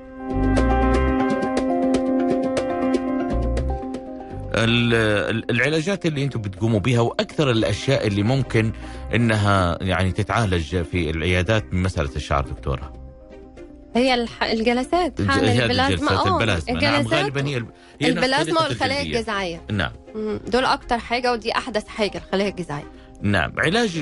العلاجات 4.64 6.06
اللي 6.06 6.24
أنتم 6.24 6.40
بتقوموا 6.40 6.80
بها 6.80 7.00
وأكثر 7.00 7.50
الأشياء 7.50 8.06
اللي 8.06 8.22
ممكن 8.22 8.72
إنها 9.14 9.78
يعني 9.80 10.12
تتعالج 10.12 10.82
في 10.82 11.10
العيادات 11.10 11.74
من 11.74 11.82
مسألة 11.82 12.16
الشعر 12.16 12.42
دكتورة. 12.44 12.92
هي 13.96 14.14
الح... 14.14 14.42
الجلسات 14.44 15.20
هذه 15.20 15.62
البلازما. 15.62 15.86
الجلسات 15.88 16.26
آه 16.26 16.34
البلازما. 16.38 16.80
نعم 16.80 17.06
غالبا 17.08 17.46
هي 17.46 17.56
الب- 17.56 17.70
هي 18.00 18.08
البلازما 18.08 18.62
والخلايا. 18.62 19.02
الجذعيه 19.02 19.62
نعم. 19.70 19.92
دول 20.46 20.64
أكتر 20.64 20.98
حاجة 20.98 21.32
ودي 21.32 21.52
أحدث 21.52 21.88
حاجة 21.88 22.18
الخلايا 22.18 22.48
الجذعيه 22.48 22.84
نعم 23.22 23.52
علاج 23.58 23.96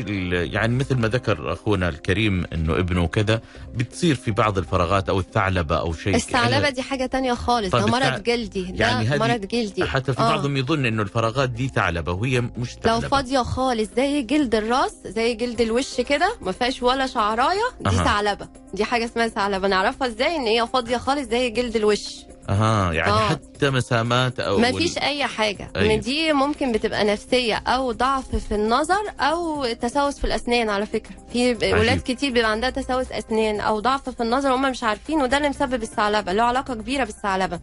يعني 0.53 0.75
مثل 0.75 0.95
ما 0.97 1.09
ذكر 1.09 1.53
أخونا 1.53 1.89
الكريم 1.89 2.45
إنه 2.53 2.73
ابنه 2.79 3.07
كذا 3.07 3.41
بتصير 3.75 4.15
في 4.15 4.31
بعض 4.31 4.59
الفراغات 4.59 5.09
أو 5.09 5.21
الثعلبة 5.21 5.79
أو 5.79 5.93
شيء. 5.93 6.15
الثعلبة 6.15 6.71
دي 6.71 6.83
حاجة 6.83 7.07
تانية 7.07 7.35
خالص 7.35 7.71
طيب 7.71 7.85
ده 7.85 7.91
مرض 7.91 8.23
جلدي 8.23 8.63
ده 8.63 8.87
يعني 8.87 9.19
مرض 9.19 9.41
جلدي. 9.41 9.85
حتى 9.85 10.13
في 10.13 10.21
آه. 10.21 10.29
بعضهم 10.31 10.57
يظن 10.57 10.87
إنه 10.87 11.03
الفراغات 11.03 11.51
دي 11.51 11.69
ثعلبة 11.69 12.13
وهي 12.13 12.41
مش 12.41 12.75
لو 12.77 12.81
ثعلبة. 12.83 13.09
فاضية 13.09 13.39
خالص 13.43 13.89
زي 13.97 14.23
جلد 14.23 14.55
الراس 14.55 14.95
زي 15.07 15.35
جلد 15.35 15.61
الوش 15.61 16.01
كده 16.01 16.37
ما 16.41 16.53
فيهاش 16.53 16.83
ولا 16.83 17.07
شعراية 17.07 17.69
دي. 17.81 17.91
ثعلبة. 17.91 18.49
دي 18.75 18.85
حاجة 18.85 19.05
اسمها 19.05 19.29
ثعلبة. 19.29 19.69
نعرفها 19.69 20.09
إزاي؟ 20.09 20.37
إن 20.37 20.47
هي 20.47 20.67
فاضية 20.67 20.97
خالص 20.97 21.29
زي 21.29 21.51
جلد 21.51 21.77
الوش. 21.77 22.17
أها 22.49 22.93
يعني 22.93 23.13
آه. 23.13 23.29
حتى 23.29 23.71
مسامات 23.71 24.41
أو 24.41 24.59
ما 24.59 24.73
فيش 24.73 24.99
أي 24.99 25.27
حاجة. 25.27 25.71
أيوة. 25.77 25.95
ان 25.95 26.01
دي 26.01 26.33
ممكن 26.33 26.73
بتبقى 26.73 27.05
نفسية 27.05 27.55
أو 27.55 27.93
ضعف 27.93 28.37
في 28.37 28.55
النظر 28.55 29.03
أو 29.21 29.67
تسوس 29.67 30.19
في 30.19 30.25
الأسنان 30.25 30.71
على 30.71 30.87
فكرة. 30.87 31.15
في 31.33 31.55
ولاد 31.55 32.01
كتير 32.01 32.33
بيبقى 32.33 32.51
عندها 32.51 32.71
تسوس 32.71 33.13
أسنان 33.13 33.61
أو 33.61 33.81
ضعف 33.81 34.09
في 34.09 34.23
النظر 34.23 34.51
وهم 34.51 34.71
مش 34.71 34.85
عارفين 34.85 35.23
وده 35.23 35.37
اللي 35.37 35.49
مسبب 35.49 35.83
الثعلبة 35.83 36.33
له 36.33 36.43
علاقة 36.43 36.75
كبيرة 36.75 37.05
بالثعلبة. 37.05 37.61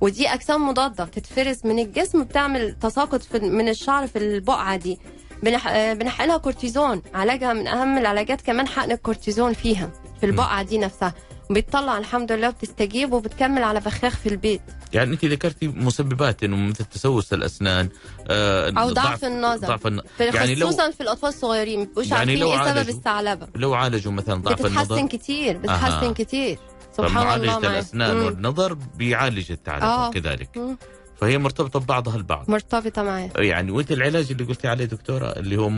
ودي 0.00 0.28
أجسام 0.28 0.68
مضادة 0.68 1.04
بتتفرز 1.04 1.60
من 1.64 1.78
الجسم 1.78 2.24
بتعمل 2.24 2.76
تساقط 2.80 3.22
في 3.22 3.38
من 3.38 3.68
الشعر 3.68 4.06
في 4.06 4.18
البقعة 4.18 4.76
دي. 4.76 4.98
بنح... 5.42 5.92
بنحقنها 5.92 6.36
كورتيزون 6.36 7.02
علاجها 7.14 7.52
من 7.52 7.66
أهم 7.66 7.98
العلاجات 7.98 8.40
كمان 8.40 8.68
حقن 8.68 8.90
الكورتيزون 8.92 9.52
فيها 9.52 9.90
في 10.20 10.26
البقعة 10.26 10.62
دي 10.62 10.78
نفسها. 10.78 11.14
بتطلع 11.52 11.98
الحمد 11.98 12.32
لله 12.32 12.48
وبتستجيب 12.48 13.12
وبتكمل 13.12 13.62
على 13.62 13.80
بخاخ 13.80 14.16
في 14.16 14.28
البيت 14.28 14.60
يعني 14.92 15.12
انت 15.12 15.24
ذكرتي 15.24 15.68
مسببات 15.68 16.42
انه 16.44 16.56
مثل 16.56 16.84
تسوس 16.84 17.32
الاسنان 17.32 17.88
آه 18.28 18.70
أو 18.78 18.90
ضعف 18.90 19.24
النظر 19.24 19.66
ضعف 19.66 19.86
الن... 19.86 20.00
في 20.18 20.24
يعني 20.24 20.54
لو 20.54 20.66
خصوصا 20.68 20.90
في 20.90 21.00
الأطفال 21.00 21.28
الصغيرين 21.28 21.84
بيبقوش 21.84 22.06
يعني 22.06 22.18
عارفين 22.18 22.38
لو 22.38 22.52
إيه 22.52 22.74
سبب 22.74 22.88
الثعلبه 22.88 23.46
لو 23.54 23.74
عالجوا 23.74 24.12
مثلا 24.12 24.34
ضعف 24.34 24.52
بتتحسن 24.54 24.78
النظر 24.78 25.06
كتير 25.06 25.56
بتتحسن 25.58 26.06
أها. 26.06 26.12
كتير 26.12 26.58
سبحان 26.96 27.06
الله 27.10 27.22
فمعالجة 27.22 27.50
معاك. 27.50 27.64
الأسنان 27.64 28.16
مم. 28.16 28.24
والنظر 28.24 28.72
بيعالج 28.74 29.52
الثعلبه 29.52 29.86
آه. 29.86 30.10
كذلك 30.10 30.56
مم. 30.56 30.76
فهي 31.22 31.38
مرتبطة 31.38 31.80
ببعضها 31.80 32.16
البعض. 32.16 32.44
مرتبطة 32.50 33.02
معاه 33.02 33.30
يعني 33.36 33.70
وانت 33.70 33.92
العلاج 33.92 34.30
اللي 34.30 34.44
قلتي 34.44 34.68
عليه 34.68 34.84
دكتورة 34.84 35.26
اللي 35.26 35.56
هو 35.56 35.70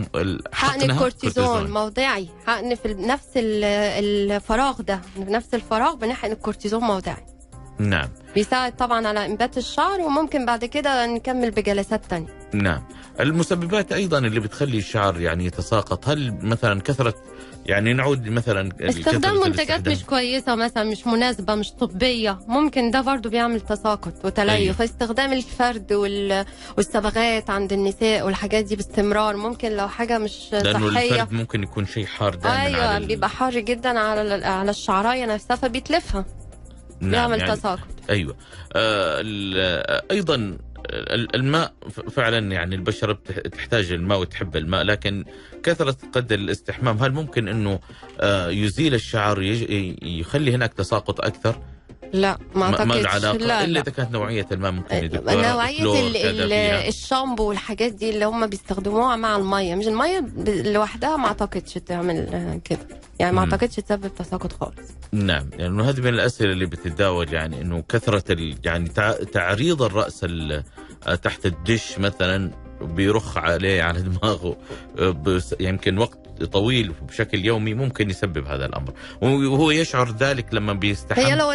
حقن 0.53 0.91
الكورتيزون 0.91 1.71
موضعي. 1.71 2.29
حقن 2.47 2.75
في 2.75 2.95
نفس 2.95 3.29
ال- 3.37 3.65
الفراغ 4.05 4.83
ده 4.83 5.01
في 5.15 5.21
نفس 5.21 5.55
الفراغ 5.55 5.95
بنحقن 5.95 6.33
الكورتيزون 6.33 6.81
موضعي. 6.83 7.27
نعم. 7.79 8.09
بيساعد 8.35 8.77
طبعا 8.77 9.09
على 9.09 9.27
إنبات 9.27 9.59
الشعر 9.59 10.01
وممكن 10.01 10.47
بعد 10.47 10.65
كده 10.65 11.07
نكمل 11.07 11.51
بجلسات 11.51 12.05
تانية. 12.07 12.29
نعم. 12.55 12.83
المسببات 13.21 13.93
أيضا 13.93 14.19
اللي 14.19 14.41
بتخلي 14.41 14.79
الشعر 14.79 15.21
يعني 15.21 15.47
يتساقط 15.47 16.09
هل 16.09 16.35
مثلا 16.43 16.81
كثره 16.81 17.15
يعني 17.67 17.93
نعود 17.93 18.29
مثلا 18.29 18.71
استخدام 18.81 19.35
منتجات. 19.41 19.89
مش 19.89 20.05
كويسة 20.05 20.55
مثلا 20.55 20.85
مش 20.85 21.07
مناسبة 21.07 21.55
مش 21.55 21.73
طبية 21.73 22.39
ممكن 22.49 22.91
ده 22.91 23.01
برضو 23.01 23.29
بيعمل 23.29 23.61
تساقط 23.61 24.13
وتليف 24.25 24.39
أيوة. 24.51 24.53
أيوه. 24.63 24.73
فاستخدام 24.75 25.33
الفرد 25.33 25.93
وال... 25.93 26.45
والصبغات 26.77 27.51
عند 27.51 27.73
النساء 27.73 28.27
والحاجات 28.27 28.65
دي 28.65 28.77
باستمرار 28.77 29.37
ممكن 29.37 29.73
لو 29.77 29.89
حاجة 29.89 30.19
مش 30.19 30.49
لأنه 30.53 30.91
صحية 30.91 31.13
الفرد 31.23 31.33
ممكن 31.33 31.63
يكون 31.63 31.87
شيء 31.87 32.07
حار 32.07 32.35
دائما 32.35 32.63
أيوه 32.67 32.87
على 32.87 32.97
ال- 32.97 33.07
بيبقى 33.07 33.29
حار 33.29 33.59
جدا 33.61 33.99
على 33.99 34.45
على 34.47 34.71
الشعراية 34.71 35.27
نفسها 35.27 35.57
فبيتلفها 35.57 36.25
نعم 37.01 37.11
بيعمل 37.11 37.39
يعني 37.39 37.57
تساقط 37.57 37.89
أيوه 38.11 38.37
آه 38.77 40.03
أيضا 40.11 40.59
الماء 41.35 41.73
فعلا 42.11 42.53
يعني 42.53 42.75
البشره 42.75 43.13
بتح- 43.13 43.39
تحتاج 43.41 43.93
الماء 43.93 44.21
وتحب 44.21 44.57
الماء 44.57 44.83
لكن 44.83 45.25
كثرة 45.63 45.97
قدر 46.13 46.35
الاستحمام 46.35 46.97
هل 46.99 47.13
ممكن 47.13 47.49
إنه 47.49 47.81
آه 48.21 48.49
يزيل 48.51 48.95
الشعر 48.95 49.43
يخلي 50.03 50.55
هناك 50.55 50.73
تساقط 50.75 51.21
أكثر؟ 51.21 51.57
لا 52.13 52.39
ما 52.55 52.71
ما 52.71 52.85
ما 52.85 52.95
أعتقدش. 52.95 53.07
علاقه 53.15 53.37
لا 53.37 53.65
إلا 53.65 53.73
لا 53.73 53.81
إذا 53.81 53.91
كانت 53.93 54.11
نوعية 54.13 54.47
الماء 54.53 54.71
ممكن 54.73 54.95
يا 56.55 56.79
فيها. 56.81 56.89
الشامبو 56.89 57.49
والحاجات 57.49 57.93
دي 57.93 58.11
اللي 58.11 58.25
هم 58.25 58.47
بيستخدموها 58.47 59.17
مع 59.17 59.37
المية. 59.37 59.75
مش 59.75 59.87
المية 59.89 60.21
ب- 60.21 60.49
لوحدها 60.49 61.17
ما 61.17 61.27
أعتقدش 61.27 61.75
تعمل 61.75 62.61
كده. 62.65 62.79
يعني 63.19 63.37
ما. 63.37 63.41
أعتقدش 63.41 63.77
تسبب 63.77 64.15
تساقط 64.15 64.53
خالص. 64.53 64.91
نعم 65.13 65.51
يعني 65.53 65.83
هذه 65.83 66.01
من 66.01 66.09
الأسئلة 66.09 66.53
اللي 66.53 66.67
بتتداول 66.67 67.33
يعني 67.35 67.61
إنه 67.61 67.85
كثرة 67.89 68.37
يعني 68.65 68.89
تع- 68.89 69.13
تعريض 69.33 69.83
الرأس 69.83 70.21
ال- 70.25 70.63
تحت 71.23 71.47
الدش 71.47 71.99
مثلا 71.99 72.51
بيرخ 72.81 73.39
عليه 73.39 73.83
على 73.83 74.01
دماغه 74.01 74.57
آه، 74.99 75.41
يمكن 75.61 75.99
وقت 75.99 76.19
طويل 76.43 76.93
بشكل 77.09 77.45
يومي 77.45 77.75
ممكن 77.75 78.11
يسبب 78.11 78.47
هذا 78.47 78.67
الأمر 78.67 78.93
وهو 79.23 79.71
يشعر 79.71 80.11
ذلك 80.11 80.47
لما 80.55 80.73
بيستحم 80.73 81.21
هي 81.21 81.37
لو 81.37 81.51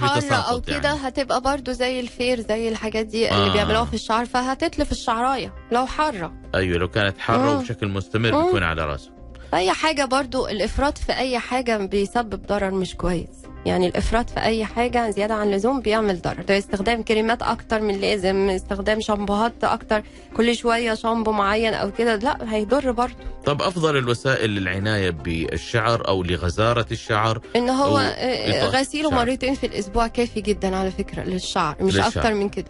حارة 0.00 0.18
بتساقط 0.18 0.52
أو 0.52 0.60
كده 0.60 0.88
يعني. 0.88 1.08
هتبقى 1.08 1.40
برضو 1.40 1.72
زي 1.72 2.00
الفير 2.00 2.40
زي 2.40 2.68
الحاجات 2.68 3.06
دي 3.06 3.30
آه. 3.30 3.38
اللي 3.38 3.52
بيعملوها 3.52 3.84
في 3.84 3.94
الشعر 3.94 4.24
فهتتلف 4.24 4.92
الشعراية 4.92 5.54
لو 5.72 5.86
حارة 5.86 6.32
أيوه 6.54 6.78
لو 6.78 6.88
كانت 6.88 7.18
حارة 7.18 7.52
مم. 7.52 7.58
وبشكل 7.58 7.88
مستمر 7.88 8.32
مم. 8.32 8.44
بيكون 8.44 8.62
على 8.62 8.84
راسه 8.84 9.10
أي 9.54 9.72
حاجة 9.72 10.04
برضو 10.04 10.48
الإفراط 10.48 10.98
في 10.98 11.12
أي 11.12 11.38
حاجة 11.38 11.76
بيسبب 11.86 12.46
ضرر 12.46 12.70
مش 12.70 12.94
كويس 12.94 13.45
يعني 13.66 13.86
الإفراط 13.86 14.30
في 14.30 14.40
أي 14.40 14.64
حاجة 14.64 15.10
زيادة 15.10 15.34
عن 15.34 15.48
اللزوم 15.48 15.80
بيعمل 15.80 16.20
ضرر 16.22 16.42
ده 16.42 16.58
استخدام 16.58 17.02
كريمات 17.02 17.42
أكتر 17.42 17.80
من 17.80 17.94
اللازم 17.94 18.36
استخدام 18.50 19.00
شامبوهات 19.00 19.52
أكتر 19.64 20.02
كل 20.36 20.56
شوية 20.56 20.94
شامبو 20.94 21.32
معين 21.32 21.74
أو 21.74 21.92
كده 21.92 22.16
لا 22.16 22.54
هيضر 22.54 22.90
برضه 22.92 23.14
طب 23.44 23.62
أفضل 23.62 23.96
الوسائل 23.96 24.50
للعناية 24.50 25.10
بالشعر 25.10 26.08
أو 26.08 26.22
لغزارة 26.22 26.86
الشعر 26.92 27.40
إن 27.56 27.68
هو 27.70 27.98
آه، 27.98 28.50
إطاحة 28.64 28.80
غسيله. 28.80 29.10
مرتين 29.10 29.54
في 29.54 29.66
الأسبوع 29.66 30.06
كافي 30.06 30.40
جدا 30.40 30.76
على 30.76 30.90
فكرة 30.90 31.22
للشعر 31.22 31.76
مش 31.80 31.94
للشعر. 31.94 32.08
أكتر 32.08 32.34
من 32.34 32.48
كده 32.48 32.66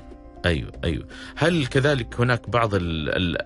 أيوه 0.47 0.73
أيوه. 0.85 1.07
هل 1.37 1.67
كذلك 1.67 2.21
هناك 2.21 2.51
بعض 2.51 2.75
ال 2.75 3.09
ال 3.17 3.39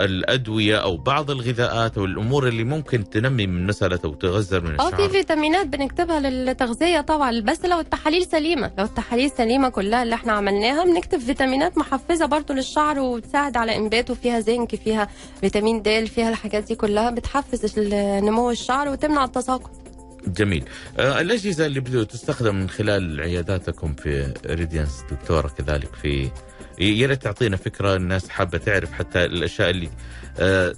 الأدوية 0.00 0.76
أو 0.76 0.96
بعض 0.96 1.30
الغذاءات 1.30 1.98
أو 1.98 2.04
الأمور 2.04 2.48
اللي 2.48 2.64
ممكن 2.64 3.10
تنمي 3.10 3.46
من 3.46 3.66
مساله 3.66 3.98
أو 4.04 4.14
تغذر 4.14 4.60
من 4.60 4.80
آه 4.80 4.88
الشعر؟ 4.88 5.02
في 5.02 5.08
فيتامينات 5.08 5.66
بنكتبها 5.66 6.20
للتغذية 6.20 7.00
طبعا 7.00 7.40
بس 7.40 7.64
لو 7.64 7.80
التحاليل 7.80 8.26
سليمة 8.26 8.70
لو 8.78 8.84
التحاليل 8.84 9.30
سليمة 9.30 9.68
كلها 9.68 10.02
اللي 10.02 10.14
إحنا 10.14 10.32
عملناها 10.32 10.84
بنكتب 10.84 11.18
فيتامينات 11.18 11.78
محفزة 11.78 12.26
برضو 12.26 12.52
للشعر 12.52 12.98
وتساعد 12.98 13.56
على 13.56 13.76
انباته 13.76 14.14
فيها 14.14 14.40
زنك 14.40 14.74
فيها 14.74 15.08
فيتامين 15.40 15.82
د 15.82 16.04
فيها 16.04 16.28
الحاجات 16.28 16.64
دي 16.64 16.74
كلها 16.74 17.10
بتحفز 17.10 17.78
نمو 17.98 18.50
الشعر 18.50 18.88
وتمنع 18.88 19.24
التساقط. 19.24 19.87
جميل. 20.32 20.64
آه 20.98 21.20
الأجهزة 21.20 21.66
اللي 21.66 21.80
بدو 21.80 22.02
تستخدم 22.02 22.54
من 22.54 22.68
خلال 22.70 23.20
عياداتكم 23.20 23.94
في 23.94 24.34
Radiance 24.46 25.04
دكتورة 25.10 25.48
كذلك 25.48 25.94
في 26.02 26.30
يا 26.78 27.06
ريت 27.06 27.22
تعطينا 27.22 27.56
فكرة 27.56 27.96
الناس 27.96 28.28
حابة 28.28 28.58
تعرف 28.58 28.92
حتى 28.92 29.24
الأشياء 29.24 29.70
اللي 29.70 29.88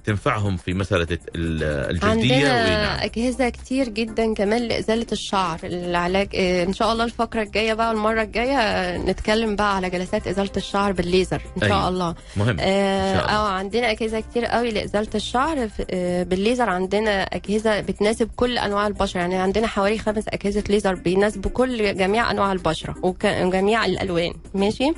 تنفعهم 0.04 0.56
في 0.56 0.74
مسألة 0.74 1.18
ال- 1.36 1.90
الجلديه 1.90 2.34
عندنا. 2.48 3.04
أجهزة 3.04 3.48
كتير 3.48 3.88
جدا 3.88 4.34
كمان 4.34 4.62
لإزالة 4.62 5.06
الشعر. 5.12 5.58
العلاج 5.64 6.28
آه، 6.34 6.64
إن 6.64 6.72
شاء 6.72 6.92
الله 6.92 7.04
الفقرة 7.04 7.42
الجاية 7.42 7.74
بقى 7.74 7.92
المره 7.92 8.22
الجاية 8.22 8.56
آه، 8.58 8.98
نتكلم 8.98 9.56
بقى 9.56 9.76
على 9.76 9.90
جلسات 9.90 10.26
إزالة 10.26 10.50
الشعر 10.56 10.92
بالليزر 10.92 11.42
إن 11.56 11.60
شاء 11.60 11.70
أيوة. 11.72 11.88
الله. 11.88 12.14
مهم. 12.36 12.56
آه 12.60 13.12
إن 13.12 13.16
شاء 13.18 13.24
الله. 13.24 13.36
آه، 13.36 13.48
عندنا 13.48 13.90
أجهزة 13.90 14.20
كتير 14.20 14.44
قوي 14.44 14.70
لإزالة 14.70 15.08
الشعر 15.14 15.68
آه، 15.90 16.22
بالليزر. 16.22 16.70
عندنا 16.70 17.22
أجهزة 17.22 17.80
بتناسب 17.80 18.30
كل 18.36 18.58
أنواع 18.58 18.86
البشرة. 18.86 19.20
يعني 19.20 19.36
عندنا 19.36 19.66
حوالي 19.66 19.98
خمس 19.98 20.24
أجهزة 20.28 20.64
ليزر 20.68 20.94
بيناسبوا 20.94 21.50
كل 21.50 21.96
جميع 21.96 22.30
أنواع 22.30 22.52
البشرة 22.52 22.94
وك- 23.02 23.24
وجميع 23.24 23.84
الألوان. 23.84 24.32
ماشي؟ 24.54 24.92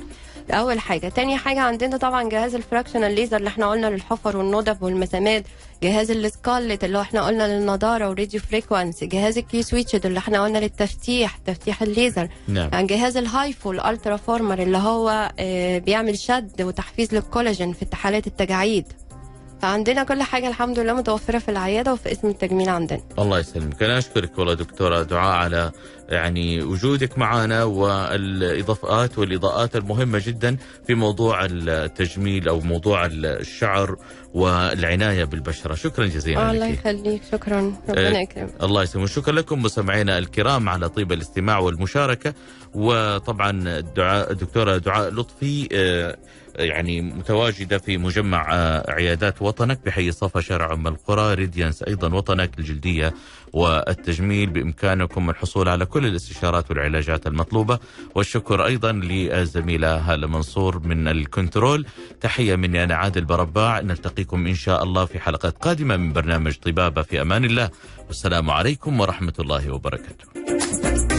أول 0.51 0.79
حاجة. 0.79 1.09
تاني 1.09 1.37
حاجة 1.37 1.59
عندنا 1.59 1.97
طبعا 1.97 2.29
جهاز 2.29 2.55
ال 2.55 2.61
fractional 2.61 3.15
laser 3.15 3.37
اللي 3.37 3.47
إحنا 3.47 3.69
قلنا 3.69 3.87
للحفر 3.87 4.37
والندب 4.37 4.83
والمسامات 4.83 5.43
جهاز 5.83 6.11
ال 6.11 6.20
Scarlet 6.20 6.83
اللي 6.83 7.01
إحنا 7.01 7.25
قلنا 7.25 7.47
للنضارة 7.47 8.09
و 8.09 8.14
radio 8.14 8.39
frequency 8.39 9.05
جهاز 9.05 9.37
ال 9.37 9.63
Q-switched 9.63 10.05
اللي 10.05 10.19
إحنا 10.19 10.43
قلنا 10.43 10.57
للتفتيح 10.57 11.37
تفتيح 11.37 11.81
الليزر. 11.81 12.27
نعم. 12.47 12.69
عن 12.73 12.87
جهاز 12.87 13.17
ال 13.17 13.26
HIFU 13.26 13.62
ال 13.62 13.71
Ultraformer 13.71 14.59
اللي 14.61 14.77
هو 14.77 15.31
آه، 15.39 15.77
بيعمل 15.77 16.17
شد 16.17 16.61
وتحفيز 16.61 17.13
للكولاجين 17.13 17.73
في 17.73 17.85
حالات 17.85 18.27
التجاعيد. 18.27 18.85
فعندنا 19.63 20.03
كل 20.03 20.21
حاجة 20.21 20.47
الحمد 20.47 20.79
لله 20.79 20.93
متوفرة 20.93 21.39
في 21.39 21.49
العيادة 21.49 21.93
وفي 21.93 22.11
اسم 22.11 22.27
التجميل 22.27 22.69
عندنا. 22.69 22.99
الله 23.19 23.39
يسلمك. 23.39 23.83
أنا 23.83 23.97
أشكرك 23.97 24.39
والله 24.39 24.53
دكتورة 24.53 25.03
دعاء 25.03 25.35
على 25.35 25.71
يعني 26.09 26.61
وجودك 26.63 27.17
معنا 27.17 27.63
والإضافات 27.63 29.17
والإضاءات 29.17 29.75
المهمة 29.75 30.21
جدا 30.25 30.57
في 30.87 30.95
موضوع 30.95 31.45
التجميل 31.45 32.47
أو 32.47 32.59
موضوع 32.59 33.05
الشعر 33.05 33.95
والعناية 34.33 35.23
بالبشرة. 35.23 35.75
شكرا 35.75 36.05
جزيلا 36.05 36.51
الله 36.51 36.69
لك. 36.69 36.79
يخليك. 36.79 37.21
شكرا. 37.31 37.73
ربنا 37.89 38.21
يكرمك. 38.21 38.63
الله 38.63 38.83
يسلمك. 38.83 39.07
شكرا 39.07 39.33
لكم 39.33 39.61
مستمعينا 39.61 40.17
الكرام 40.17 40.69
على 40.69 40.89
طيب 40.89 41.11
الاستماع 41.11 41.59
والمشاركة. 41.59 42.33
وطبعا 42.73 43.51
الدعاء 43.79 44.31
الدكتوره 44.31 44.77
دعاء 44.77 45.09
لطفي 45.09 45.69
آه، 45.71 46.17
يعني 46.55 47.01
متواجدة 47.01 47.77
في 47.77 47.97
مجمع 47.97 48.47
آه، 48.51 48.91
عيادات 48.91 49.41
وطنك 49.41 49.79
بحي 49.85 50.11
صفا 50.11 50.41
شارع 50.41 50.73
أم 50.73 50.87
القرى 50.87 51.33
Radiance 51.33 51.83
أيضا 51.83 52.13
وطنك 52.13 52.59
الجلديه 52.59 53.13
والتجميل 53.53 54.49
بإمكانكم 54.49 55.29
الحصول 55.29 55.69
على 55.69 55.85
كل 55.85 56.05
الاستشارات 56.05 56.69
والعلاجات 56.71 57.27
المطلوبة. 57.27 57.79
والشكر 58.15 58.65
أيضا 58.65 58.91
للزميلة 58.91 59.97
هالة 59.97 60.27
منصور 60.27 60.79
من 60.79 61.07
الكنترول. 61.07 61.85
تحية 62.21 62.55
مني 62.55 62.83
أنا 62.83 62.95
عادل 62.95 63.25
برباع. 63.25 63.79
نلتقيكم 63.79 64.47
إن 64.47 64.55
شاء 64.55 64.83
الله 64.83 65.05
في 65.05 65.19
حلقات 65.19 65.57
قادمة 65.57 65.97
من 65.97 66.13
برنامج 66.13 66.55
طبابة 66.55 67.01
في 67.01 67.21
أمان 67.21 67.45
الله. 67.45 67.69
والسلام 68.07 68.51
عليكم 68.51 68.99
ورحمة 68.99 69.33
الله 69.39 69.71
وبركاته. 69.71 71.12